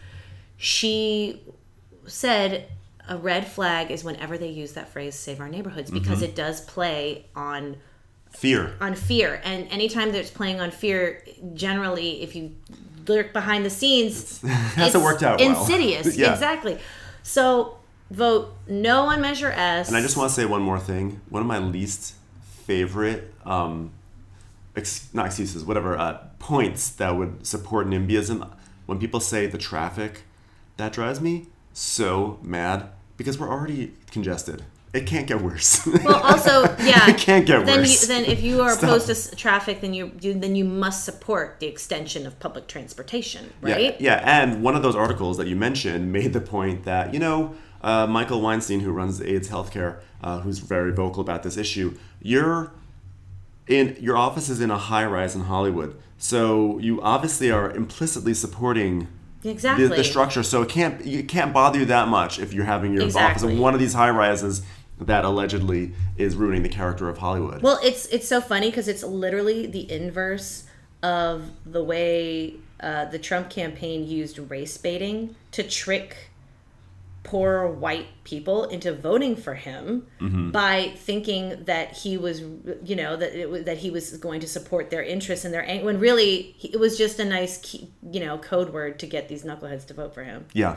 She 0.58 1.42
said 2.08 2.68
a 3.08 3.18
red 3.18 3.48
flag 3.48 3.92
is 3.92 4.04
whenever 4.04 4.38
they 4.38 4.48
use 4.50 4.74
that 4.74 4.90
phrase 4.90 5.16
"save 5.16 5.40
our 5.42 5.50
neighborhoods" 5.50 5.92
because 5.92 6.18
Mm-hmm. 6.22 6.26
it 6.32 6.36
does 6.36 6.62
play 6.62 7.26
on 7.36 7.78
Fear. 8.32 8.74
on 8.82 8.96
fear, 8.96 9.40
and 9.44 9.68
anytime 9.72 10.12
there's 10.12 10.32
playing 10.32 10.60
on 10.60 10.72
fear, 10.72 11.24
generally, 11.54 12.24
if 12.24 12.36
you 12.36 12.56
lurk 13.08 13.32
behind 13.34 13.64
the 13.66 13.70
scenes, 13.70 14.42
Hasn't 14.76 15.04
worked 15.04 15.22
out 15.22 15.40
well. 15.40 15.60
Insidious, 15.60 16.18
Yeah. 16.18 16.34
exactly. 16.34 16.80
So 17.22 17.78
vote 18.10 18.54
no 18.68 19.02
on 19.04 19.22
Measure 19.22 19.52
S. 19.52 19.88
And 19.90 19.96
I 19.98 20.02
just 20.02 20.18
want 20.18 20.30
to 20.30 20.36
say 20.36 20.46
one 20.46 20.62
more 20.64 20.80
thing. 20.80 21.22
One 21.30 21.42
of 21.42 21.48
my 21.48 21.60
least 21.60 22.16
favorite, 22.66 23.34
um, 23.46 23.92
ex- 24.76 25.10
not 25.14 25.28
excuses, 25.28 25.64
whatever, 25.66 25.98
uh, 25.98 26.20
points 26.40 26.90
that 26.90 27.16
would 27.16 27.46
support 27.46 27.88
NIMBYism 27.88 28.50
when 28.86 29.00
people 29.00 29.20
say 29.20 29.48
the 29.48 29.58
traffic, 29.58 30.24
that 30.78 30.92
drives 30.92 31.22
me 31.22 31.48
so 31.74 32.40
mad 32.42 32.90
because 33.18 33.40
we're 33.40 33.50
already 33.50 33.94
congested. 34.12 34.64
It 34.94 35.08
can't 35.08 35.26
get 35.26 35.42
worse. 35.42 35.88
Well, 35.88 36.22
also, 36.22 36.64
yeah, 36.84 37.10
It 37.10 37.18
can't 37.18 37.48
get 37.48 37.66
then 37.66 37.80
worse. 37.80 38.04
You, 38.04 38.08
then, 38.08 38.26
if 38.26 38.44
you 38.44 38.62
are 38.62 38.74
Stop. 38.74 38.84
opposed 38.84 39.30
to 39.30 39.36
traffic, 39.36 39.82
then 39.82 39.94
you, 39.94 40.12
you 40.22 40.36
then 40.36 40.56
you 40.56 40.66
must 40.66 41.04
support 41.04 41.60
the 41.60 41.66
extension 41.66 42.28
of 42.28 42.40
public 42.40 42.68
transportation, 42.68 43.52
right? 43.62 44.00
Yeah, 44.00 44.18
yeah, 44.22 44.42
and 44.44 44.62
one 44.62 44.76
of 44.76 44.84
those 44.84 44.96
articles 44.96 45.38
that 45.38 45.48
you 45.48 45.56
mentioned 45.56 46.12
made 46.12 46.34
the 46.34 46.42
point 46.42 46.84
that 46.84 47.12
you 47.12 47.20
know 47.20 47.56
uh, 47.82 48.06
Michael 48.06 48.40
Weinstein, 48.42 48.82
who 48.82 48.92
runs 48.92 49.20
AIDS 49.22 49.50
Healthcare, 49.50 50.00
uh, 50.24 50.40
who's 50.42 50.60
very 50.60 50.92
vocal 50.94 51.22
about 51.22 51.42
this 51.42 51.58
issue. 51.58 51.98
You're 52.24 52.72
in 53.68 53.96
your 54.00 54.18
office 54.18 54.50
is 54.50 54.60
in 54.60 54.72
a 54.72 54.78
high 54.78 55.06
rise 55.06 55.36
in 55.36 55.42
Hollywood, 55.42 55.96
so 56.18 56.80
you 56.80 57.02
obviously 57.02 57.52
are 57.52 57.70
implicitly 57.70 58.34
supporting. 58.34 59.08
Exactly. 59.44 59.88
The, 59.88 59.96
the 59.96 60.04
structure, 60.06 60.42
so 60.42 60.62
it 60.62 60.70
can't 60.70 61.06
it 61.06 61.28
can't 61.28 61.54
bother 61.54 61.80
you 61.80 61.86
that 61.86 62.08
much 62.08 62.40
if 62.40 62.54
you're 62.54 62.64
having 62.64 62.94
your 62.94 63.06
office 63.18 63.44
in 63.44 63.60
one 63.60 63.74
of 63.74 63.80
these 63.80 63.94
high 63.94 64.10
rises 64.10 64.64
that 65.00 65.26
allegedly 65.26 65.92
is 66.18 66.36
ruining 66.36 66.64
the 66.64 66.70
character 66.70 67.10
of 67.10 67.18
Hollywood. 67.18 67.62
Well, 67.62 67.78
it's 67.84 68.06
it's 68.08 68.28
so 68.28 68.40
funny 68.40 68.70
because 68.70 68.88
it's 68.88 69.04
literally 69.04 69.68
the 69.68 69.92
inverse 69.92 70.66
of 71.02 71.52
the 71.66 71.84
way 71.84 72.56
uh, 72.80 73.06
the 73.06 73.20
Trump 73.20 73.50
campaign 73.50 74.08
used 74.08 74.40
race 74.40 74.78
baiting 74.78 75.36
to 75.52 75.64
trick 75.64 76.30
poor 77.24 77.68
white 77.68 78.08
people 78.26 78.66
into 78.66 78.94
voting 78.94 79.36
for 79.36 79.54
him 79.54 80.06
Mm-hmm. 80.22 80.52
by 80.52 80.92
thinking 80.98 81.64
that 81.66 81.94
he 81.94 82.18
was, 82.18 82.42
you 82.84 82.96
know, 82.96 83.16
that 83.16 83.34
it 83.34 83.50
was, 83.50 83.64
that 83.64 83.78
he 83.78 83.90
was 83.92 84.18
going 84.18 84.40
to 84.42 84.48
support 84.48 84.90
their 84.90 85.04
interests 85.04 85.44
and 85.46 85.54
their 85.54 85.64
ang- 85.66 85.84
when 85.86 86.00
really 86.00 86.56
it 86.62 86.80
was 86.80 86.98
just 86.98 87.20
a 87.20 87.26
nice, 87.26 87.58
key, 87.60 87.90
you 88.12 88.20
know, 88.20 88.38
code 88.38 88.72
word 88.74 89.00
to 89.00 89.08
get 89.08 89.28
these 89.30 89.44
knuckleheads 89.44 89.86
to 89.88 89.94
vote 89.94 90.14
for 90.14 90.24
him. 90.24 90.46
yeah, 90.54 90.76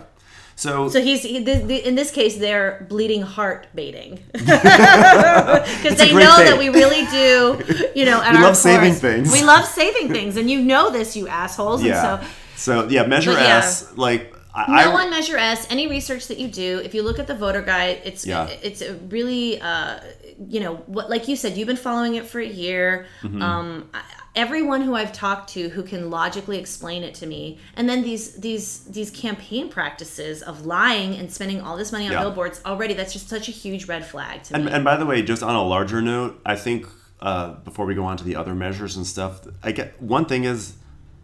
so 0.56 0.88
So 0.88 1.00
he's 1.02 1.22
he, 1.22 1.40
the, 1.44 1.54
the, 1.56 1.76
in 1.86 1.94
this 1.96 2.10
case 2.10 2.36
they're 2.38 2.86
bleeding 2.88 3.22
heart 3.22 3.66
baiting 3.74 4.20
because 4.32 5.98
they 5.98 6.12
know 6.12 6.36
bait. 6.36 6.44
that 6.48 6.56
we 6.58 6.68
really 6.68 7.04
do. 7.06 7.90
You 7.98 8.04
know, 8.06 8.18
We 8.30 8.36
our 8.36 8.42
love 8.42 8.56
saving 8.56 8.94
things. 8.94 9.32
We 9.32 9.42
love 9.44 9.64
saving 9.66 10.08
things, 10.12 10.36
and 10.36 10.50
you 10.50 10.60
know 10.62 10.90
this, 10.90 11.16
you 11.16 11.28
assholes. 11.28 11.82
yeah, 11.82 12.18
And 12.20 12.26
so 12.56 12.82
so 12.82 12.88
yeah, 12.88 13.04
Measure 13.06 13.32
yeah. 13.32 13.58
S, 13.58 13.92
like 13.96 14.34
I, 14.56 14.84
no 14.84 14.90
I 14.90 14.94
one 14.94 15.10
measure 15.10 15.36
S. 15.36 15.66
Any 15.70 15.86
research 15.86 16.28
that 16.28 16.38
you 16.38 16.48
do, 16.48 16.80
if 16.84 16.94
you 16.94 17.02
look 17.02 17.18
at 17.18 17.26
the 17.26 17.34
voter 17.34 17.62
guide, 17.62 18.00
it's 18.04 18.26
Yeah. 18.26 18.46
it's 18.62 18.80
a 18.82 18.94
really 18.94 19.60
uh, 19.60 20.00
you 20.48 20.60
know 20.60 20.76
what 20.86 21.10
like 21.10 21.28
you 21.28 21.36
said, 21.36 21.56
you've 21.56 21.68
been 21.68 21.76
following 21.76 22.14
it 22.14 22.26
for 22.26 22.40
a 22.40 22.46
year. 22.46 23.06
Mm-hmm. 23.22 23.42
Um, 23.42 23.90
I, 23.94 24.02
everyone 24.34 24.82
who 24.82 24.94
I've 24.94 25.12
talked 25.12 25.50
to 25.54 25.70
who 25.70 25.82
can 25.82 26.10
logically 26.10 26.58
explain 26.58 27.02
it 27.04 27.14
to 27.16 27.26
me, 27.26 27.58
and 27.76 27.88
then 27.88 28.02
these 28.02 28.34
these 28.36 28.80
these 28.84 29.10
campaign 29.10 29.68
practices 29.68 30.42
of 30.42 30.66
lying 30.66 31.14
and 31.16 31.32
spending 31.32 31.60
all 31.60 31.76
this 31.76 31.92
money 31.92 32.06
on 32.06 32.12
Yeah. 32.12 32.20
billboards 32.22 32.60
already 32.66 32.94
that's 32.94 33.12
just 33.12 33.28
such 33.28 33.48
a 33.48 33.52
huge 33.52 33.86
red 33.88 34.04
flag 34.06 34.42
to 34.44 34.54
And, 34.54 34.64
me. 34.66 34.72
and 34.72 34.84
by 34.84 34.96
the 34.96 35.06
way, 35.06 35.22
just 35.22 35.42
on 35.42 35.54
a 35.54 35.62
larger 35.62 36.00
note, 36.02 36.40
I 36.46 36.56
think 36.56 36.86
uh, 37.20 37.54
before 37.64 37.86
we 37.86 37.94
go 37.94 38.04
on 38.04 38.16
to 38.18 38.24
the 38.24 38.36
other 38.36 38.54
measures 38.54 38.96
and 38.96 39.06
stuff, 39.06 39.40
I 39.62 39.72
get 39.72 40.00
one 40.02 40.26
thing 40.26 40.44
is 40.44 40.74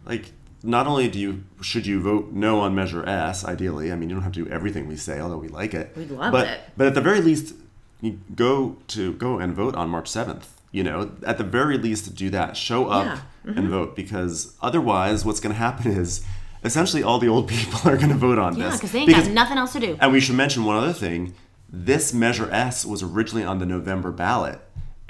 like 0.05 0.31
not 0.63 0.87
only 0.87 1.09
do 1.09 1.19
you 1.19 1.43
should 1.61 1.85
you 1.85 2.01
vote 2.01 2.31
no 2.31 2.61
on 2.61 2.73
Measure 2.73 3.07
S, 3.07 3.43
ideally. 3.45 3.91
I 3.91 3.95
mean, 3.95 4.09
you 4.09 4.15
don't 4.15 4.23
have 4.23 4.31
to 4.33 4.45
do 4.45 4.49
everything 4.49 4.87
we 4.87 4.95
say, 4.95 5.19
although 5.19 5.37
we 5.37 5.49
like 5.49 5.73
it. 5.73 5.91
We 5.95 6.05
love 6.05 6.31
but, 6.31 6.47
it. 6.47 6.61
But 6.77 6.87
at 6.87 6.93
the 6.95 7.01
very 7.01 7.21
least, 7.21 7.53
you 8.01 8.19
go 8.35 8.77
to 8.89 9.13
go 9.13 9.39
and 9.39 9.53
vote 9.53 9.75
on 9.75 9.89
March 9.89 10.07
seventh. 10.07 10.49
You 10.71 10.83
know, 10.83 11.11
at 11.25 11.37
the 11.37 11.43
very 11.43 11.77
least, 11.77 12.15
do 12.15 12.29
that. 12.31 12.57
Show 12.57 12.87
up 12.87 13.05
Yeah. 13.05 13.19
Mm-hmm. 13.45 13.57
and 13.59 13.67
vote 13.69 13.95
because 13.95 14.55
otherwise, 14.61 15.25
what's 15.25 15.39
going 15.41 15.53
to 15.53 15.59
happen 15.59 15.91
is 15.91 16.25
essentially 16.63 17.03
all 17.03 17.19
the 17.19 17.27
old 17.27 17.47
people 17.55 17.79
are 17.89 17.97
going 17.97 18.09
to 18.09 18.15
vote 18.15 18.39
on 18.39 18.55
Yeah, 18.57 18.69
this 18.69 18.77
because 18.77 18.91
they 18.93 18.99
ain't 18.99 19.11
got 19.11 19.27
nothing 19.31 19.57
else 19.57 19.73
to 19.73 19.79
do. 19.81 19.97
and 19.99 20.11
we 20.13 20.19
should 20.21 20.35
mention 20.35 20.63
one 20.63 20.77
other 20.77 20.93
thing. 20.93 21.33
This 21.69 22.13
Measure 22.13 22.49
S 22.51 22.85
was 22.85 23.03
originally 23.03 23.43
on 23.43 23.59
the 23.59 23.65
November 23.65 24.11
ballot, 24.11 24.59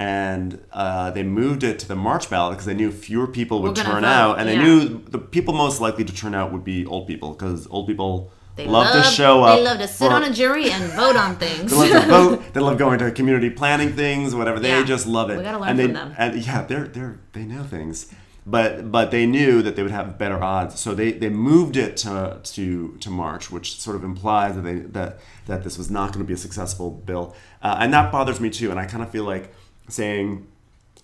and 0.04 0.62
uh, 0.74 1.12
they 1.12 1.24
moved 1.24 1.64
it 1.64 1.80
to 1.80 1.88
the 1.88 1.96
March 1.96 2.30
ballot 2.30 2.54
because 2.54 2.66
they 2.66 2.74
knew 2.74 2.92
fewer 2.92 3.26
people 3.26 3.62
would 3.62 3.76
turn 3.76 4.02
vote, 4.02 4.18
out, 4.22 4.38
and 4.40 4.50
they 4.50 4.56
yeah. 4.56 4.64
knew 4.64 5.02
the 5.16 5.18
people 5.18 5.54
most 5.54 5.80
likely 5.80 6.04
to 6.04 6.14
turn 6.14 6.36
out 6.36 6.52
would 6.52 6.66
be 6.66 6.86
old 6.86 7.08
people 7.08 7.32
because 7.34 7.68
old 7.70 7.88
people 7.88 8.30
They 8.58 8.68
love, 8.68 8.92
to 8.94 9.04
show 9.10 9.44
up. 9.44 9.58
They 9.58 9.64
love 9.64 9.78
to 9.80 9.88
sit 9.88 10.10
for- 10.10 10.14
on 10.14 10.24
a 10.24 10.34
jury 10.34 10.70
and 10.70 10.84
vote 10.92 11.16
on 11.16 11.38
things. 11.38 11.72
they 11.72 11.94
love 11.94 12.04
to 12.04 12.10
vote. 12.18 12.54
They 12.54 12.60
love 12.60 12.78
going 12.78 13.00
to 13.00 13.12
community 13.12 13.50
planning 13.50 13.94
things, 13.94 14.36
whatever. 14.36 14.60
They 14.60 14.70
Yeah. 14.80 14.84
just 14.84 15.08
love 15.08 15.30
it. 15.30 15.38
We 15.38 15.44
gotta 15.44 15.58
learn 15.60 15.70
and 15.70 15.80
they, 15.80 15.86
from 15.86 15.94
them. 15.94 16.16
And 16.18 16.36
yeah, 16.48 16.64
they're 16.70 16.88
they're 16.96 17.20
they 17.32 17.46
know 17.46 17.64
things, 17.64 18.14
but 18.46 18.92
but 18.92 19.10
they 19.12 19.26
knew 19.26 19.62
that 19.62 19.74
they 19.78 19.84
would 19.84 19.92
have 20.00 20.18
better 20.18 20.40
odds, 20.44 20.80
so 20.84 20.94
they 20.94 21.14
they 21.14 21.30
moved 21.30 21.78
it 21.78 21.96
to 22.04 22.40
to 22.44 22.98
to 23.00 23.10
March, 23.10 23.50
which 23.50 23.80
sort 23.80 23.96
of 23.96 24.04
implies 24.04 24.56
that 24.56 24.64
they 24.70 24.80
that 24.98 25.20
that 25.46 25.64
this 25.64 25.78
was 25.78 25.90
not 25.90 26.08
going 26.12 26.24
to 26.26 26.28
be 26.28 26.34
a 26.34 26.44
successful 26.48 26.90
bill, 26.92 27.26
uh, 27.62 27.78
and 27.82 27.94
that 27.94 28.12
bothers 28.12 28.40
me 28.42 28.50
too. 28.50 28.70
And 28.72 28.80
I 28.80 28.86
kind 28.86 29.02
of 29.02 29.10
feel 29.10 29.24
like 29.24 29.54
saying. 29.88 30.48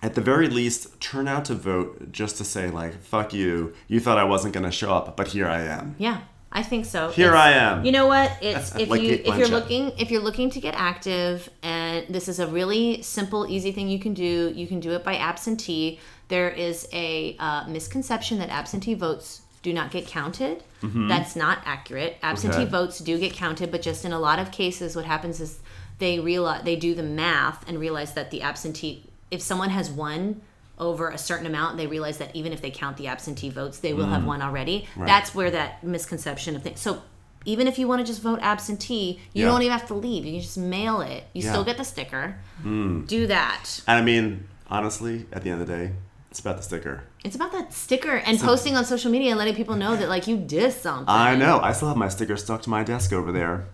At 0.01 0.15
the 0.15 0.21
very 0.21 0.47
least, 0.47 1.01
turn 1.01 1.27
out 1.27 1.43
to 1.45 1.53
vote 1.55 2.13
just 2.13 2.37
to 2.37 2.45
say 2.45 2.69
like 2.69 3.01
"fuck 3.01 3.33
you." 3.33 3.73
You 3.89 3.99
thought 3.99 4.17
I 4.17 4.23
wasn't 4.23 4.53
going 4.53 4.63
to 4.65 4.71
show 4.71 4.93
up, 4.93 5.17
but 5.17 5.27
here 5.27 5.45
I 5.45 5.59
am. 5.63 5.95
Yeah, 5.97 6.21
I 6.53 6.63
think 6.63 6.85
so. 6.85 7.09
Here 7.09 7.27
It's- 7.33 7.43
I 7.45 7.51
am. 7.51 7.83
You 7.83 7.91
know 7.91 8.07
what? 8.07 8.31
It's 8.41 8.73
if 8.77 8.87
Like 8.87 9.01
you 9.01 9.15
if 9.25 9.35
you're 9.37 9.49
looking 9.49 9.91
if 9.97 10.09
you're 10.09 10.21
looking 10.21 10.49
to 10.51 10.61
get 10.61 10.73
active, 10.73 11.49
and 11.63 12.05
this 12.07 12.29
is 12.29 12.39
a 12.39 12.47
really 12.47 13.01
simple, 13.01 13.45
easy 13.45 13.73
thing 13.73 13.89
you 13.89 13.99
can 13.99 14.13
do. 14.13 14.53
You 14.55 14.67
can 14.67 14.79
do 14.79 14.91
it 14.93 15.03
by 15.03 15.17
absentee. 15.17 15.99
There 16.29 16.49
is 16.49 16.87
a 16.93 17.35
uh, 17.37 17.67
misconception 17.67 18.39
that 18.39 18.49
absentee 18.49 18.93
votes 18.93 19.41
do 19.63 19.73
not 19.73 19.91
get 19.91 20.07
counted. 20.07 20.63
That's 20.81 21.35
not 21.35 21.57
accurate. 21.65 22.15
Absentee 22.23 22.53
Mm-hmm. 22.59 22.61
Okay. 22.63 22.71
votes 22.71 22.99
do 22.99 23.19
get 23.19 23.33
counted, 23.33 23.69
but 23.69 23.81
just 23.81 24.05
in 24.05 24.13
a 24.13 24.19
lot 24.19 24.39
of 24.39 24.49
cases, 24.51 24.95
what 24.95 25.03
happens 25.03 25.41
is 25.41 25.59
they 25.99 26.19
realize 26.19 26.63
they 26.63 26.75
do 26.75 26.95
the 26.95 27.03
math 27.03 27.67
and 27.67 27.79
realize 27.79 28.13
that 28.13 28.31
the 28.31 28.41
absentee, 28.41 29.05
if 29.31 29.41
someone 29.41 29.69
has 29.69 29.89
won 29.91 30.41
over 30.77 31.09
a 31.09 31.17
certain 31.17 31.45
amount, 31.45 31.77
they 31.77 31.87
realize 31.87 32.17
that 32.19 32.33
even 32.35 32.53
if 32.53 32.61
they 32.61 32.71
count 32.71 32.97
the 32.97 33.07
absentee 33.07 33.49
votes, 33.49 33.79
they 33.79 33.93
will 33.93 34.05
Mm. 34.05 34.11
have 34.11 34.25
won 34.25 34.41
already. 34.41 34.87
That's 34.97 35.35
where 35.35 35.51
that 35.51 35.83
misconception 35.83 36.55
of 36.55 36.63
things. 36.63 36.79
So 36.79 37.01
even 37.45 37.67
if 37.67 37.77
you 37.77 37.87
want 37.87 37.99
to 37.99 38.05
just 38.05 38.21
vote 38.21 38.39
absentee, 38.41 39.19
you 39.33 39.43
Yeah. 39.45 39.51
don't 39.51 39.61
even 39.61 39.77
have 39.77 39.87
to 39.87 39.93
leave. 39.93 40.25
You 40.25 40.31
can 40.33 40.41
just 40.41 40.57
mail 40.57 41.01
it. 41.01 41.25
You 41.33 41.43
Yeah. 41.43 41.51
still 41.51 41.63
get 41.65 41.77
the 41.77 41.83
sticker. 41.83 42.37
Mm. 42.63 43.07
Do 43.07 43.27
that. 43.27 43.81
And 43.87 43.97
I 43.99 44.01
mean, 44.01 44.45
honestly, 44.69 45.25
at 45.33 45.43
the 45.43 45.49
end 45.49 45.61
of 45.61 45.67
the 45.67 45.73
day, 45.73 45.91
it's 46.31 46.39
about 46.39 46.57
the 46.57 46.63
sticker. 46.63 47.03
It's 47.25 47.35
about 47.35 47.51
that 47.51 47.73
sticker 47.73 48.15
and 48.15 48.39
posting 48.39 48.77
on 48.77 48.85
social 48.85 49.11
media 49.11 49.31
and 49.31 49.37
letting 49.37 49.55
people 49.55 49.75
know 49.75 49.95
that 49.97 50.07
like 50.07 50.27
you 50.27 50.37
did 50.37 50.71
something. 50.71 51.05
I 51.09 51.35
know. 51.35 51.59
I 51.59 51.73
still 51.73 51.89
have 51.89 51.97
my 51.97 52.07
sticker 52.09 52.37
stuck 52.37 52.61
to 52.63 52.69
my 52.69 52.83
desk 52.83 53.11
over 53.11 53.31
there, 53.33 53.67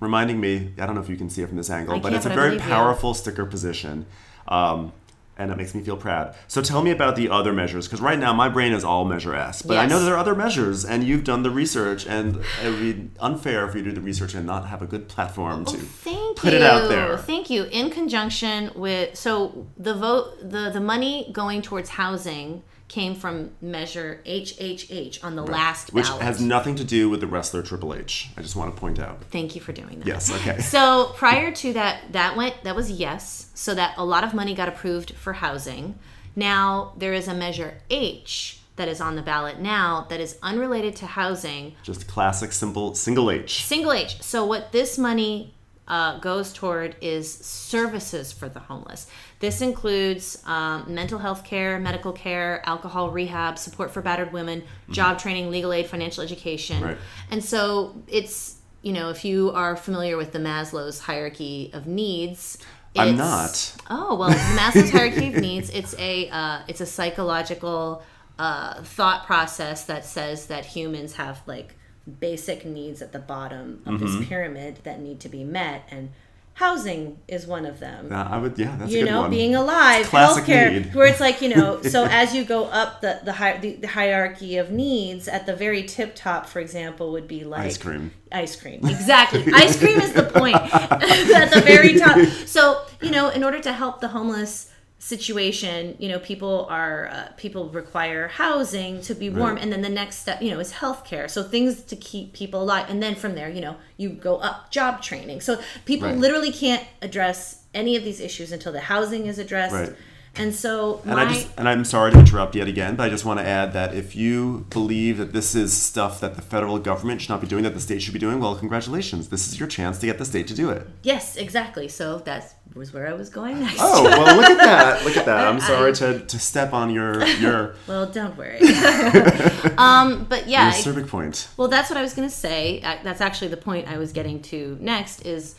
reminding 0.00 0.40
me. 0.40 0.72
I 0.78 0.86
don't 0.86 0.94
know 0.94 1.00
if 1.02 1.08
you 1.08 1.16
can 1.16 1.30
see 1.30 1.42
it 1.42 1.48
from 1.48 1.56
this 1.56 1.70
angle, 1.70 1.96
I 1.96 1.98
but 2.00 2.12
it's 2.12 2.24
a 2.26 2.28
but 2.30 2.32
I 2.32 2.40
very 2.40 2.50
believe 2.50 2.64
you. 2.66 2.68
powerful 2.72 3.14
sticker 3.14 3.44
position, 3.46 4.06
um, 4.48 4.92
and 5.38 5.50
it 5.50 5.56
makes 5.56 5.74
me 5.74 5.82
feel 5.82 5.96
proud. 5.96 6.34
So 6.48 6.60
tell 6.60 6.82
me 6.82 6.90
about 6.90 7.16
the 7.16 7.30
other 7.30 7.52
measures, 7.52 7.86
because 7.86 8.00
right 8.02 8.18
now 8.18 8.32
my 8.34 8.48
brain 8.50 8.72
is 8.72 8.84
all 8.84 9.04
Measure 9.06 9.34
S, 9.34 9.62
but 9.62 9.78
I 9.78 9.86
know 9.86 9.96
Yes. 9.96 10.04
there 10.04 10.14
are 10.14 10.18
other 10.18 10.34
measures, 10.34 10.84
and 10.84 11.02
you've 11.04 11.24
done 11.24 11.42
the 11.42 11.50
research, 11.50 12.06
and 12.06 12.36
it 12.62 12.68
would 12.70 12.80
be 12.80 13.10
unfair 13.20 13.66
for 13.68 13.78
you 13.78 13.84
to 13.84 13.90
do 13.90 13.94
the 13.96 14.02
research 14.02 14.34
and 14.34 14.44
not 14.46 14.66
have 14.68 14.82
a 14.82 14.86
good 14.86 15.08
platform 15.08 15.64
to 15.66 15.76
Oh, 15.76 15.80
Thank 15.80 16.36
put 16.38 16.52
you. 16.52 16.58
it 16.58 16.62
out 16.62 16.88
there. 16.90 17.16
Thank 17.16 17.48
you. 17.48 17.64
In 17.64 17.90
conjunction 17.90 18.70
with 18.74 19.16
so 19.16 19.66
the 19.78 19.94
vote 19.94 20.38
the 20.42 20.70
the 20.70 20.80
money 20.80 21.30
going 21.32 21.62
towards 21.62 21.90
housing 21.90 22.62
came 22.90 23.14
from 23.14 23.52
Measure 23.62 24.20
HHH 24.26 25.22
on 25.22 25.36
the 25.36 25.44
last 25.44 25.92
Which 25.94 26.06
ballot. 26.06 26.22
has 26.22 26.40
nothing 26.40 26.74
to 26.74 26.84
do 26.84 27.08
with 27.08 27.20
the 27.20 27.28
wrestler 27.28 27.62
Triple 27.62 27.94
H. 27.94 28.28
I 28.36 28.42
just 28.42 28.56
want 28.56 28.74
to 28.74 28.78
point 28.80 28.98
out. 28.98 29.22
Thank 29.30 29.54
you 29.54 29.60
for 29.60 29.72
doing 29.72 30.00
that. 30.00 30.06
Yes. 30.06 30.30
Okay. 30.30 30.60
So 30.70 31.12
prior 31.16 31.52
to 31.52 31.72
that, 31.74 32.12
that 32.12 32.36
went 32.36 32.64
that 32.64 32.74
was 32.74 32.90
yes. 32.90 33.50
So 33.54 33.74
that 33.74 33.94
a 33.96 34.04
lot 34.04 34.24
of 34.24 34.34
money 34.34 34.54
got 34.54 34.68
approved 34.68 35.12
for 35.14 35.34
housing. 35.34 35.98
Now 36.34 36.92
there 36.98 37.12
is 37.14 37.28
a 37.28 37.34
measure 37.34 37.78
H 37.90 38.58
that 38.76 38.88
is 38.88 39.00
on 39.00 39.14
the 39.14 39.22
ballot 39.22 39.60
now 39.60 40.06
that 40.10 40.20
is 40.20 40.36
unrelated 40.42 40.96
to 40.96 41.06
housing, 41.06 41.76
Just 41.82 42.08
classic, 42.08 42.50
simple, 42.50 42.94
single 42.94 43.30
H. 43.30 43.64
single 43.64 43.92
H. 43.92 44.20
So 44.22 44.44
what 44.44 44.72
this 44.72 44.98
money 44.98 45.54
uh, 45.90 46.18
goes 46.20 46.52
toward 46.52 46.94
is 47.00 47.28
services 47.34 48.30
for 48.30 48.48
the 48.48 48.60
homeless. 48.60 49.08
This 49.40 49.60
includes 49.60 50.40
um, 50.46 50.84
mental 50.94 51.18
health 51.18 51.42
care, 51.42 51.80
medical 51.80 52.12
care, 52.12 52.62
alcohol 52.64 53.10
rehab, 53.10 53.58
support 53.58 53.90
for 53.90 54.00
battered 54.00 54.32
women, 54.32 54.62
job 54.88 55.18
training, 55.18 55.50
legal 55.50 55.72
aid, 55.72 55.88
financial 55.88 56.22
education. 56.22 56.76
Mm-hmm. 56.76 56.84
Right. 56.84 56.98
And 57.32 57.44
so 57.44 58.00
it's 58.06 58.58
you 58.82 58.92
know 58.92 59.10
if 59.10 59.24
you 59.24 59.50
are 59.50 59.76
familiar 59.76 60.16
with 60.16 60.32
the 60.32 60.38
Maslow's 60.38 61.00
hierarchy 61.00 61.70
of 61.74 61.88
needs. 61.88 62.56
I'm 62.96 63.16
not. 63.16 63.76
Oh 63.90 64.14
well, 64.14 64.30
Maslow's 64.56 64.90
hierarchy 64.90 65.34
of 65.34 65.40
needs. 65.40 65.70
It's 65.70 65.94
a 65.98 66.28
uh, 66.28 66.60
it's 66.68 66.80
a 66.80 66.86
psychological 66.86 68.04
uh, 68.38 68.80
thought 68.82 69.26
process 69.26 69.86
that 69.86 70.04
says 70.04 70.46
that 70.46 70.66
humans 70.66 71.16
have 71.16 71.42
like 71.46 71.74
basic 72.18 72.64
needs 72.64 73.00
at 73.02 73.12
the 73.12 73.18
bottom 73.18 73.82
of 73.86 73.94
Mm-hmm. 73.94 74.18
this 74.20 74.28
pyramid 74.28 74.78
that 74.84 75.00
need 75.00 75.20
to 75.20 75.28
be 75.28 75.44
met, 75.44 75.82
and 75.90 76.10
housing 76.54 77.18
is 77.26 77.46
one 77.46 77.64
of 77.64 77.80
them. 77.80 78.12
Uh, 78.12 78.22
I 78.24 78.36
would, 78.38 78.58
yeah, 78.58 78.76
that's 78.76 78.92
a 78.92 78.94
you 78.94 79.04
know, 79.04 79.22
one. 79.22 79.30
being 79.30 79.54
alive, 79.54 80.06
healthcare, 80.08 80.72
need. 80.72 80.94
where 80.94 81.06
it's 81.06 81.20
like 81.20 81.40
you 81.40 81.48
know. 81.48 81.80
So 81.90 82.04
as 82.04 82.34
you 82.34 82.44
go 82.44 82.64
up 82.66 83.00
the 83.00 83.20
the, 83.24 83.32
hi- 83.32 83.56
the 83.58 83.72
the 83.76 83.88
hierarchy 83.88 84.56
of 84.58 84.70
needs, 84.70 85.26
at 85.28 85.46
the 85.46 85.54
very 85.56 85.84
tip 85.84 86.14
top, 86.14 86.46
for 86.46 86.60
example, 86.60 87.12
would 87.12 87.26
be 87.28 87.44
like 87.44 87.66
Ice 87.66 87.78
cream. 87.78 88.10
Ice 88.32 88.56
cream, 88.56 88.80
exactly. 88.86 89.44
Ice 89.54 89.78
cream 89.78 90.00
is 90.00 90.12
the 90.12 90.24
point 90.24 90.56
at 90.74 91.50
the 91.52 91.60
very 91.62 91.98
top. 91.98 92.18
So 92.46 92.82
you 93.00 93.10
know, 93.10 93.28
in 93.30 93.42
order 93.44 93.60
to 93.60 93.72
help 93.72 94.00
the 94.00 94.08
homeless 94.08 94.69
situation, 95.00 95.96
you 95.98 96.08
know, 96.08 96.18
people 96.18 96.66
are 96.68 97.08
uh, 97.08 97.28
people 97.38 97.70
require 97.70 98.28
housing 98.28 99.00
to 99.02 99.14
be 99.14 99.30
warm, 99.30 99.54
Right. 99.54 99.62
and 99.62 99.72
then 99.72 99.80
the 99.82 99.88
next 99.88 100.16
step, 100.18 100.40
you 100.42 100.50
know, 100.50 100.60
is 100.60 100.72
healthcare. 100.74 101.28
So 101.28 101.42
things 101.42 101.80
to 101.84 101.96
keep 101.96 102.32
people 102.34 102.62
alive, 102.62 102.86
and 102.90 103.02
then 103.02 103.14
from 103.14 103.34
there, 103.34 103.48
you 103.48 103.62
know, 103.62 103.76
you 103.96 104.10
go 104.10 104.36
up 104.36 104.70
job 104.70 105.02
training. 105.02 105.40
So 105.40 105.58
people 105.86 106.08
Right. 106.08 106.18
literally 106.18 106.52
can't 106.52 106.84
address 107.02 107.62
any 107.74 107.96
of 107.96 108.04
these 108.04 108.20
issues 108.20 108.52
until 108.52 108.72
the 108.72 108.80
housing 108.80 109.26
is 109.26 109.38
addressed. 109.38 109.74
Right. 109.74 109.92
And 110.36 110.54
so 110.54 111.00
And 111.04 111.16
my 111.16 111.24
I 111.24 111.32
just 111.32 111.48
and 111.58 111.68
I'm 111.68 111.84
sorry 111.84 112.12
to 112.12 112.18
interrupt 112.18 112.54
yet 112.54 112.68
again, 112.68 112.94
but 112.94 113.02
I 113.02 113.08
just 113.08 113.24
want 113.24 113.40
to 113.40 113.44
add 113.46 113.72
that 113.72 113.94
if 113.96 114.14
you 114.14 114.64
believe 114.70 115.18
that 115.18 115.32
this 115.32 115.56
is 115.56 115.72
stuff 115.76 116.20
that 116.20 116.36
the 116.36 116.42
federal 116.42 116.78
government 116.78 117.20
should 117.20 117.30
not 117.30 117.40
be 117.40 117.48
doing, 117.48 117.64
that 117.64 117.74
the 117.74 117.80
state 117.80 118.00
should 118.00 118.12
be 118.12 118.20
doing, 118.20 118.38
well, 118.38 118.54
congratulations. 118.54 119.28
This 119.30 119.48
is 119.48 119.58
your 119.58 119.66
chance 119.68 119.98
to 119.98 120.06
get 120.06 120.18
the 120.18 120.24
state 120.24 120.46
to 120.48 120.54
do 120.54 120.70
it. 120.70 120.86
yes, 121.02 121.34
exactly. 121.36 121.88
So 121.88 122.18
that 122.26 122.54
was 122.74 122.92
where 122.92 123.08
I 123.08 123.12
was 123.14 123.28
going 123.30 123.60
next. 123.60 123.78
Oh, 123.80 124.04
well, 124.04 124.36
look 124.36 124.50
at 124.50 124.58
that. 124.58 125.04
Look 125.04 125.16
at 125.16 125.26
that. 125.26 125.46
I'm 125.48 125.56
I- 125.56 125.60
sorry 125.60 125.92
to, 125.94 126.20
to 126.20 126.38
step 126.38 126.72
on 126.72 126.90
your 126.90 127.24
your, 127.26 127.74
well, 127.86 128.06
don't 128.06 128.36
worry. 128.36 128.60
um, 129.78 130.24
but 130.28 130.46
yeah, 130.48 130.66
your 130.66 130.94
cervic 130.94 131.08
point. 131.08 131.48
Well, 131.56 131.68
that's 131.68 131.90
what 131.90 131.96
I 131.96 132.02
was 132.02 132.14
going 132.14 132.28
to 132.28 132.34
say. 132.34 132.80
That's 133.02 133.20
actually 133.20 133.48
the 133.48 133.56
point 133.56 133.88
I 133.88 133.98
was 133.98 134.12
getting 134.12 134.40
to 134.42 134.76
next. 134.80 135.26
Is 135.26 135.56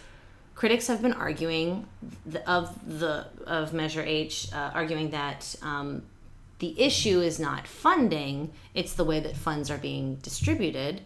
critics 0.56 0.88
have 0.88 1.02
been 1.02 1.14
arguing 1.14 1.88
th- 2.32 2.44
of 2.46 3.00
the 3.00 3.28
of 3.46 3.74
Measure 3.74 4.04
H, 4.04 4.48
uh, 4.54 4.72
arguing 4.74 5.10
that 5.12 5.56
um, 5.62 6.04
the 6.60 6.80
issue 6.80 7.20
is 7.20 7.40
not 7.40 7.68
funding; 7.68 8.52
it's 8.74 8.94
the 8.94 9.04
way 9.04 9.20
that 9.20 9.36
funds 9.36 9.70
are 9.70 9.78
being 9.78 10.16
distributed. 10.18 11.02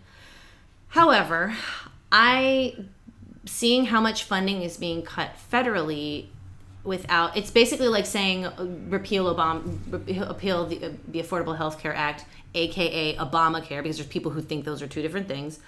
However, 0.90 1.56
I 2.12 2.76
seeing 3.46 3.86
how 3.86 4.02
much 4.02 4.24
funding 4.24 4.62
is 4.62 4.78
being 4.78 5.02
cut 5.02 5.32
federally 5.52 6.28
without 6.86 7.36
it's 7.36 7.52
basically 7.52 7.88
like 7.88 8.06
saying 8.06 8.46
uh, 8.46 8.68
repeal 8.88 9.34
Obama 9.34 9.64
repeal 10.30 10.66
the, 10.66 10.86
uh, 10.86 10.90
the 11.08 11.22
Affordable 11.22 11.58
Health 11.58 11.80
Care 11.80 11.96
Act 11.96 12.26
aka 12.54 13.16
Obamacare 13.18 13.82
because 13.82 13.98
there's 13.98 14.08
people 14.08 14.32
who 14.32 14.42
think 14.42 14.66
those 14.66 14.82
are 14.82 14.88
two 14.88 15.02
different 15.02 15.28
things. 15.28 15.60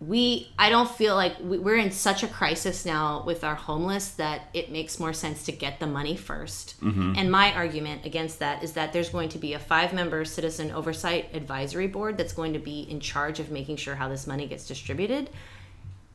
We 0.00 0.50
I 0.58 0.70
don't 0.70 0.90
feel 0.90 1.14
like 1.14 1.38
we, 1.40 1.58
we're 1.58 1.76
in 1.76 1.90
such 1.90 2.22
a 2.22 2.26
crisis 2.26 2.86
now 2.86 3.22
with 3.26 3.44
our 3.44 3.54
homeless 3.54 4.12
that 4.12 4.48
it 4.54 4.72
makes 4.72 4.98
more 4.98 5.12
sense 5.12 5.44
to 5.44 5.52
get 5.52 5.78
the 5.78 5.86
money 5.86 6.16
1st 6.16 7.16
And 7.18 7.30
my 7.30 7.52
argument 7.52 8.06
against 8.06 8.38
that 8.38 8.62
is 8.64 8.72
that 8.72 8.94
there's 8.94 9.10
going 9.10 9.28
to 9.30 9.38
be 9.38 9.52
a 9.52 9.58
five 9.58 9.92
member 9.92 10.24
citizen 10.24 10.70
oversight 10.70 11.28
advisory 11.34 11.86
board 11.86 12.16
that's 12.16 12.32
going 12.32 12.54
to 12.54 12.58
be 12.58 12.80
in 12.90 13.00
charge 13.00 13.38
of 13.40 13.50
making 13.50 13.76
sure 13.76 13.94
how 13.94 14.08
this 14.08 14.26
money 14.26 14.46
gets 14.46 14.66
distributed. 14.66 15.28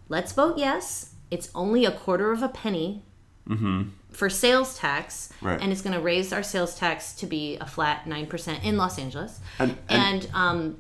Let's 0.10 0.32
vote 0.34 0.58
yes. 0.58 1.14
It's 1.32 1.50
only 1.56 1.86
a 1.86 1.92
quarter 1.92 2.32
of 2.32 2.42
a 2.44 2.50
penny 2.50 3.04
for 4.12 4.30
sales 4.30 4.78
tax, 4.78 5.30
Right. 5.42 5.60
and 5.62 5.72
it's 5.72 5.82
going 5.82 5.94
to 5.96 6.00
raise 6.02 6.32
our 6.34 6.42
sales 6.44 6.76
tax 6.78 7.14
to 7.16 7.26
be 7.28 7.58
a 7.58 7.66
flat 7.68 8.08
nine 8.08 8.26
percent 8.28 8.64
in 8.64 8.78
Los 8.78 8.98
Angeles, 8.98 9.40
And- 9.60 9.78
and, 9.90 10.24
and- 10.26 10.30
um, 10.34 10.78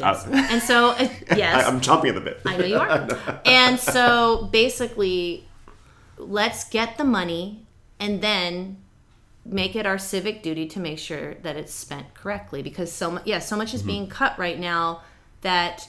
Uh, 0.00 0.20
and 0.32 0.62
so 0.62 0.90
uh, 0.90 1.08
yes, 1.36 1.64
I, 1.64 1.68
am 1.68 1.80
chomping 1.80 2.08
at 2.08 2.14
the 2.16 2.20
bit. 2.20 2.40
I 2.46 2.56
know 2.56 2.64
you 2.64 2.76
are. 2.78 3.40
and 3.44 3.78
so 3.78 4.48
basically, 4.50 5.46
let's 6.18 6.64
get 6.68 6.96
the 6.96 7.04
money 7.04 7.64
and 8.00 8.20
then 8.20 8.78
make 9.44 9.76
it 9.76 9.84
our 9.86 9.98
civic 9.98 10.42
duty 10.42 10.66
to 10.68 10.80
make 10.80 10.98
sure 10.98 11.34
that 11.42 11.56
it's 11.56 11.72
spent 11.72 12.12
correctly 12.14 12.62
because 12.62 12.90
so 12.90 13.10
much 13.10 13.26
yeah 13.26 13.38
so 13.38 13.56
much 13.56 13.74
is 13.74 13.82
being 13.82 14.06
cut 14.08 14.36
right 14.38 14.58
now 14.58 15.02
that 15.42 15.88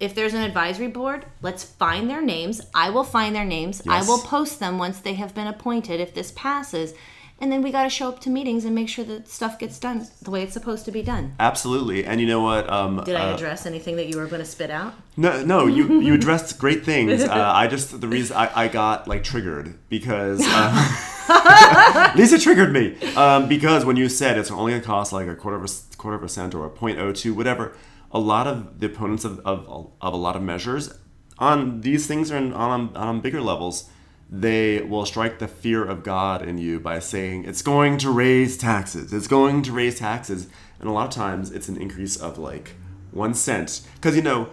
if 0.00 0.14
there's 0.14 0.34
an 0.34 0.42
advisory 0.42 0.88
board 0.88 1.24
let's 1.42 1.62
find 1.62 2.08
their 2.10 2.22
names 2.22 2.60
i 2.74 2.88
will 2.90 3.04
find 3.04 3.34
their 3.36 3.44
names 3.44 3.82
i 3.88 4.02
will 4.02 4.18
post 4.18 4.58
them 4.58 4.78
once 4.78 4.98
they 5.00 5.14
have 5.14 5.34
been 5.34 5.46
appointed 5.46 6.00
if 6.00 6.14
this 6.14 6.32
passes 6.34 6.94
and 7.42 7.50
then 7.50 7.62
we 7.62 7.72
got 7.72 7.84
to 7.84 7.88
show 7.88 8.08
up 8.10 8.20
to 8.20 8.28
meetings 8.28 8.66
and 8.66 8.74
make 8.74 8.86
sure 8.88 9.02
that 9.06 9.26
stuff 9.26 9.58
gets 9.58 9.78
done 9.78 10.06
the 10.20 10.30
way 10.30 10.42
it's 10.42 10.52
supposed 10.52 10.84
to 10.84 10.92
be 10.92 11.00
done 11.00 11.34
Absolutely. 11.40 12.04
And 12.04 12.20
you 12.20 12.26
know 12.26 12.42
what? 12.42 12.68
Um, 12.68 13.02
did 13.02 13.16
i 13.16 13.30
uh, 13.30 13.34
address 13.34 13.64
anything 13.64 13.96
that 13.96 14.08
you 14.08 14.18
were 14.18 14.26
going 14.26 14.40
to 14.42 14.46
spit 14.46 14.70
out 14.70 14.92
No, 15.16 15.42
no, 15.42 15.66
you 15.66 16.00
you 16.06 16.12
addressed 16.12 16.58
great 16.58 16.84
things. 16.84 17.24
Uh, 17.30 17.52
I 17.54 17.66
just 17.66 17.98
the 17.98 18.08
reason 18.08 18.36
I, 18.36 18.64
I 18.64 18.68
got 18.68 19.08
like 19.08 19.24
triggered 19.24 19.78
because 19.88 20.42
uh, 20.46 22.12
Lisa 22.16 22.38
triggered 22.38 22.72
me 22.74 22.96
um, 23.14 23.48
because 23.48 23.84
when 23.86 23.96
you 23.96 24.08
said 24.10 24.36
it's 24.36 24.50
only 24.50 24.72
gonna 24.72 24.84
cost 24.84 25.12
like 25.12 25.26
a 25.28 25.34
quarter 25.34 25.56
of 25.56 25.62
a 25.62 25.64
s- 25.64 25.86
quarter 25.96 26.16
of 26.18 26.22
a 26.22 26.28
cent 26.28 26.54
or 26.54 26.66
a 26.66 26.70
0.02 26.70 27.34
whatever, 27.34 27.74
a 28.12 28.18
lot 28.18 28.46
of 28.46 28.80
the 28.80 28.86
opponents 28.86 29.24
of, 29.24 29.38
of, 29.40 29.92
of 30.00 30.12
a 30.12 30.16
lot 30.16 30.36
of 30.36 30.42
measures 30.42 30.92
on 31.40 31.80
these 31.80 32.06
things 32.06 32.30
are 32.30 32.36
on, 32.36 32.52
on 32.52 32.96
on 32.96 33.20
bigger 33.20 33.40
levels. 33.40 33.88
They 34.32 34.80
will 34.82 35.04
strike 35.06 35.40
the 35.40 35.48
fear 35.48 35.84
of 35.84 36.04
God 36.04 36.46
in 36.46 36.56
you 36.58 36.78
by 36.78 37.00
saying 37.00 37.46
it's 37.46 37.62
going 37.62 37.98
to 37.98 38.10
raise 38.10 38.56
taxes. 38.56 39.12
It's 39.12 39.26
going 39.26 39.62
to 39.62 39.72
raise 39.72 39.98
taxes, 39.98 40.46
and 40.78 40.88
a 40.88 40.92
lot 40.92 41.08
of 41.08 41.14
times 41.14 41.50
it's 41.50 41.68
an 41.68 41.76
increase 41.76 42.16
of 42.16 42.38
like 42.38 42.76
one 43.10 43.34
cent 43.34 43.80
because 43.94 44.14
you 44.14 44.22
know 44.22 44.48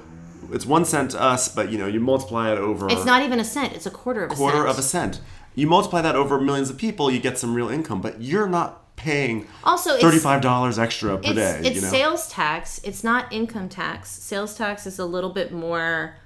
it's 0.51 0.65
one 0.65 0.85
cent 0.85 1.11
to 1.11 1.21
us, 1.21 1.53
but 1.53 1.71
you 1.71 1.77
know 1.77 1.85
you 1.85 1.99
multiply 1.99 2.51
it 2.51 2.57
over 2.57 2.87
it's 2.89 3.05
not 3.05 3.21
even 3.21 3.39
a 3.39 3.43
cent 3.43 3.73
it's 3.73 3.85
a 3.85 3.91
quarter 3.91 4.23
of 4.23 4.31
a 4.31 4.35
quarter 4.35 4.57
cent 4.57 4.69
of 4.69 4.79
a 4.79 4.81
cent. 4.81 5.21
You 5.53 5.67
multiply 5.67 6.01
that 6.01 6.15
over 6.15 6.39
millions 6.39 6.69
of 6.69 6.77
people, 6.77 7.09
you 7.11 7.19
get 7.19 7.37
some 7.37 7.53
real 7.55 7.69
income, 7.69 7.99
but 7.99 8.21
you're 8.21 8.47
not 8.47 8.86
paying 8.97 9.47
Also, 9.63 9.97
thirty-five 9.97 10.41
dollars 10.41 10.77
extra 10.77 11.17
per 11.17 11.23
it's, 11.23 11.33
day. 11.35 11.61
it's 11.63 11.75
you 11.77 11.81
know, 11.81 11.87
sales 11.87 12.27
tax. 12.27 12.81
It's 12.83 13.03
not 13.03 13.31
income 13.31 13.69
tax. 13.69 14.09
Sales 14.09 14.55
tax 14.57 14.85
is 14.85 14.99
a 14.99 15.05
little 15.05 15.29
bit 15.29 15.53
more 15.53 16.17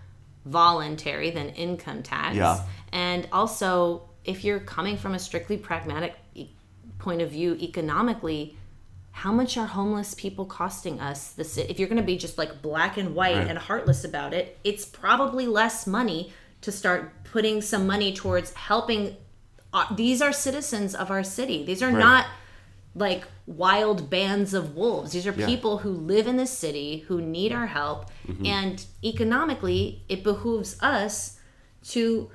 voluntary 0.45 1.29
than 1.29 1.49
income 1.49 2.01
tax. 2.01 2.36
Yeah. 2.36 2.63
And 2.91 3.27
also, 3.31 4.10
if 4.25 4.43
you're 4.43 4.60
coming 4.60 4.97
from 4.97 5.13
a 5.13 5.19
strictly 5.19 5.57
pragmatic 5.57 6.15
e- 6.34 6.49
point 6.97 7.21
of 7.21 7.29
view 7.31 7.55
economically, 7.62 8.57
how 9.12 9.31
much 9.31 9.57
are 9.57 9.67
homeless 9.67 10.13
people 10.15 10.45
costing 10.45 10.99
us? 10.99 11.31
The 11.34 11.43
ci- 11.43 11.62
if 11.69 11.77
you're 11.77 11.88
going 11.89 12.01
to 12.01 12.05
be 12.05 12.17
just 12.17 12.38
like 12.38 12.62
black 12.62 12.97
and 12.97 13.13
white 13.13 13.36
Right. 13.36 13.47
and 13.47 13.57
heartless 13.57 14.03
about 14.03 14.34
it, 14.34 14.57
it's 14.63 14.86
probably 14.86 15.45
less 15.45 15.86
money 15.86 16.34
to 16.62 16.71
start 16.71 17.23
putting 17.25 17.62
some 17.62 17.86
money 17.86 18.13
towards 18.13 18.53
helping. 18.53 19.17
Uh, 19.73 19.93
these 19.95 20.21
are 20.21 20.34
citizens 20.34 20.95
of 20.95 21.12
our 21.12 21.23
city. 21.23 21.65
These 21.65 21.81
are 21.84 21.88
Right. 21.89 21.97
not 21.97 22.25
like 22.95 23.23
wild 23.45 24.10
bands 24.10 24.54
of 24.54 24.75
wolves. 24.75 25.12
These 25.13 25.25
are 25.25 25.32
Yeah. 25.38 25.45
people 25.45 25.80
who 25.80 25.91
live 25.91 26.27
in 26.27 26.36
the 26.38 26.45
city 26.47 27.06
who 27.08 27.21
need 27.21 27.51
our 27.54 27.67
help. 27.67 28.06
Mm-hmm. 28.27 28.45
And 28.45 28.86
economically, 29.04 30.04
it 30.10 30.23
behooves 30.23 30.77
us 30.82 31.39
to 31.89 32.30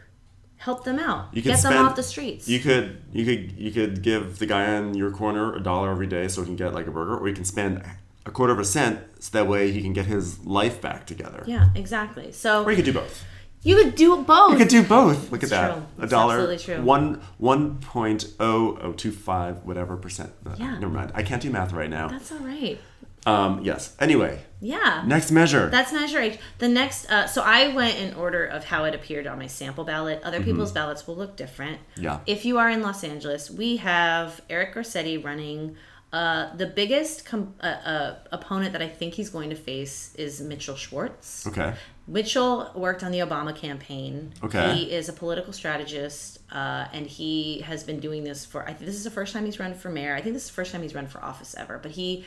help 0.57 0.85
them 0.85 0.99
out, 0.99 1.29
You 1.35 1.43
get 1.43 1.61
them 1.63 1.77
off 1.85 1.97
the 1.97 2.03
streets. 2.03 2.49
You 2.49 2.59
could 2.61 3.03
you 3.13 3.25
could 3.27 3.53
you 3.59 3.71
could 3.71 4.03
give 4.03 4.39
the 4.39 4.47
guy 4.47 4.75
in 4.77 4.95
your 4.95 5.11
corner 5.11 5.55
a 5.55 5.61
dollar 5.63 5.91
every 5.91 6.07
day 6.07 6.29
so 6.29 6.41
he 6.41 6.47
can 6.47 6.57
get 6.57 6.73
like 6.73 6.87
a 6.87 6.91
burger, 6.91 7.17
or 7.19 7.29
you 7.29 7.35
can 7.35 7.45
spend 7.45 7.83
a 8.25 8.31
quarter 8.31 8.53
of 8.55 8.59
a 8.59 8.65
cent 8.65 9.01
so 9.21 9.31
that 9.39 9.47
way 9.47 9.71
he 9.71 9.83
can 9.83 9.93
get 9.93 10.07
his 10.07 10.45
life 10.47 10.81
back 10.81 11.07
together. 11.07 11.45
yeah, 11.47 11.69
exactly. 11.75 12.33
So 12.33 12.65
Or 12.65 12.71
you 12.71 12.77
could 12.77 12.87
do 12.87 12.93
both. 12.95 13.25
You 13.67 13.75
could 13.83 13.95
do 13.95 14.23
both. 14.23 14.53
You 14.53 14.59
could 14.59 14.69
do 14.79 14.83
both. 14.83 15.31
Look 15.33 15.43
It's 15.43 15.53
at 15.53 15.77
that. 15.99 16.05
A 16.05 16.07
dollar. 16.07 16.35
absolutely 16.35 16.59
true. 16.59 16.83
One 16.83 17.21
one 17.39 17.79
point 17.81 18.21
oh 18.41 18.79
oh 18.81 18.93
two 18.93 19.13
five 19.13 19.55
whatever 19.65 19.97
percent. 19.97 20.31
Uh, 20.47 20.55
Yeah. 20.59 20.79
Never 20.79 20.93
mind. 21.01 21.11
I 21.15 21.23
can't 21.23 21.43
do 21.43 21.51
math 21.51 21.73
right 21.73 21.91
now. 21.91 22.09
That's 22.09 22.31
all 22.33 22.39
right. 22.39 22.79
Um. 23.27 23.63
Yes. 23.65 23.95
Anyway. 23.99 24.39
Yeah. 24.61 25.03
Next 25.07 25.31
measure. 25.33 25.69
That's 25.69 25.93
measure 25.93 26.21
H. 26.21 26.39
The 26.59 26.69
next, 26.69 27.11
uh, 27.11 27.27
so 27.27 27.43
I 27.43 27.75
went 27.75 27.99
in 27.99 28.15
order 28.15 28.45
of 28.47 28.65
how 28.65 28.85
it 28.85 28.95
appeared 28.95 29.27
on 29.27 29.37
my 29.39 29.49
sample 29.49 29.85
ballot. 29.85 30.23
Other 30.23 30.41
people's 30.43 30.73
ballots 30.73 31.07
will 31.07 31.17
look 31.17 31.37
different. 31.37 31.79
Mm-hmm. 31.81 32.05
Yeah. 32.05 32.21
If 32.27 32.45
you 32.45 32.59
are 32.59 32.71
in 32.71 32.81
Los 32.83 33.03
Angeles, 33.05 33.51
we 33.51 33.77
have 33.79 34.41
Eric 34.49 34.75
Garcetti 34.75 35.23
running. 35.23 35.77
Uh, 36.13 36.55
the 36.57 36.67
biggest 36.67 37.27
com- 37.27 37.53
uh, 37.61 37.67
uh, 37.67 38.15
opponent 38.33 38.73
that 38.73 38.81
I 38.81 38.89
think 38.89 39.15
he's 39.15 39.29
going 39.29 39.51
to 39.51 39.57
face 39.57 40.15
is 40.15 40.41
Mitchell 40.41 40.77
Schwartz. 40.77 41.47
okay. 41.49 41.75
Mitchell 42.09 42.71
worked 42.75 43.03
on 43.03 43.11
the 43.11 43.19
Obama 43.19 43.55
campaign. 43.55 44.33
Okay. 44.43 44.75
He 44.75 44.93
is 44.93 45.09
a 45.09 45.13
political 45.13 45.53
strategist, 45.53 46.39
uh, 46.53 46.87
and 46.93 47.07
he 47.07 47.61
has 47.61 47.83
been 47.83 47.99
doing 47.99 48.23
this 48.23 48.45
for. 48.45 48.63
I 48.63 48.73
think 48.73 48.87
this 48.87 48.95
is 48.95 49.05
the 49.05 49.11
first 49.11 49.33
time 49.33 49.45
he's 49.45 49.59
run 49.59 49.75
for 49.75 49.91
mayor. 49.91 50.15
I 50.15 50.21
think 50.21 50.35
this 50.35 50.45
is 50.45 50.49
the 50.49 50.55
first 50.55 50.73
time 50.73 50.83
he's 50.83 50.95
run 50.95 51.09
for 51.09 51.23
office 51.23 51.55
ever. 51.59 51.79
But 51.79 51.91
he, 51.93 52.25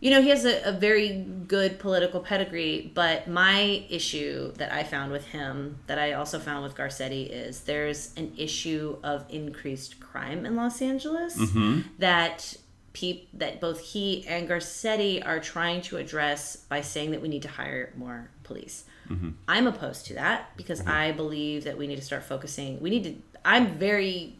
you 0.00 0.10
know, 0.10 0.20
he 0.20 0.30
has 0.30 0.44
a, 0.44 0.68
a 0.68 0.72
very 0.72 1.24
good 1.46 1.78
political 1.78 2.18
pedigree. 2.18 2.90
But 2.92 3.28
my 3.28 3.84
issue 3.88 4.52
that 4.54 4.72
I 4.72 4.82
found 4.82 5.12
with 5.12 5.26
him, 5.26 5.78
that 5.86 5.98
I 5.98 6.14
also 6.14 6.40
found 6.40 6.64
with 6.64 6.74
Garcetti, 6.74 7.28
is 7.30 7.60
there's 7.60 8.12
an 8.16 8.32
issue 8.36 8.96
of 9.04 9.24
increased 9.28 10.00
crime 10.00 10.44
in 10.44 10.56
Los 10.56 10.82
Angeles 10.82 11.38
that 11.98 12.56
peop 12.92 13.28
that 13.32 13.60
both 13.60 13.80
he 13.80 14.26
and 14.26 14.48
Garcetti 14.48 15.24
are 15.24 15.38
trying 15.40 15.80
to 15.82 15.96
address 15.96 16.56
by 16.56 16.80
saying 16.80 17.12
that 17.12 17.22
we 17.22 17.28
need 17.28 17.42
to 17.42 17.48
hire 17.48 17.92
more 17.96 18.28
police. 18.42 18.84
I'm 19.48 19.66
opposed 19.66 20.06
to 20.06 20.14
that 20.14 20.56
because 20.56 20.80
I 20.86 21.12
believe 21.12 21.64
that 21.64 21.76
we 21.78 21.86
need 21.86 21.96
to 21.96 22.02
start 22.02 22.22
focusing. 22.24 22.80
We 22.80 22.90
need 22.90 23.04
to. 23.04 23.14
I'm 23.44 23.68
very. 23.74 24.36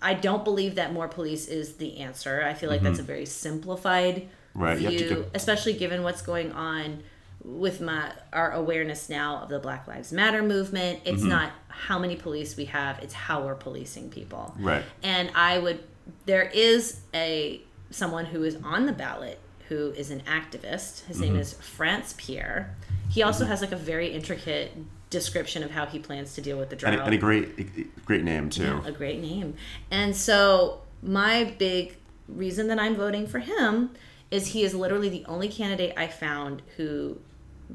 I 0.00 0.14
don't 0.14 0.44
believe 0.44 0.76
that 0.76 0.92
more 0.92 1.08
police 1.08 1.48
is 1.48 1.74
the 1.76 1.98
answer. 1.98 2.42
I 2.44 2.54
feel 2.54 2.70
like 2.70 2.82
that's 2.82 3.00
a 3.00 3.02
very 3.02 3.26
simplified 3.26 4.28
Right, 4.54 4.78
you 4.78 4.84
have 4.90 4.98
to 4.98 5.06
view, 5.08 5.26
especially 5.34 5.72
given 5.74 6.02
what's 6.02 6.22
going 6.22 6.52
on 6.52 7.02
with 7.44 7.80
my 7.80 8.12
our 8.32 8.52
awareness 8.52 9.08
now 9.08 9.38
of 9.38 9.48
the 9.48 9.58
Black 9.58 9.86
Lives 9.88 10.12
Matter 10.12 10.42
movement. 10.42 11.00
It's 11.04 11.20
Mm-hmm. 11.20 11.28
not 11.30 11.52
how 11.68 11.98
many 11.98 12.16
police 12.16 12.56
we 12.56 12.66
have; 12.66 12.98
it's 13.00 13.14
how 13.14 13.44
we're 13.44 13.54
policing 13.56 14.10
people. 14.10 14.54
Right. 14.58 14.84
And 15.02 15.30
I 15.34 15.58
would. 15.58 15.80
There 16.26 16.44
is 16.54 17.00
a 17.14 17.60
someone 17.90 18.26
who 18.26 18.42
is 18.44 18.56
on 18.64 18.86
the 18.86 18.92
ballot 18.92 19.38
who 19.68 19.90
is 19.92 20.10
an 20.10 20.22
activist. 20.22 21.04
His 21.06 21.16
Mm-hmm. 21.18 21.20
name 21.24 21.36
is 21.36 21.54
Frantz 21.54 22.14
Pierre. 22.16 22.74
He 23.10 23.22
also 23.22 23.44
mm-hmm. 23.44 23.50
has 23.50 23.60
like 23.60 23.72
a 23.72 23.76
very 23.76 24.08
intricate 24.08 24.72
description 25.10 25.62
of 25.62 25.70
how 25.70 25.86
he 25.86 25.98
plans 25.98 26.34
to 26.34 26.40
deal 26.40 26.58
with 26.58 26.70
the 26.70 26.76
drought. 26.76 26.94
And, 26.94 27.02
a- 27.02 27.04
and 27.06 27.14
a 27.14 27.18
great 27.18 28.04
great 28.04 28.24
name 28.24 28.50
too. 28.50 28.82
a 28.84 28.92
great 28.92 29.20
name. 29.20 29.54
And 29.90 30.14
so 30.14 30.82
my 31.02 31.54
big 31.58 31.96
reason 32.28 32.68
that 32.68 32.78
I'm 32.78 32.94
voting 32.94 33.26
for 33.26 33.38
him 33.38 33.90
is 34.30 34.48
he 34.48 34.62
is 34.62 34.74
literally 34.74 35.08
the 35.08 35.24
only 35.26 35.48
candidate 35.48 35.94
I 35.96 36.06
found 36.06 36.62
who 36.76 37.18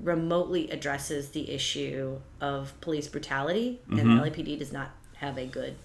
remotely 0.01 0.69
addresses 0.69 1.29
the 1.29 1.49
issue 1.51 2.19
of 2.41 2.79
police 2.81 3.07
brutality 3.07 3.79
and 3.89 3.99
mm-hmm. 3.99 4.17
the 4.17 4.29
LAPD 4.29 4.59
does 4.59 4.71
not 4.71 4.91
have 5.15 5.37
a 5.37 5.45
good 5.45 5.75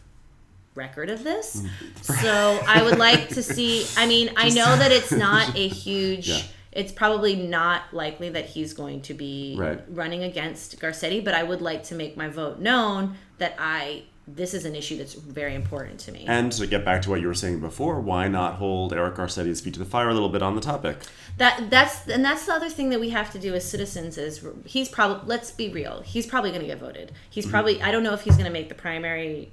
record 0.74 1.10
of 1.10 1.24
this. 1.24 1.62
Mm. 1.62 2.22
So 2.22 2.60
I 2.66 2.82
would 2.82 2.98
like 2.98 3.28
to 3.30 3.42
see 3.42 3.86
I 3.96 4.06
mean, 4.06 4.30
I 4.36 4.50
know 4.50 4.76
that 4.76 4.92
it's 4.92 5.12
not 5.12 5.56
a 5.56 5.68
huge 5.86 6.28
Yeah. 6.28 6.42
It's 6.72 6.92
probably 6.92 7.34
not 7.34 7.82
likely 7.92 8.28
that 8.30 8.46
he's 8.46 8.72
going 8.72 9.00
to 9.02 9.14
be 9.14 9.56
Right. 9.58 9.80
running 9.88 10.22
against 10.22 10.78
Garcetti, 10.80 11.24
but 11.24 11.34
I 11.34 11.42
would 11.42 11.60
like 11.60 11.82
to 11.84 11.94
make 11.94 12.16
my 12.16 12.28
vote 12.28 12.58
known 12.58 13.16
that 13.38 13.54
I 13.58 14.04
this 14.30 14.52
is 14.52 14.66
an 14.66 14.76
issue 14.76 14.98
that's 14.98 15.14
very 15.14 15.54
important 15.54 15.98
to 15.98 16.12
me. 16.12 16.26
And 16.28 16.52
to 16.52 16.66
get 16.66 16.84
back 16.84 17.00
to 17.02 17.10
what 17.10 17.22
you 17.22 17.28
were 17.28 17.34
saying 17.34 17.60
before, 17.60 17.98
why 17.98 18.28
not 18.28 18.56
hold 18.56 18.92
Eric 18.92 19.14
Garcetti's 19.14 19.62
feet 19.62 19.72
to 19.72 19.78
the 19.78 19.86
fire 19.86 20.10
a 20.10 20.12
little 20.12 20.28
bit 20.28 20.42
on 20.42 20.54
the 20.54 20.60
topic? 20.60 20.98
that 21.38 21.70
that's 21.70 22.06
and 22.08 22.24
that's 22.24 22.46
the 22.46 22.52
other 22.52 22.68
thing 22.68 22.90
that 22.90 23.00
we 23.00 23.10
have 23.10 23.32
to 23.32 23.38
do 23.38 23.54
as 23.54 23.68
citizens 23.68 24.18
is 24.18 24.44
he's 24.66 24.88
probably 24.88 25.26
let's 25.26 25.50
be 25.50 25.68
real 25.68 26.02
he's 26.02 26.26
probably 26.26 26.50
going 26.50 26.60
to 26.60 26.66
get 26.66 26.78
voted 26.78 27.12
he's 27.30 27.44
mm-hmm. 27.44 27.52
probably 27.52 27.82
i 27.82 27.90
don't 27.90 28.02
know 28.02 28.12
if 28.12 28.22
he's 28.22 28.34
going 28.34 28.46
to 28.46 28.52
make 28.52 28.68
the 28.68 28.74
primary 28.74 29.50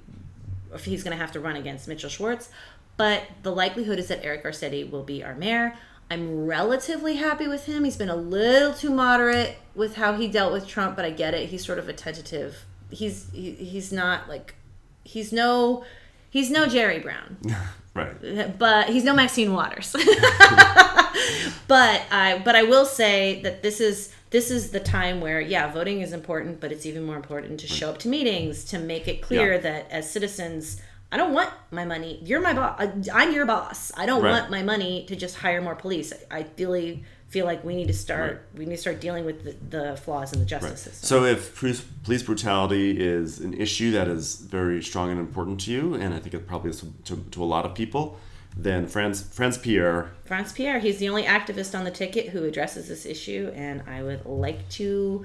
if 0.74 0.84
he's 0.84 1.02
going 1.02 1.16
to 1.16 1.20
have 1.20 1.32
to 1.32 1.40
run 1.40 1.56
against 1.56 1.88
mitchell 1.88 2.10
schwartz 2.10 2.50
but 2.96 3.22
the 3.42 3.52
likelihood 3.52 3.98
is 3.98 4.08
that 4.08 4.22
eric 4.24 4.44
garcetti 4.44 4.88
will 4.88 5.04
be 5.04 5.22
our 5.22 5.34
mayor 5.34 5.74
i'm 6.10 6.46
relatively 6.46 7.16
happy 7.16 7.48
with 7.48 7.66
him 7.66 7.84
he's 7.84 7.96
been 7.96 8.08
a 8.08 8.16
little 8.16 8.72
too 8.72 8.90
moderate 8.90 9.56
with 9.74 9.96
how 9.96 10.14
he 10.16 10.28
dealt 10.28 10.52
with 10.52 10.66
trump 10.66 10.94
but 10.96 11.04
i 11.04 11.10
get 11.10 11.34
it 11.34 11.48
he's 11.48 11.64
sort 11.64 11.78
of 11.78 11.88
a 11.88 11.92
tentative 11.92 12.64
he's 12.90 13.28
he, 13.32 13.52
he's 13.52 13.92
not 13.92 14.28
like 14.28 14.54
he's 15.04 15.32
no 15.32 15.84
he's 16.30 16.50
no 16.50 16.66
jerry 16.66 16.98
brown 16.98 17.36
Right. 17.94 18.58
but 18.58 18.90
he's 18.90 19.04
no 19.04 19.14
Maxine 19.14 19.54
Waters. 19.54 19.90
but 21.66 22.02
I 22.10 22.42
but 22.44 22.54
I 22.54 22.62
will 22.62 22.84
say 22.84 23.40
that 23.42 23.62
this 23.62 23.80
is 23.80 24.12
this 24.30 24.50
is 24.50 24.70
the 24.70 24.80
time 24.80 25.20
where 25.22 25.40
yeah, 25.40 25.70
voting 25.72 26.02
is 26.02 26.12
important, 26.12 26.60
but 26.60 26.72
it's 26.72 26.84
even 26.84 27.04
more 27.04 27.16
important 27.16 27.58
to 27.60 27.66
show 27.66 27.88
up 27.88 27.98
to 28.00 28.08
meetings 28.08 28.64
to 28.66 28.78
make 28.78 29.08
it 29.08 29.22
clear 29.22 29.54
Yeah. 29.54 29.60
that 29.60 29.90
as 29.90 30.10
citizens 30.10 30.80
I 31.12 31.16
don't 31.16 31.32
want 31.32 31.50
my 31.70 31.84
money. 31.84 32.20
You're 32.24 32.40
my 32.40 32.52
boss. 32.52 33.08
I'm 33.12 33.32
your 33.32 33.46
boss. 33.46 33.92
I 33.96 34.06
don't 34.06 34.22
Right. 34.22 34.30
want 34.32 34.50
my 34.50 34.62
money 34.62 35.04
to 35.06 35.16
just 35.16 35.36
hire 35.36 35.60
more 35.60 35.74
police. 35.76 36.12
I 36.30 36.46
really 36.58 37.04
feel 37.28 37.46
like 37.46 37.64
we 37.64 37.74
need 37.76 37.86
to 37.88 37.92
start. 37.94 38.48
We 38.56 38.64
need 38.66 38.74
to 38.76 38.80
start 38.80 39.00
dealing 39.00 39.24
with 39.24 39.44
the, 39.70 39.78
the 39.78 39.96
flaws 39.96 40.32
in 40.32 40.40
the 40.40 40.44
justice 40.44 40.80
system. 40.80 41.06
So 41.06 41.24
if 41.24 41.58
police, 41.58 41.80
police 42.04 42.22
brutality 42.22 42.98
is 43.00 43.38
an 43.40 43.54
issue 43.54 43.92
that 43.92 44.08
is 44.08 44.36
very 44.36 44.82
strong 44.82 45.10
and 45.10 45.20
important 45.20 45.60
to 45.62 45.70
you, 45.72 45.94
and 45.94 46.12
I 46.12 46.18
think 46.18 46.34
it 46.34 46.46
probably 46.46 46.70
is 46.70 46.80
to, 46.80 46.92
to, 47.04 47.16
to 47.32 47.42
a 47.42 47.46
lot 47.46 47.64
of 47.64 47.74
people, 47.74 48.18
then 48.56 48.86
Frantz 48.86 49.20
Frantz 49.22 49.58
Pierre, 49.58 50.10
Frantz 50.24 50.52
Pierre, 50.52 50.78
he's 50.78 50.98
the 50.98 51.08
only 51.08 51.24
activist 51.24 51.76
on 51.78 51.84
the 51.84 51.90
ticket 51.90 52.30
who 52.30 52.44
addresses 52.44 52.88
this 52.88 53.04
issue, 53.06 53.52
and 53.54 53.82
I 53.86 54.02
would 54.02 54.24
like 54.24 54.68
to 54.70 55.24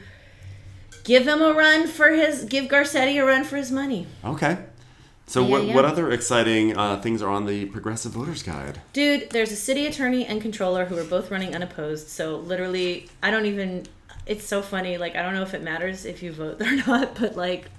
give 1.05 1.27
him 1.27 1.41
a 1.41 1.53
run 1.53 1.87
for 1.87 2.09
his, 2.09 2.43
give 2.45 2.65
Garcetti 2.65 3.21
a 3.21 3.25
run 3.25 3.43
for 3.43 3.55
his 3.57 3.71
money. 3.71 4.05
okay. 4.23 4.57
So 5.31 5.43
Yeah, 5.43 5.49
what 5.49 5.63
yeah. 5.65 5.75
what 5.75 5.85
other 5.85 6.11
exciting 6.11 6.77
uh, 6.77 6.99
things 6.99 7.21
are 7.21 7.29
on 7.29 7.45
the 7.45 7.63
Progressive 7.67 8.11
Voters 8.11 8.43
Guide? 8.43 8.81
Dude, 8.91 9.29
there's 9.29 9.53
a 9.53 9.55
city 9.55 9.87
attorney 9.87 10.25
and 10.25 10.41
controller 10.41 10.83
who 10.83 10.97
are 10.97 11.05
both 11.05 11.31
running 11.31 11.55
unopposed. 11.55 12.09
So 12.09 12.35
literally, 12.35 13.07
I 13.23 13.31
don't 13.31 13.45
even. 13.45 13.85
It's 14.25 14.45
so 14.45 14.61
funny. 14.61 14.97
Like 14.97 15.15
I 15.15 15.21
don't 15.21 15.33
know 15.33 15.41
if 15.41 15.53
it 15.53 15.63
matters 15.63 16.03
if 16.03 16.21
you 16.21 16.33
vote 16.33 16.61
or 16.67 16.75
not, 16.85 17.15
but 17.15 17.37
like 17.37 17.69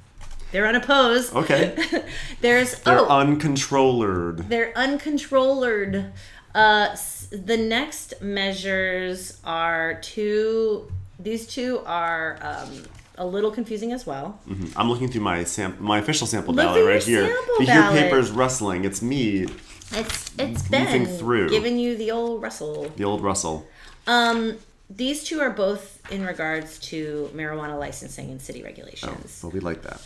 they're 0.50 0.66
unopposed. 0.66 1.34
Okay, 1.34 1.76
There's 2.40 2.78
they're 2.80 3.00
oh, 3.00 3.06
uncontrolled. 3.08 4.48
they're 4.48 4.72
uncontrolled. 4.74 6.06
Uh, 6.54 6.96
the 7.30 7.58
next 7.58 8.22
measures 8.22 9.40
are 9.44 10.00
two. 10.00 10.90
These 11.18 11.48
two 11.48 11.82
are 11.84 12.38
um, 12.40 12.84
a 13.18 13.26
little 13.26 13.50
confusing 13.50 13.92
as 13.92 14.06
well. 14.06 14.38
Mhm. 14.48 14.72
I'm 14.76 14.88
looking 14.88 15.08
through 15.10 15.20
my 15.22 15.44
sam- 15.44 15.76
my 15.78 15.98
official 15.98 16.26
sample 16.26 16.54
Look 16.54 16.64
ballot 16.64 16.84
right 16.86 17.02
here. 17.02 17.24
If 17.24 17.60
you 17.60 17.66
ballot. 17.66 17.92
hear 17.98 18.04
papers 18.04 18.30
rustling, 18.30 18.84
it's 18.84 19.02
me, 19.02 19.46
It's 19.92 20.30
it's 20.38 20.62
Ben 20.68 21.06
through. 21.18 21.50
giving 21.50 21.78
you 21.78 21.96
the 21.96 22.10
old 22.10 22.40
Russell. 22.42 22.90
the 22.96 23.04
old 23.04 23.22
Russell. 23.22 23.66
Um, 24.06 24.56
these 24.88 25.22
two 25.24 25.40
are 25.40 25.50
both 25.50 26.00
in 26.10 26.24
regards 26.24 26.78
to 26.90 27.30
marijuana 27.34 27.78
licensing 27.78 28.30
and 28.30 28.40
city 28.40 28.60
Oh, 28.62 28.66
regulations. 28.66 29.40
well, 29.42 29.52
we 29.52 29.60
like 29.60 29.82
that. 29.82 30.00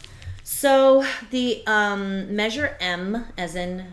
So 0.44 1.04
the 1.30 1.62
um, 1.66 2.34
measure 2.36 2.76
M, 2.80 3.24
as 3.38 3.54
in 3.56 3.86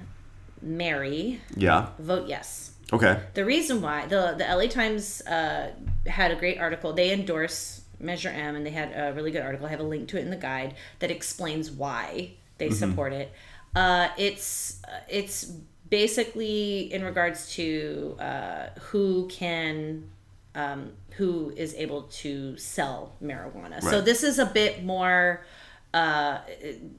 Mary, 0.61 1.41
Yeah. 1.55 1.87
vote 1.99 2.27
yes. 2.27 2.71
Okay. 2.91 3.19
The 3.33 3.43
reason 3.45 3.81
why 3.81 4.05
the 4.07 4.35
the 4.37 4.45
LA 4.45 4.67
Times 4.67 5.21
uh, 5.21 5.71
had 6.05 6.31
a 6.31 6.35
great 6.35 6.59
article. 6.59 6.93
They 6.93 7.11
endorse 7.11 7.81
Measure 8.03 8.29
M, 8.29 8.55
and 8.55 8.65
they 8.65 8.71
had 8.71 8.91
a 8.95 9.13
really 9.13 9.31
good 9.31 9.41
article. 9.41 9.65
I 9.65 9.69
have 9.69 9.79
a 9.79 9.83
link 9.83 10.09
to 10.09 10.17
it 10.17 10.21
in 10.21 10.29
the 10.29 10.35
guide 10.35 10.75
that 10.99 11.09
explains 11.11 11.71
why 11.71 12.31
they 12.57 12.69
support 12.69 13.13
it. 13.13 13.31
Uh, 13.75 14.09
it's 14.17 14.81
uh, 14.87 14.99
it's 15.09 15.51
basically 15.89 16.93
in 16.93 17.03
regards 17.03 17.53
to 17.55 18.15
uh, 18.19 18.67
who 18.79 19.27
can 19.27 20.09
um, 20.55 20.91
who 21.11 21.53
is 21.55 21.73
able 21.75 22.03
to 22.03 22.57
sell 22.57 23.13
marijuana. 23.23 23.81
So 23.81 24.01
this 24.01 24.23
is 24.23 24.39
a 24.39 24.45
bit 24.45 24.83
more 24.83 25.45
uh, 25.93 26.39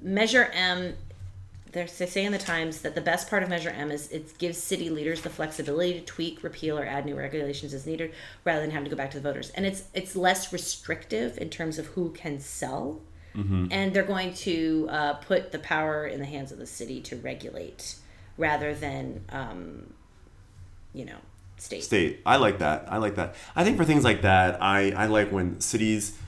Measure 0.03 0.51
M 0.53 0.95
they 1.75 1.87
say 1.87 2.25
in 2.25 2.33
the 2.33 2.39
Times 2.39 2.81
that 2.81 2.95
the 2.95 3.01
best 3.01 3.29
part 3.29 3.43
of 3.43 3.49
Measure 3.49 3.71
M 3.71 3.91
is 3.91 4.11
it 4.11 4.39
gives 4.39 4.59
city 4.59 4.89
leaders 4.89 5.21
the 5.21 5.31
flexibility 5.31 5.95
to 5.95 6.01
tweak, 6.01 6.43
repeal, 6.43 6.79
or 6.79 6.85
add 6.85 7.05
new 7.05 7.17
regulations 7.17 7.75
as 7.75 7.87
needed, 7.87 8.13
rather 8.45 8.61
than 8.61 8.71
having 8.71 8.85
to 8.85 8.91
go 8.91 8.97
back 8.97 9.11
to 9.11 9.19
the 9.19 9.23
voters. 9.23 9.51
And 9.51 9.67
it's 9.67 9.85
it's 9.93 10.17
less 10.17 10.53
restrictive 10.53 11.37
in 11.39 11.51
terms 11.51 11.79
of 11.79 11.87
who 11.89 12.11
can 12.11 12.41
sell, 12.41 13.01
and 13.73 13.93
they're 13.93 14.05
going 14.05 14.33
to 14.35 14.87
uh, 14.91 15.13
put 15.15 15.53
the 15.53 15.59
power 15.59 16.07
in 16.07 16.21
the 16.21 16.27
hands 16.27 16.53
of 16.53 16.59
the 16.59 16.67
city 16.67 17.01
to 17.03 17.17
regulate, 17.17 17.97
rather 18.39 18.75
than 18.75 19.25
um, 19.31 19.93
you 20.93 21.05
know 21.05 21.19
state. 21.57 21.85
state. 21.85 22.21
I 22.25 22.37
like 22.37 22.59
that. 22.59 22.87
I 22.89 22.99
like 22.99 23.17
that. 23.17 23.35
I 23.57 23.65
think 23.65 23.77
for 23.77 23.85
things 23.85 24.05
like 24.05 24.23
that, 24.23 24.63
I, 24.63 24.93
I 24.93 25.07
like 25.07 25.33
when 25.33 25.61
cities 25.61 26.19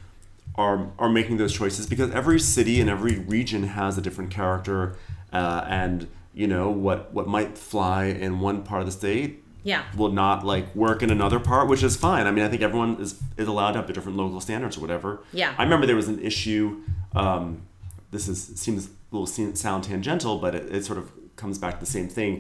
are 0.57 0.91
are 0.99 1.09
making 1.09 1.37
those 1.37 1.53
choices 1.53 1.87
because 1.87 2.11
every 2.13 2.41
city 2.41 2.81
and 2.81 2.89
every 2.89 3.19
region 3.19 3.65
has 3.65 3.99
a 3.99 4.01
different 4.01 4.31
character, 4.31 4.97
uh, 5.41 5.65
and 5.83 6.07
you 6.41 6.47
know 6.53 6.67
what 6.87 7.01
what 7.17 7.27
might 7.37 7.53
fly 7.59 8.05
in 8.27 8.41
one 8.49 8.63
part 8.63 8.81
of 8.83 8.87
the 8.91 8.97
state 9.03 9.31
Yeah. 9.73 9.83
will 10.01 10.13
not 10.25 10.39
like 10.53 10.67
work 10.85 10.99
in 11.05 11.11
another 11.19 11.41
part, 11.51 11.65
which 11.73 11.83
is 11.89 11.95
fine. 12.09 12.25
I 12.29 12.31
mean, 12.35 12.45
I 12.47 12.49
think 12.51 12.63
everyone 12.69 12.93
is 13.05 13.11
is 13.43 13.49
allowed 13.49 13.73
to 13.73 13.79
have 13.81 13.87
the 13.91 13.93
different 13.97 14.17
local 14.23 14.41
standards 14.41 14.77
or 14.77 14.81
whatever. 14.87 15.11
Yeah. 15.33 15.51
I 15.59 15.63
remember 15.67 15.85
there 15.87 15.97
was 16.05 16.09
an 16.09 16.21
issue. 16.31 16.65
Um, 17.23 17.45
this 18.15 18.29
is 18.33 18.39
seems 18.65 18.81
a 18.87 18.91
little 19.17 19.27
sound 19.57 19.81
tangential, 19.85 20.35
but 20.45 20.53
it, 20.59 20.65
it 20.77 20.85
sort 20.85 20.99
of 21.03 21.07
comes 21.37 21.57
back 21.59 21.75
to 21.79 21.81
the 21.87 21.93
same 21.99 22.09
thing. 22.09 22.33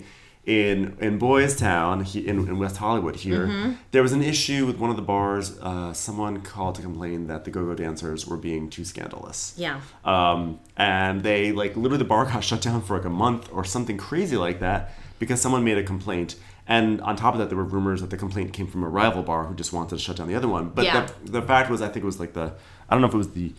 In 0.46 0.96
in 1.00 1.18
Boys 1.18 1.56
Town, 1.56 2.04
he, 2.04 2.20
in, 2.20 2.38
in 2.46 2.58
West 2.60 2.76
Hollywood 2.76 3.16
here, 3.16 3.48
Mm-hmm. 3.48 3.72
there 3.90 4.00
was 4.02 4.12
an 4.12 4.22
issue 4.22 4.64
with 4.64 4.78
one 4.78 4.90
of 4.90 4.96
the 4.96 5.02
bars. 5.02 5.58
Uh, 5.58 5.92
someone 5.92 6.40
called 6.40 6.76
to 6.76 6.82
complain 6.82 7.26
that 7.26 7.44
the 7.44 7.50
go-go 7.50 7.74
dancers 7.74 8.28
were 8.28 8.36
being 8.36 8.70
too 8.70 8.84
scandalous. 8.84 9.54
Yeah. 9.56 9.80
Um, 10.04 10.60
and 10.76 11.22
they 11.24 11.50
like 11.50 11.74
literally 11.76 11.98
the 11.98 12.04
bar 12.04 12.26
got 12.26 12.44
shut 12.44 12.60
down 12.62 12.82
for 12.82 12.96
like 12.96 13.06
a 13.06 13.10
month 13.10 13.48
or 13.52 13.64
something 13.64 13.96
crazy 13.98 14.36
like 14.36 14.60
that 14.60 14.92
because 15.18 15.40
someone 15.40 15.64
made 15.64 15.78
a 15.78 15.82
complaint. 15.82 16.36
And 16.68 17.00
on 17.00 17.16
top 17.16 17.34
of 17.34 17.40
that, 17.40 17.48
there 17.48 17.58
were 17.58 17.64
rumors 17.64 18.00
that 18.00 18.10
the 18.10 18.16
complaint 18.16 18.52
came 18.52 18.68
from 18.68 18.84
a 18.84 18.88
rival 18.88 19.24
bar 19.24 19.46
who 19.46 19.54
just 19.56 19.72
wanted 19.72 19.90
to 19.90 19.98
shut 19.98 20.16
down 20.16 20.28
the 20.28 20.36
other 20.36 20.48
one. 20.48 20.68
But 20.68 20.84
Yeah. 20.84 21.08
the, 21.24 21.32
the 21.40 21.42
fact 21.42 21.70
was, 21.70 21.82
I 21.82 21.88
think 21.88 22.04
it 22.04 22.06
was 22.06 22.20
like 22.20 22.34
the 22.34 22.52
I 22.88 22.94
don't 22.94 23.00
know 23.00 23.08
if 23.08 23.14
it 23.14 23.18
was 23.18 23.30
the 23.32 23.52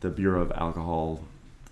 the 0.00 0.10
Bureau 0.10 0.42
of 0.42 0.52
Alcohol, 0.52 1.20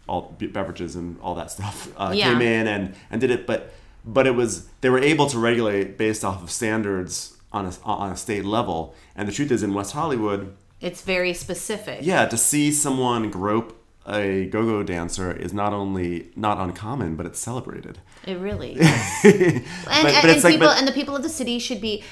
all 0.08 0.34
beverages 0.40 0.96
and 0.96 1.18
all 1.20 1.34
that 1.34 1.50
stuff 1.50 1.92
uh, 1.98 2.12
Yeah. 2.14 2.32
came 2.32 2.40
in 2.40 2.66
and 2.66 2.94
and 3.10 3.20
did 3.20 3.30
it. 3.30 3.46
But 3.46 3.74
but 4.04 4.26
it 4.26 4.34
was 4.34 4.66
they 4.80 4.90
were 4.90 4.98
able 4.98 5.26
to 5.26 5.38
regulate 5.38 5.96
based 5.98 6.24
off 6.24 6.42
of 6.42 6.50
standards 6.50 7.36
on 7.52 7.66
a 7.66 7.72
on 7.84 8.12
a 8.12 8.16
state 8.16 8.44
level. 8.44 8.94
And 9.16 9.28
the 9.28 9.32
truth 9.32 9.50
is, 9.50 9.62
in 9.62 9.74
West 9.74 9.92
Hollywood, 9.92 10.54
It's 10.80 11.02
very 11.02 11.34
specific. 11.34 12.00
yeah, 12.02 12.26
to 12.26 12.36
see 12.36 12.72
someone 12.72 13.30
grope 13.30 13.78
a 14.04 14.46
go-go 14.46 14.82
dancer 14.82 15.30
is 15.30 15.52
not 15.52 15.72
only 15.72 16.30
not 16.34 16.58
uncommon, 16.58 17.14
but 17.14 17.24
it's 17.24 17.38
celebrated. 17.38 18.00
It 18.26 18.38
really 18.38 18.72
is. 18.80 19.24
and, 19.24 19.64
But- 19.84 19.92
and, 19.92 20.22
but 20.22 20.24
it's 20.24 20.34
and 20.36 20.44
like- 20.44 20.52
people 20.54 20.66
but- 20.68 20.78
and 20.78 20.88
the 20.88 20.92
people 20.92 21.14
of 21.14 21.22
the 21.22 21.28
city 21.28 21.58
should 21.60 21.80
be 21.80 22.02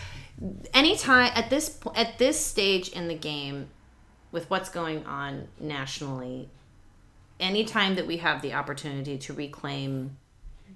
anytime 0.73 1.33
at 1.35 1.51
this 1.51 1.79
at 1.97 2.19
this 2.19 2.39
stage 2.39 2.89
in 2.91 3.09
the 3.09 3.15
game 3.15 3.69
with 4.33 4.49
what's 4.49 4.69
going 4.71 5.05
on 5.05 5.49
nationally 5.59 6.49
anytime 7.41 7.95
that 7.97 8.07
we 8.07 8.19
have 8.19 8.41
the 8.43 8.53
opportunity 8.53 9.19
to 9.19 9.33
reclaim 9.33 10.17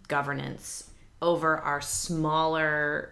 governance 0.08 0.90
over 1.24 1.56
our 1.58 1.80
smaller 1.80 3.10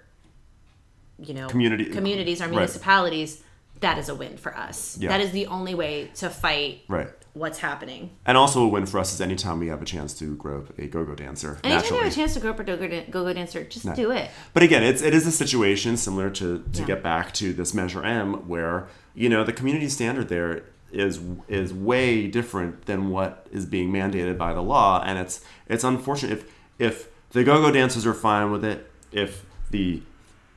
you 1.18 1.34
know 1.34 1.48
Community- 1.48 1.86
communities 1.86 2.40
our 2.40 2.48
right. 2.48 2.54
municipalities 2.56 3.42
that 3.80 3.98
is 3.98 4.08
a 4.08 4.14
win 4.14 4.36
for 4.36 4.56
us 4.56 4.96
Yeah. 5.00 5.08
that 5.08 5.20
is 5.20 5.30
the 5.32 5.46
only 5.46 5.74
way 5.74 6.10
to 6.16 6.28
fight 6.30 6.82
Right. 6.88 7.08
what's 7.32 7.58
happening 7.58 8.10
And 8.26 8.36
also 8.36 8.62
a 8.62 8.68
win 8.68 8.86
for 8.86 8.98
us 8.98 9.12
is 9.14 9.20
anytime 9.20 9.58
we 9.58 9.68
have 9.68 9.80
a 9.82 9.84
chance 9.84 10.12
to 10.20 10.34
grope 10.36 10.78
a 10.78 10.86
go-go 10.86 11.14
dancer 11.14 11.58
anytime 11.64 11.70
naturally. 11.72 11.98
you 11.98 12.04
have 12.04 12.12
a 12.12 12.16
chance 12.16 12.34
to 12.34 12.40
go 12.40 12.50
up 12.50 12.60
a 12.60 12.64
go-go 12.64 13.32
dancer 13.32 13.64
just 13.64 13.92
do 13.94 14.10
it 14.10 14.30
But 14.54 14.62
again, 14.62 14.82
it's 14.82 15.02
it 15.02 15.14
is 15.14 15.26
a 15.26 15.32
situation 15.32 15.96
similar 15.96 16.28
to 16.30 16.46
to 16.72 16.80
Yeah. 16.80 16.86
get 16.86 17.02
back 17.02 17.32
to 17.34 17.52
this 17.52 17.72
measure 17.74 18.04
M, 18.04 18.34
where 18.48 18.88
you 19.14 19.28
know 19.28 19.42
the 19.44 19.52
community 19.52 19.88
standard 19.88 20.28
there 20.28 20.62
is 20.92 21.20
is 21.48 21.72
way 21.72 22.26
different 22.26 22.84
than 22.86 23.08
what 23.10 23.46
is 23.52 23.64
being 23.66 23.90
mandated 23.90 24.36
by 24.38 24.52
the 24.52 24.62
law, 24.62 25.02
and 25.06 25.18
it's 25.18 25.40
it's 25.68 25.84
unfortunate 25.84 26.32
if 26.38 26.44
if 26.78 27.08
the 27.32 27.44
go-go 27.44 27.70
dancers 27.70 28.06
are 28.06 28.14
fine 28.14 28.50
with 28.52 28.64
it, 28.64 28.90
if 29.10 29.44
the 29.70 30.02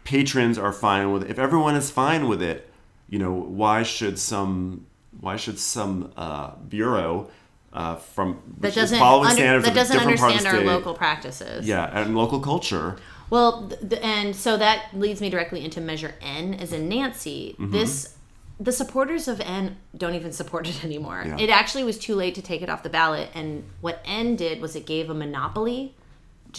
patrons 0.04 0.58
are 0.58 0.72
fine 0.72 1.12
with 1.12 1.24
it, 1.24 1.32
if 1.32 1.40
everyone 1.40 1.76
is 1.76 1.90
fine 1.90 2.28
with 2.28 2.42
it, 2.42 2.70
you 3.10 3.20
know 3.20 3.32
why 3.34 3.84
should 3.84 4.18
some 4.20 4.86
why 5.20 5.36
should 5.36 5.60
some 5.60 6.12
uh, 6.18 6.56
bureau 6.68 7.30
uh, 7.74 7.96
from 7.96 8.42
that 8.60 8.74
doesn't 8.74 9.00
following 9.00 9.30
under- 9.30 9.42
standards 9.42 9.66
that 9.66 9.76
doesn't 9.76 10.00
understand 10.00 10.46
our 10.46 10.56
state, 10.56 10.66
local 10.66 10.94
practices. 10.94 11.68
yeah, 11.68 11.90
and 12.00 12.16
local 12.16 12.40
culture. 12.40 12.98
Well, 13.30 13.68
th- 13.68 14.02
and 14.04 14.36
so 14.36 14.56
that 14.58 14.90
leads 14.94 15.20
me 15.20 15.30
directly 15.30 15.64
into 15.66 15.82
Measure 15.82 16.14
N, 16.22 16.54
as 16.54 16.72
in 16.72 16.88
Nancy. 16.88 17.56
Mm-hmm. 17.60 17.72
This 17.72 18.16
the 18.60 18.72
supporters 18.72 19.28
of 19.28 19.42
N 19.42 19.78
don't 19.98 20.16
even 20.16 20.32
support 20.32 20.68
it 20.70 20.84
anymore. 20.86 21.24
Yeah. 21.26 21.38
It 21.38 21.50
actually 21.50 21.84
was 21.84 21.98
too 21.98 22.16
late 22.16 22.36
to 22.36 22.42
take 22.42 22.62
it 22.62 22.70
off 22.70 22.84
the 22.84 22.90
ballot, 22.90 23.30
and 23.34 23.64
what 23.82 24.02
N 24.06 24.36
did 24.36 24.62
was 24.62 24.76
it 24.76 24.86
gave 24.86 25.10
a 25.10 25.14
monopoly 25.14 25.96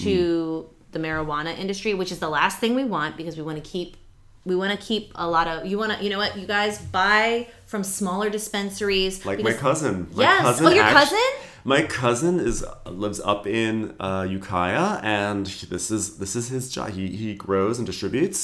to 0.05 0.67
Mm. 0.69 0.93
the 0.93 0.99
marijuana 0.99 1.53
industry, 1.59 1.93
which 1.95 2.11
is 2.13 2.19
the 2.21 2.29
last 2.29 2.59
thing 2.59 2.75
we 2.75 2.85
want 2.85 3.17
because 3.17 3.37
we 3.37 3.43
want 3.43 3.59
to 3.63 3.71
keep 3.71 3.97
we 4.45 4.55
want 4.55 4.71
to 4.79 4.87
keep 4.87 5.11
a 5.17 5.29
lot 5.29 5.47
of 5.49 5.67
you 5.67 5.77
want 5.77 5.91
to 5.93 5.99
you 6.05 6.09
know 6.09 6.19
what 6.19 6.39
you 6.39 6.47
guys 6.47 6.79
buy 6.79 7.49
from 7.67 7.83
smaller 7.83 8.31
dispensaries 8.31 9.27
Like 9.27 9.39
my 9.41 9.51
because- 9.51 9.61
cousin. 9.61 10.07
My 10.15 10.23
Yes. 10.23 10.41
cousin 10.43 10.67
Oh, 10.67 10.71
your 10.71 10.85
act- 10.85 10.97
cousin? 11.01 11.27
My 11.65 11.83
cousin 11.83 12.39
is 12.39 12.65
lives 13.05 13.21
up 13.33 13.45
in 13.63 13.95
uh, 13.99 14.25
Ukiah, 14.31 15.01
and 15.03 15.47
this 15.47 15.91
is 15.91 16.19
this 16.19 16.37
is 16.37 16.49
his 16.49 16.65
job. 16.75 16.91
He 16.91 17.09
he 17.09 17.35
grows 17.35 17.79
and 17.79 17.87
distributes. 17.87 18.41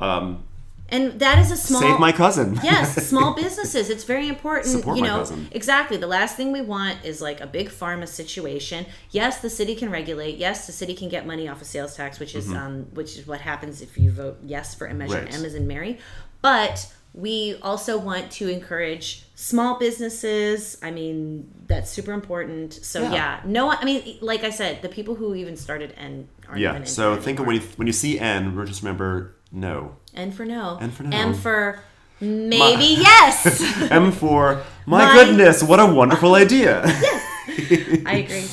Um, 0.00 0.42
and 0.88 1.18
that 1.20 1.38
is 1.38 1.50
a 1.50 1.56
small 1.56 1.80
Save 1.80 1.98
my 1.98 2.12
cousin. 2.12 2.58
yes, 2.62 2.94
small 3.08 3.34
businesses. 3.34 3.90
It's 3.90 4.04
very 4.04 4.28
important. 4.28 4.66
Support 4.66 4.96
you 4.96 5.02
my 5.02 5.08
know, 5.08 5.18
cousin. 5.18 5.48
exactly. 5.50 5.96
The 5.96 6.06
last 6.06 6.36
thing 6.36 6.52
we 6.52 6.60
want 6.60 7.04
is 7.04 7.20
like 7.20 7.40
a 7.40 7.46
big 7.46 7.68
pharma 7.70 8.06
situation. 8.06 8.86
Yes, 9.10 9.40
the 9.40 9.50
city 9.50 9.74
can 9.74 9.90
regulate. 9.90 10.36
Yes, 10.36 10.66
the 10.66 10.72
city 10.72 10.94
can 10.94 11.08
get 11.08 11.26
money 11.26 11.48
off 11.48 11.60
of 11.60 11.66
sales 11.66 11.96
tax, 11.96 12.20
which 12.20 12.34
is 12.34 12.52
um, 12.52 12.84
which 12.94 13.18
is 13.18 13.26
what 13.26 13.40
happens 13.40 13.82
if 13.82 13.98
you 13.98 14.10
vote 14.10 14.38
yes 14.44 14.74
for 14.74 14.86
Measure 14.92 15.16
Mm-hmm. 15.16 15.24
Right. 15.26 15.34
M 15.34 15.44
as 15.44 15.54
in 15.54 15.66
Mary. 15.66 15.98
But 16.42 16.92
we 17.12 17.56
also 17.62 17.98
want 17.98 18.30
to 18.30 18.48
encourage 18.48 19.24
small 19.34 19.78
businesses. 19.78 20.76
I 20.82 20.90
mean, 20.90 21.50
that's 21.66 21.90
super 21.90 22.12
important. 22.12 22.74
So 22.74 23.02
Yeah. 23.02 23.12
yeah, 23.12 23.40
no. 23.46 23.70
I 23.70 23.84
mean, 23.84 24.18
like 24.20 24.44
I 24.44 24.50
said, 24.50 24.82
the 24.82 24.88
people 24.88 25.14
who 25.14 25.34
even 25.34 25.56
started 25.56 25.94
N 25.96 26.28
Yeah. 26.56 26.84
So 26.84 27.16
think 27.16 27.40
of 27.40 27.46
when 27.46 27.56
you 27.56 27.62
when 27.76 27.86
you 27.86 27.92
see 27.92 28.20
N, 28.20 28.54
we're 28.54 28.66
just 28.66 28.82
remember 28.82 29.34
no. 29.50 29.96
N 30.16 30.32
for 30.32 30.44
no. 30.44 30.78
N 30.80 30.90
for 30.90 31.02
no. 31.04 31.16
M 31.16 31.34
for 31.34 31.80
maybe 32.20 32.84
yes. 33.00 33.62
M 33.90 34.10
for 34.12 34.62
my, 34.86 35.04
My- 35.04 35.12
goodness, 35.24 35.62
what 35.62 35.80
a 35.80 35.86
wonderful 35.86 36.34
idea. 36.44 36.82
yes, 36.86 38.02
I 38.06 38.16
agree. 38.16 38.44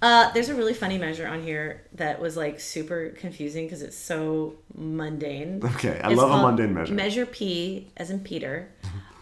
Uh, 0.00 0.32
there's 0.32 0.48
a 0.48 0.54
really 0.54 0.74
funny 0.74 0.98
measure 0.98 1.28
on 1.28 1.42
here 1.42 1.84
that 1.94 2.20
was 2.20 2.36
like 2.36 2.58
super 2.58 3.10
confusing 3.10 3.66
because 3.66 3.82
it's 3.82 3.96
so 3.96 4.54
mundane. 4.74 5.60
Okay, 5.76 6.00
I 6.02 6.10
It's 6.10 6.20
love 6.20 6.30
a 6.32 6.42
mundane 6.42 6.74
measure. 6.74 6.92
Measure 6.94 7.24
P, 7.26 7.88
as 7.96 8.10
in 8.10 8.18
Peter. 8.20 8.68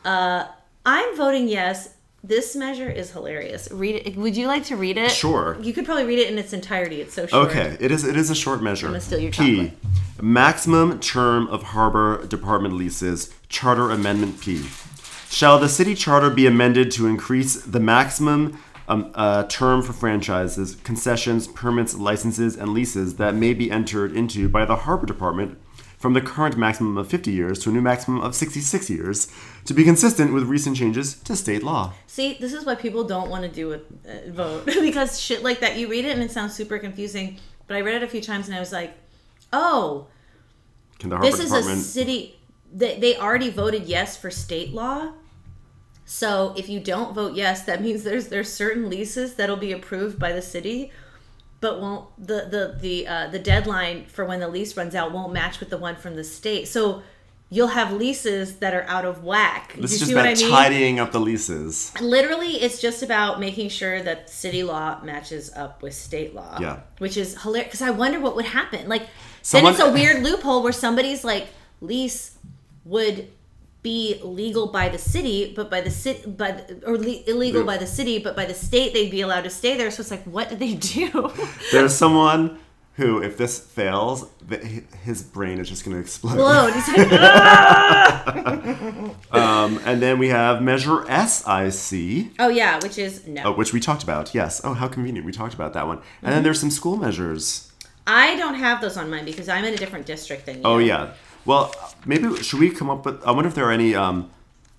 Uh, 0.06 0.46
I'm 0.86 1.14
voting 1.16 1.48
yes. 1.48 1.94
This 2.22 2.54
measure 2.54 2.90
is 2.90 3.10
hilarious. 3.10 3.70
Read 3.72 4.06
it. 4.06 4.16
Would 4.16 4.36
you 4.36 4.46
like 4.46 4.64
to 4.64 4.76
read 4.76 4.98
it? 4.98 5.10
Sure. 5.10 5.56
You 5.60 5.72
could 5.72 5.86
probably 5.86 6.04
read 6.04 6.18
it 6.18 6.30
in 6.30 6.36
its 6.38 6.52
entirety. 6.52 7.00
It's 7.00 7.14
so 7.14 7.26
short. 7.26 7.48
Okay, 7.48 7.78
it 7.80 7.90
is 7.90 8.04
it 8.04 8.16
is 8.16 8.28
a 8.28 8.34
short 8.34 8.62
measure. 8.62 8.86
I'm 8.86 8.92
gonna 8.92 9.00
steal 9.00 9.18
your 9.18 9.32
P. 9.32 9.56
chocolate. 9.56 10.22
Maximum 10.22 11.00
term 11.00 11.46
of 11.48 11.62
harbor 11.62 12.26
department 12.26 12.74
leases. 12.74 13.32
Charter 13.48 13.90
Amendment 13.90 14.40
P. 14.40 14.66
Shall 15.30 15.58
the 15.58 15.68
city 15.68 15.94
charter 15.94 16.28
be 16.28 16.46
amended 16.46 16.90
to 16.92 17.06
increase 17.06 17.54
the 17.62 17.80
maximum 17.80 18.58
um, 18.88 19.12
uh, 19.14 19.44
term 19.44 19.80
for 19.80 19.92
franchises, 19.92 20.76
concessions, 20.82 21.46
permits, 21.46 21.94
licenses, 21.94 22.56
and 22.56 22.74
leases 22.74 23.16
that 23.16 23.34
may 23.34 23.54
be 23.54 23.70
entered 23.70 24.12
into 24.12 24.48
by 24.48 24.64
the 24.64 24.76
harbor 24.76 25.06
department 25.06 25.56
from 26.00 26.14
the 26.14 26.20
current 26.20 26.56
maximum 26.56 26.96
of 26.96 27.08
50 27.08 27.30
years 27.30 27.58
to 27.60 27.70
a 27.70 27.72
new 27.72 27.82
maximum 27.82 28.20
of 28.22 28.34
66 28.34 28.90
years, 28.90 29.28
to 29.66 29.74
be 29.74 29.84
consistent 29.84 30.32
with 30.32 30.44
recent 30.44 30.76
changes 30.76 31.14
to 31.14 31.36
state 31.36 31.62
law? 31.62 31.92
See, 32.06 32.38
this 32.40 32.52
is 32.52 32.64
why 32.64 32.74
people 32.74 33.04
don't 33.04 33.30
want 33.30 33.42
to 33.42 33.48
do 33.48 33.74
a 33.74 33.76
uh, 33.76 34.30
vote 34.30 34.66
because 34.80 35.20
shit 35.20 35.44
like 35.44 35.60
that. 35.60 35.76
You 35.76 35.88
read 35.88 36.06
it 36.06 36.12
and 36.12 36.22
it 36.22 36.32
sounds 36.32 36.54
super 36.54 36.78
confusing. 36.78 37.38
But 37.66 37.76
I 37.76 37.82
read 37.82 37.96
it 37.96 38.02
a 38.02 38.08
few 38.08 38.22
times 38.22 38.48
and 38.48 38.56
I 38.56 38.60
was 38.60 38.72
like, 38.72 38.94
oh, 39.52 40.08
Can 40.98 41.10
the 41.10 41.18
this 41.18 41.38
is 41.38 41.52
a 41.52 41.62
city 41.76 42.40
they, 42.72 42.98
they 42.98 43.16
already 43.16 43.50
voted 43.50 43.84
yes 43.84 44.16
for 44.16 44.30
state 44.30 44.72
law 44.72 45.12
so 46.04 46.54
if 46.56 46.68
you 46.68 46.80
don't 46.80 47.14
vote 47.14 47.34
yes 47.34 47.64
that 47.64 47.82
means 47.82 48.04
there's 48.04 48.28
there's 48.28 48.52
certain 48.52 48.88
leases 48.88 49.34
that'll 49.34 49.56
be 49.56 49.72
approved 49.72 50.18
by 50.18 50.32
the 50.32 50.42
city 50.42 50.90
but 51.60 51.80
won't 51.80 52.06
the 52.18 52.46
the 52.50 52.76
the 52.80 53.06
uh, 53.06 53.26
the 53.28 53.38
deadline 53.38 54.06
for 54.06 54.24
when 54.24 54.40
the 54.40 54.48
lease 54.48 54.76
runs 54.76 54.94
out 54.94 55.12
won't 55.12 55.32
match 55.32 55.60
with 55.60 55.70
the 55.70 55.78
one 55.78 55.96
from 55.96 56.16
the 56.16 56.24
state 56.24 56.66
so 56.68 57.02
you'll 57.52 57.66
have 57.68 57.92
leases 57.92 58.56
that 58.56 58.72
are 58.74 58.84
out 58.84 59.04
of 59.04 59.24
whack 59.24 59.74
is 59.76 59.90
just 59.98 60.06
see 60.06 60.14
what 60.14 60.20
about 60.24 60.38
i 60.38 60.40
mean 60.40 60.50
tidying 60.50 60.98
up 61.00 61.10
the 61.12 61.18
leases. 61.20 61.92
literally 62.00 62.52
it's 62.62 62.80
just 62.80 63.02
about 63.02 63.40
making 63.40 63.68
sure 63.68 64.00
that 64.02 64.30
city 64.30 64.62
law 64.62 65.00
matches 65.02 65.50
up 65.56 65.82
with 65.82 65.92
state 65.92 66.34
law 66.34 66.56
Yeah. 66.60 66.80
which 66.98 67.16
is 67.16 67.40
hilarious 67.42 67.68
because 67.68 67.82
i 67.82 67.90
wonder 67.90 68.20
what 68.20 68.36
would 68.36 68.44
happen 68.46 68.88
like 68.88 69.08
Someone- 69.42 69.72
then 69.74 69.80
it's 69.80 69.90
a 69.90 69.92
weird 69.92 70.22
loophole 70.22 70.62
where 70.62 70.72
somebody's 70.72 71.24
like 71.24 71.48
lease 71.80 72.36
would 72.84 73.28
be 73.82 74.20
legal 74.22 74.66
by 74.68 74.88
the 74.88 74.98
city 74.98 75.52
but 75.56 75.70
by 75.70 75.80
the 75.80 75.90
city 75.90 76.22
but 76.28 76.70
or 76.86 76.98
le- 76.98 77.22
illegal 77.26 77.64
by 77.64 77.76
the 77.78 77.86
city 77.86 78.18
but 78.18 78.36
by 78.36 78.44
the 78.44 78.52
state 78.54 78.92
they'd 78.92 79.10
be 79.10 79.22
allowed 79.22 79.42
to 79.44 79.50
stay 79.50 79.76
there 79.76 79.90
so 79.90 80.00
it's 80.02 80.10
like 80.10 80.22
what 80.24 80.48
did 80.50 80.58
they 80.58 80.74
do 80.74 81.32
There's 81.72 81.94
someone 81.94 82.58
who, 82.96 83.22
if 83.22 83.38
this 83.38 83.58
fails, 83.58 84.28
th- 84.50 84.62
his 85.04 85.22
brain 85.22 85.58
is 85.58 85.70
just 85.70 85.84
going 85.86 85.94
to 85.94 86.00
explode. 86.02 86.34
Explode. 86.34 86.72
He's 86.74 86.88
like, 86.88 87.08
"Ah!" 87.20 89.10
Um, 89.32 89.80
and 89.86 90.02
then 90.02 90.18
we 90.18 90.28
have 90.28 90.60
Measure 90.62 91.04
SIC, 91.06 92.32
oh 92.38 92.48
yeah 92.48 92.78
which 92.82 92.98
is 92.98 93.26
no 93.26 93.42
uh, 93.44 93.52
which 93.52 93.72
we 93.72 93.80
talked 93.80 94.02
about. 94.02 94.34
Yes. 94.34 94.60
Oh, 94.64 94.74
how 94.74 94.88
convenient. 94.88 95.24
We 95.24 95.32
talked 95.32 95.54
about 95.54 95.72
that 95.74 95.86
one. 95.86 95.98
And 95.98 96.04
Mm-hmm. 96.04 96.30
then 96.30 96.42
there's 96.42 96.60
some 96.60 96.70
school 96.70 96.96
measures. 96.96 97.72
i 98.06 98.36
don't 98.36 98.54
have 98.54 98.80
those 98.80 98.96
on 98.96 99.08
mine 99.10 99.24
because 99.24 99.48
i'm 99.48 99.64
in 99.64 99.72
a 99.74 99.76
different 99.76 100.04
district 100.06 100.44
than 100.46 100.56
you 100.56 100.62
Oh, 100.64 100.78
yeah. 100.78 101.12
Well, 101.44 101.74
maybe 102.04 102.42
should 102.42 102.60
we 102.60 102.70
come 102.70 102.90
up 102.90 103.04
with? 103.06 103.22
I 103.24 103.30
wonder 103.32 103.48
if 103.48 103.54
there 103.54 103.64
are 103.66 103.72
any, 103.72 103.94
um, 103.94 104.30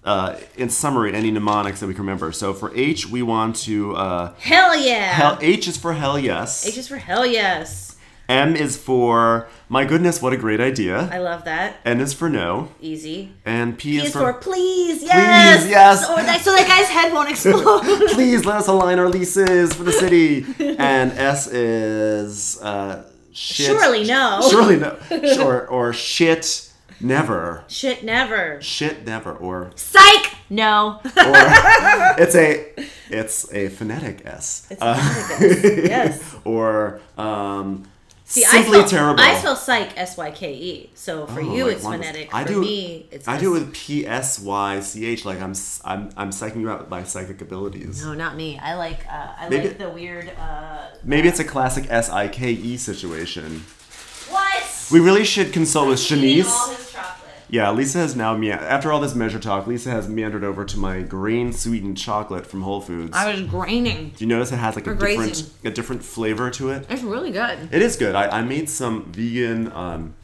uh, 0.03 0.35
in 0.55 0.69
summary, 0.69 1.13
any 1.13 1.31
mnemonics 1.31 1.79
that 1.79 1.87
we 1.87 1.93
can 1.93 2.03
remember. 2.03 2.31
So 2.31 2.53
for 2.53 2.73
H, 2.75 3.07
we 3.07 3.21
want 3.21 3.55
to. 3.67 3.95
Uh, 3.95 4.33
hell 4.39 4.75
yeah 4.77 5.11
hell, 5.11 5.37
H 5.41 5.67
is 5.67 5.77
for 5.77 5.93
hell 5.93 6.17
yes. 6.19 6.65
H 6.65 6.77
is 6.77 6.87
for 6.87 6.97
hell 6.97 7.25
yes. 7.25 7.87
M 8.29 8.55
is 8.55 8.77
for 8.77 9.49
my 9.67 9.83
goodness, 9.83 10.21
what 10.21 10.31
a 10.31 10.37
great 10.37 10.61
idea. 10.61 11.09
I 11.11 11.17
love 11.17 11.43
that. 11.45 11.75
N 11.83 11.99
is 11.99 12.13
for 12.13 12.29
no. 12.29 12.69
Easy. 12.79 13.33
And 13.43 13.77
P, 13.77 13.91
P 13.91 13.97
is 13.97 14.03
is 14.05 14.13
for 14.13 14.31
please, 14.33 15.03
yes, 15.03 15.63
Please, 15.63 15.69
yes. 15.69 16.07
So 16.07 16.15
that, 16.15 16.41
so 16.41 16.55
that 16.55 16.65
guy's 16.65 16.87
head 16.87 17.11
won't 17.11 17.29
explode. 17.35 17.83
please 18.11 18.45
let 18.45 18.55
us 18.57 18.67
align 18.67 18.99
our 18.99 19.09
leases 19.09 19.73
for 19.73 19.83
the 19.83 19.91
city. 19.91 20.45
and 20.77 21.11
S 21.11 21.47
is 21.47 22.61
uh, 22.61 23.03
shit. 23.33 23.65
Surely 23.67 24.03
no. 24.05 24.41
Surely 24.49 24.77
no. 24.77 24.97
Sure. 25.33 25.67
Or 25.67 25.93
shit 25.93 26.71
never. 26.99 27.63
Shit, 27.67 28.03
never. 28.03 28.61
Shit 28.61 29.05
never. 29.05 29.33
Or 29.33 29.71
Psych. 29.75 30.35
No. 30.49 30.99
or 31.03 31.11
it's 31.15 32.35
a 32.35 32.73
it's 33.09 33.51
a 33.53 33.69
phonetic 33.69 34.25
S. 34.25 34.67
It's 34.69 34.81
Uh, 34.81 34.97
a 35.39 35.87
yes. 35.87 36.35
or 36.43 36.99
um, 37.17 37.83
See, 38.31 38.41
simply 38.43 38.77
I 38.79 38.85
spell, 38.85 38.87
terrible. 38.87 39.19
I 39.21 39.35
spell 39.35 39.55
psych 39.57 39.97
S 39.97 40.15
Y 40.17 40.31
K 40.31 40.53
E. 40.53 40.89
So 40.95 41.27
for 41.27 41.41
Oh, 41.41 41.53
you, 41.53 41.65
like 41.65 41.75
it's 41.75 41.83
one- 41.83 41.99
phonetic. 41.99 42.33
I 42.33 42.43
do- 42.45 42.61
me, 42.61 43.07
it's. 43.11 43.27
I 43.27 43.37
do 43.37 43.55
it 43.55 43.59
with 43.59 43.73
P 43.73 44.07
S 44.07 44.39
Y 44.39 44.79
C 44.79 45.05
H. 45.05 45.25
Like 45.25 45.41
I'm 45.41 45.53
I'm 45.83 46.09
I'm 46.15 46.29
psyching 46.29 46.61
you 46.61 46.69
out 46.71 46.79
with 46.79 46.89
my 46.89 47.03
psychic 47.03 47.41
abilities. 47.41 48.03
No, 48.05 48.13
not 48.13 48.37
me. 48.37 48.57
I 48.57 48.75
like. 48.75 49.05
Uh, 49.11 49.27
I 49.37 49.49
Maybe- 49.49 49.67
like 49.67 49.77
the 49.79 49.89
weird. 49.89 50.31
Uh, 50.39 50.87
Maybe 51.03 51.27
it's 51.27 51.39
a 51.39 51.43
classic 51.43 51.87
S 51.89 52.09
I 52.09 52.29
K 52.29 52.51
E 52.53 52.77
situation. 52.77 53.65
what? 54.29 54.87
We 54.91 54.99
really 55.01 55.25
should 55.25 55.51
consult 55.51 55.89
with 55.89 55.99
Eating 56.11 56.43
Shanice. 56.45 57.20
All 57.59 57.75
his 57.75 57.91
chocolate. 57.91 57.95
Yeah, 57.95 57.97
Lisa 57.97 57.97
has 57.99 58.15
now 58.15 58.35
me 58.37 58.51
after 58.51 58.91
all 58.91 58.99
this 58.99 59.15
measure 59.15 59.39
talk, 59.39 59.67
Lisa 59.67 59.89
has 59.91 60.07
meandered 60.07 60.43
over 60.43 60.65
to 60.65 60.77
my 60.77 61.01
grain 61.01 61.51
sweetened 61.53 61.97
chocolate 61.97 62.45
from 62.45 62.61
Whole 62.61 62.81
Foods. 62.81 63.11
I 63.15 63.31
was 63.31 63.41
graining. 63.41 64.09
Do 64.15 64.23
you 64.23 64.27
notice 64.27 64.51
it 64.51 64.57
has 64.57 64.75
like 64.75 64.87
a 64.87 64.91
Or 64.91 64.95
different 64.95 65.49
a 65.63 65.71
different 65.71 66.03
flavor 66.03 66.49
to 66.51 66.69
it? 66.69 66.85
It's 66.89 67.03
really 67.03 67.31
good. 67.31 67.69
It 67.71 67.81
is 67.81 67.95
good. 67.97 68.15
I, 68.15 68.39
I 68.39 68.41
made 68.41 68.69
some 68.69 69.11
vegan 69.11 69.71
um, 69.73 70.15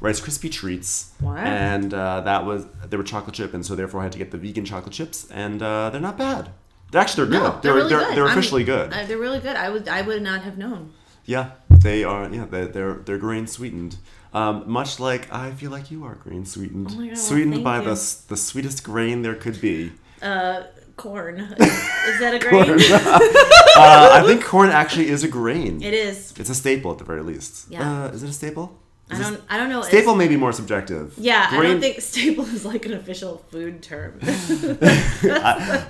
Rice 0.00 0.20
Krispie 0.20 0.50
treats, 0.52 1.12
Wow. 1.20 1.36
and 1.36 1.92
uh, 1.92 2.20
that 2.20 2.44
was 2.46 2.66
they 2.88 2.96
were 2.96 3.02
chocolate 3.02 3.34
chip, 3.34 3.52
and 3.54 3.66
so 3.66 3.74
therefore 3.74 4.00
I 4.00 4.04
had 4.04 4.12
to 4.12 4.18
get 4.18 4.30
the 4.30 4.38
vegan 4.38 4.64
chocolate 4.64 4.92
chips, 4.94 5.28
and 5.30 5.60
uh, 5.62 5.90
they're 5.90 6.00
not 6.00 6.16
bad. 6.16 6.50
They're 6.92 7.00
actually 7.00 7.28
they're 7.28 7.40
No, 7.40 7.50
good. 7.50 7.62
they're, 7.62 7.74
really 7.74 7.88
they're, 7.90 7.98
good. 7.98 8.16
they're 8.16 8.24
I'm- 8.28 8.38
officially 8.38 8.64
good. 8.64 8.92
Uh, 8.92 9.04
they're 9.06 9.18
really 9.18 9.40
good. 9.40 9.56
I 9.56 9.68
would. 9.70 9.88
I 9.88 10.02
would 10.02 10.22
not 10.22 10.42
have 10.42 10.56
known. 10.56 10.92
yeah, 11.26 11.50
they 11.68 12.04
are. 12.04 12.32
Yeah, 12.32 12.46
they're 12.48 12.66
they're 12.66 12.94
they're 12.94 13.18
grain 13.18 13.46
sweetened. 13.48 13.96
Um, 14.32 14.70
much 14.70 15.00
like 15.00 15.32
I 15.32 15.52
feel 15.52 15.70
like 15.70 15.90
you 15.90 16.04
are 16.04 16.14
grain 16.14 16.44
sweetened, 16.44 16.88
Oh 16.90 16.96
my 17.00 17.06
God, 17.08 17.18
sweetened 17.18 17.64
by 17.64 17.78
you. 17.78 17.84
the 17.84 18.16
the 18.28 18.36
sweetest 18.36 18.84
grain 18.84 19.22
there 19.22 19.34
could 19.34 19.60
be. 19.60 19.92
Uh, 20.20 20.64
corn. 20.96 21.38
is 21.58 22.18
that 22.20 22.34
a 22.34 22.38
grain? 22.38 22.78
Uh, 23.80 24.10
I 24.20 24.26
think 24.26 24.42
corn 24.44 24.70
actually 24.70 25.08
is 25.08 25.22
a 25.22 25.28
grain. 25.28 25.80
it 25.80 25.94
is. 25.94 26.34
It's 26.36 26.50
a 26.50 26.54
staple 26.54 26.90
at 26.90 26.98
the 26.98 27.04
very 27.04 27.22
least. 27.22 27.70
Yeah. 27.70 28.06
Uh, 28.06 28.08
is 28.08 28.24
it 28.24 28.28
a 28.28 28.32
staple? 28.32 28.76
I 29.10 29.18
don't. 29.18 29.40
I 29.48 29.56
don't 29.56 29.68
know. 29.70 29.82
Staple 29.82 30.14
may 30.14 30.28
be 30.28 30.36
more 30.36 30.52
subjective. 30.52 31.14
Yeah, 31.16 31.48
I 31.50 31.62
don't 31.62 31.80
think 31.80 32.00
staple 32.12 32.44
is 32.44 32.64
like 32.64 32.84
an 32.86 32.92
official 32.92 33.38
food 33.50 33.82
term. 33.82 34.20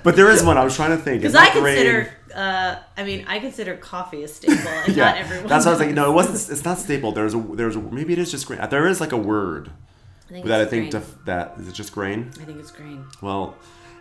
But 0.03 0.15
there 0.15 0.29
is 0.29 0.43
one. 0.43 0.57
I 0.57 0.63
was 0.63 0.75
trying 0.75 0.91
to 0.91 0.97
think. 0.97 1.21
Because 1.21 1.35
I 1.35 1.49
consider. 1.49 2.11
Uh, 2.33 2.75
I 2.95 3.03
mean, 3.03 3.25
I 3.27 3.39
consider 3.39 3.75
coffee 3.75 4.23
a 4.23 4.27
staple, 4.27 4.55
and 4.67 4.95
Yeah, 4.95 5.05
not 5.05 5.17
everyone. 5.17 5.47
that's 5.47 5.65
what 5.65 5.71
I 5.71 5.73
was 5.73 5.79
thinking. 5.79 5.95
does. 5.95 6.05
No, 6.05 6.11
it 6.11 6.15
wasn't. 6.15 6.51
It's 6.51 6.63
not 6.65 6.77
staple. 6.77 7.11
There's 7.11 7.33
a 7.33 7.39
there's 7.39 7.75
a, 7.75 7.79
maybe 7.79 8.13
it 8.13 8.19
is 8.19 8.31
just 8.31 8.45
grain. 8.47 8.59
There 8.69 8.87
is 8.87 9.01
like 9.01 9.11
a 9.11 9.17
word 9.17 9.71
I 10.29 10.33
think 10.33 10.45
that 10.45 10.61
I 10.61 10.65
think 10.65 10.91
def, 10.91 11.15
that 11.25 11.55
is 11.59 11.67
it 11.67 11.73
just 11.73 11.91
grain. 11.91 12.31
I 12.39 12.45
think 12.45 12.59
it's 12.59 12.71
grain. 12.71 13.05
Well, 13.21 13.55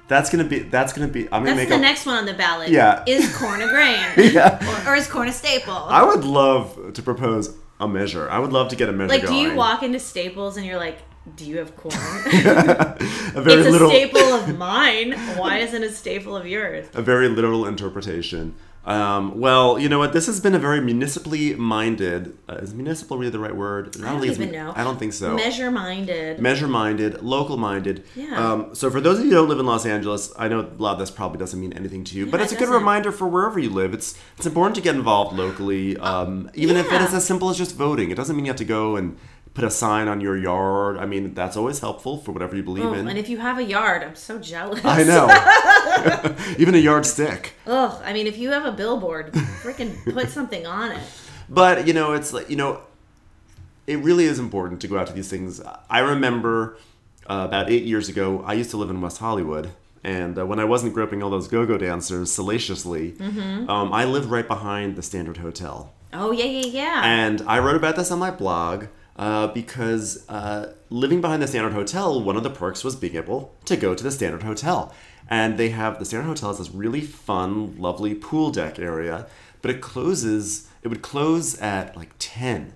that's 0.08 0.30
gonna 0.30 0.44
be 0.44 0.60
that's 0.60 0.92
gonna 0.92 1.08
be. 1.08 1.24
I'm 1.24 1.42
gonna 1.42 1.46
That's 1.46 1.56
make 1.56 1.68
the 1.70 1.74
a. 1.76 1.78
next 1.80 2.06
one 2.06 2.16
on 2.16 2.26
the 2.26 2.34
ballot. 2.34 2.68
Yeah. 2.68 3.02
Is 3.06 3.34
corn 3.36 3.62
a 3.62 3.68
grain? 3.68 3.98
Yeah. 4.32 4.86
Or, 4.86 4.92
or 4.92 4.96
is 4.96 5.06
corn 5.08 5.28
a 5.28 5.32
staple? 5.32 5.72
I 5.74 6.02
would 6.04 6.24
love 6.24 6.92
to 6.94 7.02
propose 7.02 7.54
a 7.80 7.88
measure. 7.88 8.28
I 8.30 8.38
would 8.38 8.52
love 8.52 8.68
to 8.68 8.76
get 8.76 8.88
a 8.88 8.92
measure 8.92 9.08
like, 9.18 9.26
do 9.26 9.34
you 9.34 9.54
walk 9.54 9.82
into 9.82 9.98
Staples 10.00 10.56
and 10.56 10.66
you're 10.66 10.78
like, 10.78 10.98
"Do 11.36 11.44
you 11.44 11.58
have 11.58 11.76
corn?" 11.76 11.94
a 11.94 12.96
very 13.40 13.60
it's 13.60 13.68
a 13.68 13.70
little 13.70 13.88
staple 13.90 14.20
of 14.20 14.56
mine. 14.58 15.12
Why 15.36 15.58
isn't 15.58 15.82
it 15.82 15.90
a 15.90 15.92
staple 15.92 16.36
of 16.36 16.46
yours? 16.46 16.88
a 16.94 17.02
very 17.02 17.28
literal 17.28 17.66
interpretation. 17.66 18.54
Um, 18.84 19.38
well, 19.38 19.78
you 19.78 19.88
know 19.90 19.98
what? 19.98 20.14
This 20.14 20.26
has 20.26 20.40
been 20.40 20.54
a 20.54 20.58
very 20.58 20.80
municipally 20.80 21.54
minded. 21.54 22.38
Uh, 22.48 22.54
is 22.54 22.72
municipal 22.72 23.18
really 23.18 23.30
the 23.30 23.38
right 23.38 23.54
word? 23.54 23.94
I 23.96 24.12
don't 24.12 24.20
think 24.20 24.32
it's- 24.32 24.36
even 24.40 24.52
know. 24.52 24.72
I 24.74 24.82
don't 24.82 24.98
think 24.98 25.12
so. 25.12 25.34
Measure 25.34 25.70
minded. 25.70 26.38
Measure 26.40 26.68
minded, 26.68 27.22
local 27.22 27.58
minded. 27.58 28.04
Yeah. 28.16 28.52
Um, 28.52 28.74
so 28.74 28.88
for 28.88 29.00
those 29.02 29.18
of 29.18 29.24
you 29.24 29.30
who 29.32 29.36
don't 29.36 29.48
live 29.48 29.58
in 29.58 29.66
Los 29.66 29.84
Angeles, 29.84 30.32
I 30.38 30.48
know 30.48 30.60
a 30.60 30.82
lot 30.82 30.92
of 30.94 31.00
this 31.00 31.10
probably 31.10 31.38
doesn't 31.38 31.60
mean 31.60 31.74
anything 31.74 32.02
to 32.04 32.16
you, 32.16 32.24
but 32.26 32.38
Yeah, 32.38 32.44
it's 32.44 32.52
a 32.52 32.56
it 32.56 32.60
good 32.60 32.64
doesn't. 32.66 32.78
reminder 32.80 33.12
for 33.12 33.28
wherever 33.28 33.58
you 33.58 33.68
live. 33.68 33.92
It's 33.92 34.14
it's 34.38 34.46
important 34.46 34.74
to 34.76 34.80
get 34.80 34.94
involved 34.94 35.36
locally, 35.36 35.98
um, 35.98 36.48
even 36.54 36.76
if 36.76 36.90
it 36.90 37.02
is 37.02 37.12
as 37.12 37.26
simple 37.26 37.50
as 37.50 37.58
just 37.58 37.76
voting. 37.76 38.10
It 38.10 38.14
doesn't 38.16 38.34
mean 38.34 38.46
you 38.46 38.50
have 38.50 38.56
to 38.58 38.64
go 38.64 38.96
and 38.96 39.18
put 39.58 39.64
a 39.66 39.70
sign 39.70 40.06
on 40.06 40.20
your 40.20 40.36
yard. 40.36 40.98
I 40.98 41.06
mean, 41.06 41.34
that's 41.34 41.56
always 41.56 41.80
helpful 41.80 42.18
for 42.18 42.30
whatever 42.30 42.54
you 42.54 42.62
believe 42.62 42.84
Oh, 42.84 42.92
in. 42.92 43.08
and 43.08 43.18
if 43.18 43.28
you 43.28 43.38
have 43.38 43.58
a 43.58 43.64
yard, 43.64 44.04
I'm 44.04 44.14
so 44.14 44.38
jealous. 44.38 44.80
I 44.84 45.02
know. 45.02 45.26
even 46.58 46.74
a 46.76 46.78
yardstick. 46.78 47.54
Ugh, 47.66 48.00
I 48.04 48.12
mean, 48.12 48.26
if 48.28 48.38
you 48.38 48.50
have 48.50 48.64
a 48.64 48.70
billboard, 48.72 49.32
freaking 49.62 49.92
put 50.14 50.28
something 50.30 50.64
on 50.66 50.92
it. 50.92 51.02
But 51.50 51.86
you 51.86 51.94
know, 51.94 52.12
it's 52.12 52.32
like 52.34 52.50
you 52.50 52.56
know, 52.56 52.82
it 53.86 53.98
really 54.00 54.26
is 54.26 54.38
important 54.38 54.80
to 54.82 54.86
go 54.88 54.98
out 54.98 55.06
to 55.06 55.14
these 55.14 55.28
things. 55.30 55.62
I 55.88 56.00
remember 56.00 56.76
uh, 57.26 57.46
about 57.48 57.70
eight 57.70 57.84
years 57.84 58.08
ago, 58.10 58.44
I 58.46 58.52
used 58.52 58.68
to 58.70 58.76
live 58.76 58.90
in 58.90 59.00
West 59.00 59.16
Hollywood, 59.18 59.70
and 60.04 60.38
uh, 60.38 60.44
when 60.44 60.60
I 60.60 60.64
wasn't 60.64 60.92
groping 60.92 61.22
all 61.22 61.30
those 61.30 61.48
go-go 61.48 61.78
dancers 61.78 62.30
salaciously, 62.30 63.12
Mm-hmm. 63.12 63.68
um, 63.70 63.92
I 63.94 64.04
lived 64.04 64.28
right 64.28 64.46
behind 64.46 64.94
the 64.96 65.02
Standard 65.02 65.38
Hotel, 65.38 65.90
Oh 66.12 66.32
yeah, 66.32 66.44
yeah, 66.44 66.66
yeah. 66.66 67.00
and 67.04 67.40
I 67.46 67.58
wrote 67.60 67.76
about 67.76 67.96
this 67.96 68.10
on 68.10 68.18
my 68.18 68.30
blog. 68.30 68.84
Uh, 69.18 69.48
because 69.48 70.24
uh, 70.28 70.72
living 70.90 71.20
behind 71.20 71.42
the 71.42 71.46
Standard 71.48 71.72
Hotel, 71.72 72.22
one 72.22 72.36
of 72.36 72.44
the 72.44 72.50
perks 72.50 72.84
was 72.84 72.94
being 72.94 73.16
able 73.16 73.52
to 73.64 73.76
go 73.76 73.92
to 73.92 74.04
the 74.04 74.12
Standard 74.12 74.44
Hotel. 74.44 74.94
And 75.28 75.58
they 75.58 75.70
have 75.70 75.98
the 75.98 76.04
Standard 76.04 76.28
Hotel 76.28 76.50
has 76.50 76.58
this 76.58 76.70
really 76.70 77.00
fun, 77.00 77.76
lovely 77.78 78.14
pool 78.14 78.50
deck 78.50 78.78
area, 78.78 79.26
but 79.60 79.72
it 79.72 79.80
closes. 79.80 80.68
It 80.82 80.88
would 80.88 81.02
close 81.02 81.58
at 81.60 81.96
like 81.96 82.12
ten, 82.20 82.74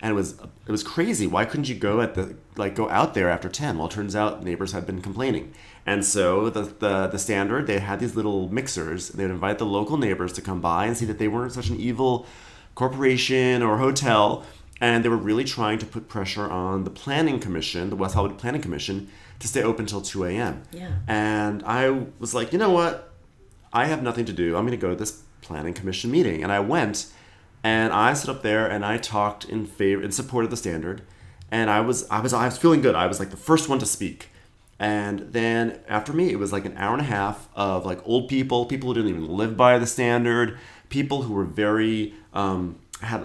and 0.00 0.12
it 0.12 0.14
was 0.14 0.40
it 0.66 0.70
was 0.70 0.82
crazy. 0.82 1.26
Why 1.26 1.44
couldn't 1.44 1.68
you 1.68 1.74
go 1.74 2.00
at 2.00 2.14
the 2.14 2.36
like 2.56 2.74
go 2.74 2.88
out 2.88 3.12
there 3.12 3.28
after 3.28 3.50
ten? 3.50 3.76
Well, 3.76 3.86
it 3.86 3.92
turns 3.92 4.16
out 4.16 4.42
neighbors 4.42 4.72
had 4.72 4.86
been 4.86 5.02
complaining, 5.02 5.52
and 5.86 6.04
so 6.04 6.48
the 6.48 6.62
the, 6.62 7.06
the 7.06 7.18
Standard 7.18 7.66
they 7.66 7.78
had 7.78 8.00
these 8.00 8.16
little 8.16 8.48
mixers. 8.48 9.10
They 9.10 9.24
would 9.24 9.30
invite 9.30 9.58
the 9.58 9.66
local 9.66 9.98
neighbors 9.98 10.32
to 10.32 10.42
come 10.42 10.60
by 10.60 10.86
and 10.86 10.96
see 10.96 11.04
that 11.04 11.18
they 11.18 11.28
weren't 11.28 11.52
such 11.52 11.68
an 11.68 11.78
evil 11.78 12.26
corporation 12.74 13.62
or 13.62 13.76
hotel 13.76 14.44
and 14.82 15.02
they 15.04 15.08
were 15.14 15.22
really 15.30 15.44
trying 15.56 15.78
to 15.78 15.86
put 15.94 16.02
pressure 16.16 16.46
on 16.50 16.74
the 16.88 16.90
planning 17.02 17.38
commission 17.46 17.82
the 17.94 17.96
west 18.02 18.14
hollywood 18.16 18.38
planning 18.38 18.60
commission 18.66 18.96
to 19.38 19.46
stay 19.52 19.62
open 19.70 19.84
till 19.86 20.02
2 20.02 20.24
a.m 20.30 20.54
Yeah. 20.80 20.90
and 21.08 21.62
i 21.64 21.82
was 22.22 22.32
like 22.38 22.48
you 22.52 22.58
know 22.58 22.70
what? 22.80 22.94
I 23.74 23.86
have 23.86 24.02
nothing 24.02 24.26
to 24.26 24.34
do. 24.34 24.48
I'm 24.56 24.66
going 24.66 24.78
to 24.80 24.86
go 24.86 24.90
to 24.94 25.00
this 25.02 25.22
planning 25.46 25.72
commission 25.80 26.08
meeting. 26.16 26.42
And 26.44 26.52
i 26.58 26.60
went 26.74 26.96
and 27.64 27.88
i 28.06 28.12
stood 28.12 28.28
up 28.36 28.42
there 28.42 28.64
and 28.74 28.84
i 28.84 28.94
talked 28.98 29.42
in 29.54 29.60
favor 29.78 30.02
in 30.06 30.12
support 30.20 30.44
of 30.44 30.50
the 30.50 30.58
standard. 30.64 30.98
And 31.50 31.66
i 31.70 31.80
was 31.88 31.98
i 32.10 32.20
was 32.24 32.32
i 32.34 32.44
was 32.50 32.58
feeling 32.58 32.82
good. 32.86 32.94
I 32.94 33.06
was 33.12 33.18
like 33.22 33.30
the 33.30 33.42
first 33.50 33.64
one 33.70 33.78
to 33.78 33.86
speak. 33.86 34.28
And 34.78 35.16
then 35.38 35.78
after 35.88 36.12
me, 36.12 36.24
it 36.34 36.38
was 36.44 36.52
like 36.52 36.64
an 36.70 36.76
hour 36.76 36.92
and 36.92 37.00
a 37.08 37.10
half 37.18 37.48
of 37.54 37.86
like 37.86 38.00
old 38.12 38.28
people, 38.28 38.66
people 38.66 38.88
who 38.88 38.94
didn't 38.94 39.10
even 39.10 39.28
live 39.42 39.56
by 39.56 39.78
the 39.78 39.86
standard, 39.86 40.58
people 40.90 41.22
who 41.22 41.32
were 41.38 41.44
very 41.64 42.12
um, 42.34 42.78
had 43.00 43.20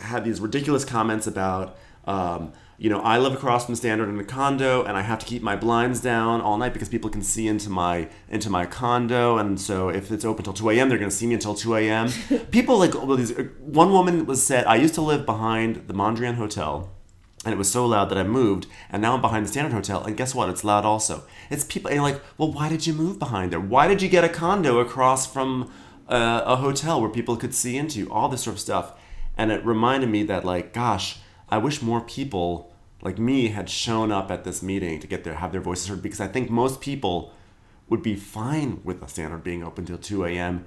had 0.00 0.24
these 0.24 0.40
ridiculous 0.40 0.84
comments 0.84 1.26
about. 1.26 1.76
Um, 2.06 2.52
you 2.76 2.90
know, 2.90 3.00
I 3.00 3.18
live 3.18 3.32
across 3.32 3.66
from 3.66 3.74
the 3.74 3.76
standard 3.76 4.08
in 4.08 4.18
a 4.18 4.24
condo, 4.24 4.82
and 4.82 4.96
I 4.96 5.02
have 5.02 5.20
to 5.20 5.26
keep 5.26 5.42
my 5.42 5.54
blinds 5.54 6.00
down 6.00 6.40
all 6.40 6.58
night 6.58 6.72
because 6.72 6.88
people 6.88 7.08
can 7.08 7.22
see 7.22 7.46
into 7.46 7.70
my 7.70 8.08
into 8.28 8.50
my 8.50 8.66
condo, 8.66 9.38
and 9.38 9.60
so 9.60 9.90
if 9.90 10.10
it's 10.10 10.24
open 10.24 10.44
till 10.44 10.52
two 10.52 10.70
a.m., 10.70 10.88
they're 10.88 10.98
going 10.98 11.10
to 11.10 11.14
see 11.14 11.26
me 11.26 11.34
until 11.34 11.54
two 11.54 11.76
a.m. 11.76 12.10
people 12.50 12.76
like 12.78 12.94
well, 12.94 13.16
these. 13.16 13.32
One 13.60 13.92
woman 13.92 14.26
was 14.26 14.44
said, 14.44 14.66
"I 14.66 14.74
used 14.76 14.94
to 14.94 15.02
live 15.02 15.24
behind 15.24 15.86
the 15.86 15.94
Mondrian 15.94 16.34
Hotel." 16.34 16.90
and 17.44 17.52
it 17.52 17.58
was 17.58 17.70
so 17.70 17.84
loud 17.84 18.08
that 18.08 18.18
I 18.18 18.22
moved, 18.22 18.66
and 18.90 19.02
now 19.02 19.14
I'm 19.14 19.20
behind 19.20 19.44
the 19.44 19.50
Standard 19.50 19.74
Hotel, 19.74 20.02
and 20.02 20.16
guess 20.16 20.34
what? 20.34 20.48
It's 20.48 20.64
loud 20.64 20.84
also. 20.84 21.24
It's 21.50 21.64
people, 21.64 21.88
and 21.88 21.96
you're 21.96 22.02
like, 22.02 22.22
well, 22.38 22.50
why 22.50 22.68
did 22.68 22.86
you 22.86 22.94
move 22.94 23.18
behind 23.18 23.52
there? 23.52 23.60
Why 23.60 23.86
did 23.86 24.00
you 24.00 24.08
get 24.08 24.24
a 24.24 24.28
condo 24.28 24.78
across 24.78 25.30
from 25.30 25.70
uh, 26.08 26.42
a 26.46 26.56
hotel 26.56 27.00
where 27.00 27.10
people 27.10 27.36
could 27.36 27.54
see 27.54 27.76
into? 27.76 28.10
All 28.10 28.28
this 28.28 28.42
sort 28.42 28.54
of 28.54 28.60
stuff, 28.60 28.94
and 29.36 29.50
it 29.50 29.64
reminded 29.64 30.10
me 30.10 30.22
that, 30.24 30.44
like, 30.44 30.72
gosh, 30.72 31.18
I 31.48 31.58
wish 31.58 31.82
more 31.82 32.00
people 32.00 32.72
like 33.02 33.18
me 33.18 33.48
had 33.48 33.68
shown 33.68 34.10
up 34.10 34.30
at 34.30 34.44
this 34.44 34.62
meeting 34.62 34.98
to 35.00 35.06
get 35.06 35.24
their 35.24 35.34
have 35.34 35.52
their 35.52 35.60
voices 35.60 35.88
heard, 35.88 36.02
because 36.02 36.20
I 36.20 36.28
think 36.28 36.50
most 36.50 36.80
people 36.80 37.32
would 37.88 38.02
be 38.02 38.16
fine 38.16 38.80
with 38.82 39.00
the 39.00 39.06
Standard 39.06 39.44
being 39.44 39.62
open 39.62 39.84
till 39.84 39.98
2 39.98 40.24
a.m., 40.24 40.66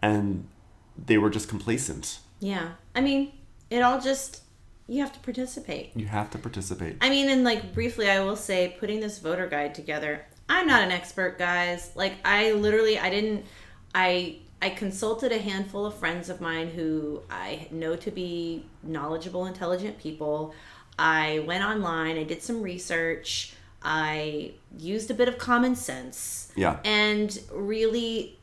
and 0.00 0.48
they 0.96 1.18
were 1.18 1.30
just 1.30 1.48
complacent. 1.48 2.20
yeah. 2.40 2.72
I 2.94 3.00
mean, 3.00 3.32
it 3.70 3.80
all 3.80 4.00
just 4.00 4.42
you 4.86 5.00
have 5.00 5.12
to 5.12 5.18
participate. 5.20 5.92
You 5.96 6.06
have 6.06 6.30
to 6.30 6.38
participate. 6.38 6.98
I 7.00 7.08
mean, 7.10 7.28
and 7.30 7.42
like 7.42 7.72
briefly, 7.72 8.10
I 8.10 8.20
will 8.20 8.36
say, 8.36 8.76
putting 8.78 9.00
this 9.00 9.18
voter 9.18 9.46
guide 9.46 9.74
together. 9.74 10.24
I'm 10.48 10.66
not 10.66 10.82
an 10.82 10.90
expert, 10.90 11.38
guys. 11.38 11.90
Like, 11.94 12.14
I 12.24 12.52
literally, 12.52 12.98
I 12.98 13.08
didn't, 13.08 13.46
I, 13.94 14.40
I 14.64 14.70
consulted 14.70 15.30
a 15.30 15.36
handful 15.36 15.84
of 15.84 15.92
friends 15.92 16.30
of 16.30 16.40
mine 16.40 16.68
who 16.68 17.20
I 17.28 17.68
know 17.70 17.96
to 17.96 18.10
be 18.10 18.64
knowledgeable, 18.82 19.44
intelligent 19.44 19.98
people. 19.98 20.54
I 20.98 21.40
went 21.40 21.62
online. 21.62 22.16
I 22.16 22.24
did 22.24 22.42
some 22.42 22.62
research. 22.62 23.52
I 23.82 24.52
used 24.78 25.10
a 25.10 25.14
bit 25.14 25.28
of 25.28 25.36
common 25.36 25.76
sense. 25.76 26.50
Yeah. 26.56 26.78
And 26.82 27.38
really 27.52 28.38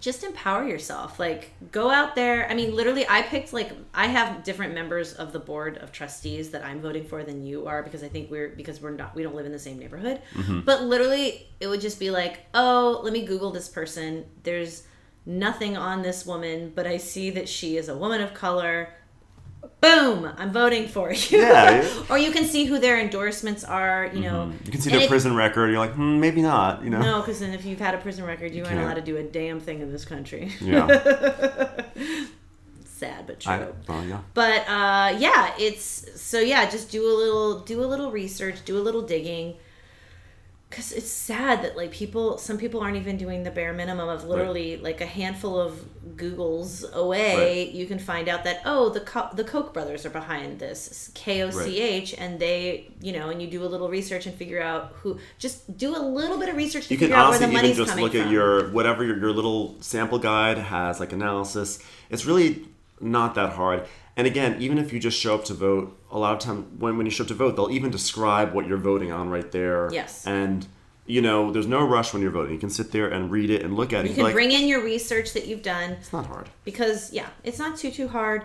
just 0.00 0.22
empower 0.22 0.64
yourself 0.64 1.18
like 1.18 1.50
go 1.72 1.90
out 1.90 2.14
there 2.14 2.48
i 2.48 2.54
mean 2.54 2.72
literally 2.72 3.04
i 3.08 3.20
picked 3.20 3.52
like 3.52 3.72
i 3.92 4.06
have 4.06 4.44
different 4.44 4.72
members 4.72 5.12
of 5.14 5.32
the 5.32 5.40
board 5.40 5.76
of 5.78 5.90
trustees 5.90 6.50
that 6.50 6.64
i'm 6.64 6.80
voting 6.80 7.04
for 7.04 7.24
than 7.24 7.44
you 7.44 7.66
are 7.66 7.82
because 7.82 8.04
i 8.04 8.08
think 8.08 8.30
we're 8.30 8.50
because 8.50 8.80
we're 8.80 8.92
not 8.92 9.12
we 9.16 9.24
don't 9.24 9.34
live 9.34 9.44
in 9.44 9.50
the 9.50 9.58
same 9.58 9.76
neighborhood 9.76 10.20
mm-hmm. 10.34 10.60
but 10.60 10.84
literally 10.84 11.48
it 11.58 11.66
would 11.66 11.80
just 11.80 11.98
be 11.98 12.12
like 12.12 12.46
oh 12.54 13.00
let 13.02 13.12
me 13.12 13.26
google 13.26 13.50
this 13.50 13.68
person 13.68 14.24
there's 14.44 14.84
nothing 15.28 15.76
on 15.76 16.00
this 16.02 16.24
woman 16.26 16.72
but 16.74 16.86
i 16.86 16.96
see 16.96 17.28
that 17.30 17.48
she 17.48 17.76
is 17.76 17.88
a 17.88 17.94
woman 17.96 18.20
of 18.20 18.32
color 18.34 18.88
boom 19.82 20.28
i'm 20.38 20.50
voting 20.52 20.88
for 20.88 21.12
you 21.28 21.38
Yeah. 21.38 21.86
or 22.08 22.16
you 22.18 22.30
can 22.32 22.44
see 22.44 22.64
who 22.64 22.78
their 22.78 22.98
endorsements 22.98 23.62
are 23.62 24.10
you 24.14 24.20
know 24.22 24.50
You 24.64 24.72
can 24.72 24.80
see 24.80 24.90
And 24.90 24.94
their 24.98 25.04
if- 25.04 25.10
prison 25.10 25.34
record. 25.36 25.68
You're 25.70 25.78
like, 25.78 25.92
hmm, 25.94 26.18
maybe 26.20 26.40
not. 26.42 26.82
You 26.82 26.90
know. 26.90 27.00
no 27.00 27.20
because 27.20 27.40
then 27.40 27.52
if 27.52 27.64
you've 27.64 27.78
had 27.78 27.94
a 27.94 27.98
prison 27.98 28.24
record 28.24 28.52
you 28.54 28.62
aren't 28.64 28.74
can't. 28.76 28.84
allowed 28.84 28.94
to 28.94 29.02
do 29.12 29.16
a 29.18 29.22
damn 29.22 29.60
thing 29.60 29.80
in 29.80 29.92
this 29.92 30.04
country 30.04 30.50
Yeah. 30.60 30.86
sad 32.84 33.26
but 33.28 33.38
true 33.40 33.52
I, 33.52 33.66
well, 33.86 34.04
yeah. 34.04 34.20
but 34.34 34.60
uh 34.68 35.14
yeah 35.18 35.54
it's 35.58 36.20
so 36.20 36.40
yeah 36.40 36.68
just 36.68 36.90
do 36.90 37.06
a 37.06 37.14
little 37.16 37.60
do 37.60 37.82
a 37.84 37.86
little 37.86 38.10
research 38.10 38.64
do 38.64 38.76
a 38.76 38.82
little 38.82 39.02
digging 39.02 39.54
because 40.70 40.92
it's 40.92 41.10
sad 41.10 41.62
that 41.64 41.76
like 41.76 41.90
people 41.90 42.36
some 42.38 42.58
people 42.58 42.80
aren't 42.80 42.96
even 42.96 43.16
doing 43.16 43.42
the 43.42 43.50
bare 43.50 43.72
minimum 43.72 44.08
of 44.08 44.24
literally 44.24 44.76
like 44.76 45.00
a 45.00 45.06
handful 45.06 45.58
of 45.58 45.72
googles 46.16 46.90
away 46.92 47.36
Right. 47.64 47.70
you 47.74 47.86
can 47.86 47.98
find 47.98 48.28
out 48.28 48.44
that 48.44 48.60
oh 48.64 48.88
the 48.90 49.00
Co- 49.00 49.30
the 49.34 49.44
koch 49.44 49.72
brothers 49.72 50.04
are 50.04 50.10
behind 50.10 50.58
this 50.58 51.10
k-o-c-h 51.14 52.14
and 52.18 52.38
they 52.38 52.90
you 53.00 53.12
know 53.12 53.30
and 53.30 53.40
you 53.40 53.48
do 53.48 53.62
a 53.64 53.66
little 53.74 53.88
research 53.88 54.26
and 54.26 54.34
figure 54.34 54.60
out 54.62 54.92
who 55.00 55.18
just 55.38 55.76
do 55.76 55.96
a 55.96 56.02
little 56.02 56.38
bit 56.38 56.48
of 56.48 56.56
research 56.56 56.88
to 56.88 56.94
You 56.94 56.98
can 56.98 57.06
figure 57.08 57.16
out 57.16 57.30
where 57.30 57.38
honestly 57.38 57.56
the 57.60 57.64
even 57.68 57.76
just 57.86 57.96
look 57.98 58.14
at 58.14 58.24
from. 58.24 58.32
your 58.32 58.68
whatever 58.70 59.04
your, 59.04 59.18
your 59.18 59.32
little 59.32 59.76
sample 59.80 60.18
guide 60.18 60.58
has 60.58 61.00
like 61.00 61.12
analysis. 61.12 61.78
It's 62.10 62.24
really 62.26 62.66
not 63.00 63.34
that 63.36 63.52
hard. 63.52 63.86
And 64.18 64.26
again, 64.26 64.60
even 64.60 64.76
if 64.78 64.92
you 64.92 64.98
just 64.98 65.18
show 65.18 65.34
up 65.36 65.44
to 65.46 65.54
vote, 65.54 65.96
a 66.10 66.18
lot 66.18 66.32
of 66.34 66.40
time 66.40 66.78
when, 66.78 66.96
when 66.98 67.06
you 67.06 67.10
show 67.12 67.22
up 67.24 67.28
to 67.28 67.34
vote, 67.34 67.56
they'll 67.56 67.70
even 67.70 67.90
describe 67.90 68.52
what 68.52 68.66
you're 68.66 68.76
voting 68.76 69.12
on 69.12 69.30
right 69.30 69.50
there. 69.52 69.88
Yes. 69.92 70.26
And 70.26 70.66
you 71.06 71.22
know, 71.22 71.50
there's 71.52 71.66
no 71.66 71.86
rush 71.86 72.12
when 72.12 72.20
you're 72.20 72.30
voting. 72.30 72.52
You 72.52 72.58
can 72.60 72.68
sit 72.68 72.92
there 72.92 73.08
and 73.08 73.30
read 73.30 73.48
it 73.48 73.62
and 73.62 73.74
look 73.74 73.94
at 73.94 74.04
it. 74.04 74.08
you 74.10 74.14
can 74.14 74.24
like, 74.24 74.34
bring 74.34 74.52
in 74.52 74.68
your 74.68 74.82
research 74.84 75.32
that 75.32 75.46
you've 75.46 75.62
done 75.62 75.92
it's 75.92 76.12
not 76.12 76.26
hard. 76.26 76.50
because 76.64 77.10
yeah 77.14 77.28
it's 77.44 77.58
not 77.58 77.78
too 77.78 77.90
too 77.90 78.08
hard 78.08 78.44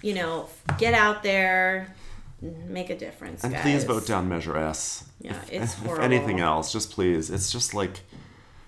you 0.00 0.14
know 0.14 0.48
get 0.78 0.94
out 0.94 1.22
there 1.22 1.94
make 2.40 2.88
a 2.88 2.96
difference 2.96 3.44
And 3.44 3.52
guys. 3.52 3.62
please 3.62 3.84
vote 3.84 4.06
down 4.06 4.28
Measure 4.30 4.56
S. 4.56 5.04
Yeah, 5.20 5.32
if, 5.32 5.52
it's 5.52 5.74
if 5.74 5.78
horrible. 5.80 6.04
anything 6.04 6.40
else, 6.40 6.72
just 6.72 6.90
please. 6.90 7.28
It's 7.28 7.52
just 7.52 7.74
like 7.74 8.00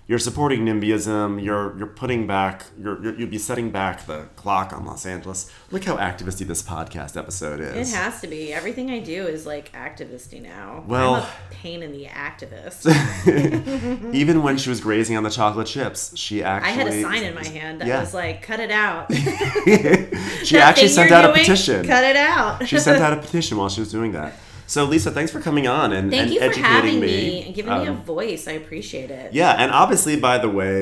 you're 0.05 0.19
supporting 0.19 0.65
NIMBYism. 0.65 1.41
You're 1.43 1.77
you're 1.77 1.87
putting 1.87 2.27
back. 2.27 2.65
You're, 2.77 3.01
you're 3.01 3.15
you'd 3.19 3.31
be 3.31 3.37
setting 3.37 3.71
back 3.71 4.05
the 4.05 4.27
clock 4.35 4.73
on 4.73 4.85
Los 4.85 5.05
Angeles. 5.05 5.49
Look 5.71 5.85
how 5.85 5.95
activisty 5.97 6.45
this 6.45 6.61
podcast 6.61 7.15
episode 7.17 7.61
is. 7.61 7.91
It 7.91 7.95
has 7.95 8.19
to 8.21 8.27
be 8.27 8.53
everything 8.53 8.91
i 8.91 8.99
do 8.99 9.25
is 9.27 9.45
like 9.45 9.71
activisty 9.73 10.41
now 10.41 10.83
Well- 10.87 11.15
i'm 11.15 11.21
a 11.23 11.29
pain 11.51 11.81
in 11.83 11.91
the 11.93 12.05
activist 12.05 12.85
Even 14.13 14.43
when 14.43 14.57
she 14.57 14.69
was 14.69 14.81
grazing 14.81 15.15
on 15.17 15.23
the 15.23 15.29
chocolate 15.29 15.67
chips, 15.67 16.15
she 16.17 16.43
actually. 16.43 16.69
i 16.71 16.73
had 16.73 16.87
a 16.87 17.01
sign 17.01 17.23
in 17.23 17.33
my 17.33 17.45
hand 17.47 17.79
that 17.81 17.87
Yeah. 17.87 17.99
was 18.01 18.13
like 18.13 18.41
cut 18.41 18.59
it 18.59 18.71
out 18.71 19.11
she 20.43 20.57
actually 20.57 20.87
sent 20.89 21.11
out 21.11 21.25
a 21.29 21.33
petition. 21.33 21.85
cut 21.85 22.03
it 22.03 22.15
out 22.17 22.67
she 22.67 22.77
sent 22.77 23.01
out 23.01 23.13
a 23.13 23.17
petition 23.21 23.57
while 23.57 23.69
she 23.69 23.79
was 23.79 23.91
doing 23.91 24.11
that. 24.13 24.33
So 24.73 24.85
Lisa, 24.85 25.11
thanks 25.11 25.31
for 25.31 25.39
coming 25.39 25.67
on 25.67 25.93
and, 25.93 26.09
thank 26.09 26.23
and 26.23 26.31
you 26.33 26.39
for 26.39 26.45
educating 26.45 26.63
having 26.65 26.99
me. 26.99 27.07
me 27.07 27.43
and 27.45 27.53
giving 27.53 27.73
me 27.79 27.85
a 27.85 27.91
Um, 27.91 28.03
voice 28.03 28.47
i 28.47 28.53
appreciate 28.53 29.11
it 29.11 29.31
Yeah, 29.31 29.51
and 29.61 29.69
obviously, 29.71 30.15
by 30.19 30.39
the 30.39 30.49
way, 30.49 30.75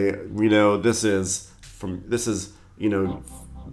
you 0.43 0.49
know, 0.55 0.77
this 0.77 1.03
is 1.03 1.51
from 1.61 2.01
this 2.07 2.25
is 2.25 2.53
you 2.77 2.87
know 2.89 3.21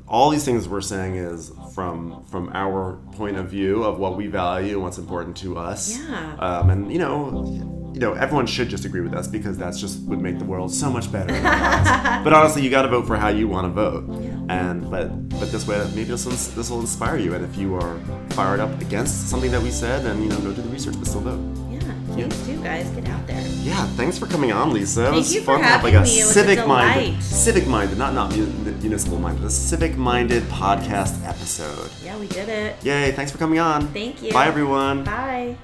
all 0.08 0.30
these 0.30 0.44
things 0.44 0.68
we're 0.68 0.80
saying 0.80 1.16
is 1.16 1.52
from 1.74 2.24
from 2.24 2.50
our 2.54 2.98
point 3.12 3.36
of 3.36 3.50
view 3.50 3.84
of 3.84 3.98
what 3.98 4.16
we 4.16 4.26
value 4.26 4.74
and 4.74 4.82
what's 4.82 4.98
important 4.98 5.36
to 5.38 5.58
us. 5.58 5.98
Yeah. 5.98 6.36
Um, 6.38 6.70
and 6.70 6.92
you 6.92 6.98
know. 6.98 7.74
You 7.90 8.00
know, 8.00 8.12
everyone 8.12 8.46
should 8.46 8.68
just 8.68 8.84
agree 8.84 9.00
with 9.00 9.12
us 9.12 9.26
because 9.26 9.58
that's 9.58 9.80
just 9.80 10.02
would 10.02 10.20
make 10.20 10.38
the 10.38 10.44
world 10.44 10.72
so 10.72 10.88
much 10.88 11.10
better. 11.10 11.32
but 12.22 12.32
honestly, 12.32 12.62
you 12.62 12.70
got 12.70 12.82
to 12.82 12.88
vote 12.88 13.08
for 13.08 13.16
how 13.16 13.28
you 13.28 13.48
want 13.48 13.64
to 13.64 13.70
vote, 13.70 14.04
and 14.48 14.88
but 14.88 15.08
but 15.30 15.50
this 15.50 15.66
way, 15.66 15.78
maybe 15.96 16.04
this 16.04 16.24
will, 16.24 16.32
this 16.32 16.70
will 16.70 16.80
inspire 16.80 17.16
you. 17.16 17.34
And 17.34 17.44
if 17.44 17.56
you 17.56 17.74
are 17.74 17.98
fired 18.30 18.60
up 18.60 18.80
against 18.80 19.28
something 19.28 19.50
that 19.50 19.62
we 19.62 19.72
said, 19.72 20.04
then 20.04 20.22
you 20.22 20.28
know, 20.28 20.38
go 20.40 20.52
do 20.52 20.62
the 20.62 20.68
research, 20.68 20.96
but 20.96 21.08
still 21.08 21.22
vote. 21.22 21.67
Yeah, 22.16 22.26
please 22.28 22.46
do, 22.46 22.62
guys. 22.62 22.88
Get 22.90 23.08
out 23.08 23.26
there. 23.26 23.40
Yeah, 23.62 23.86
thanks 23.96 24.18
for 24.18 24.26
coming 24.26 24.52
on, 24.52 24.72
Lisa. 24.72 25.02
It 25.02 25.04
Thank 25.04 25.16
was 25.16 25.34
you 25.34 25.40
for 25.40 25.54
fun 25.54 25.60
to 25.60 25.66
have 25.66 25.84
like 25.84 25.92
having 25.94 26.10
a. 26.10 26.14
It 26.14 26.24
was 26.24 26.32
civic 26.32 26.66
minded, 26.66 27.22
civic 27.22 27.66
minded, 27.66 27.98
not 27.98 28.14
not 28.14 28.36
municipal 28.82 29.18
minded, 29.18 29.44
a 29.44 29.50
civic 29.50 29.96
minded 29.96 30.42
podcast 30.44 31.24
episode. 31.26 31.90
Yeah, 32.02 32.18
we 32.18 32.26
did 32.28 32.48
it. 32.48 32.76
Yay! 32.84 33.12
Thanks 33.12 33.30
for 33.30 33.38
coming 33.38 33.58
on. 33.58 33.88
Thank 33.88 34.22
you. 34.22 34.32
Bye, 34.32 34.46
everyone. 34.46 35.04
Bye. 35.04 35.56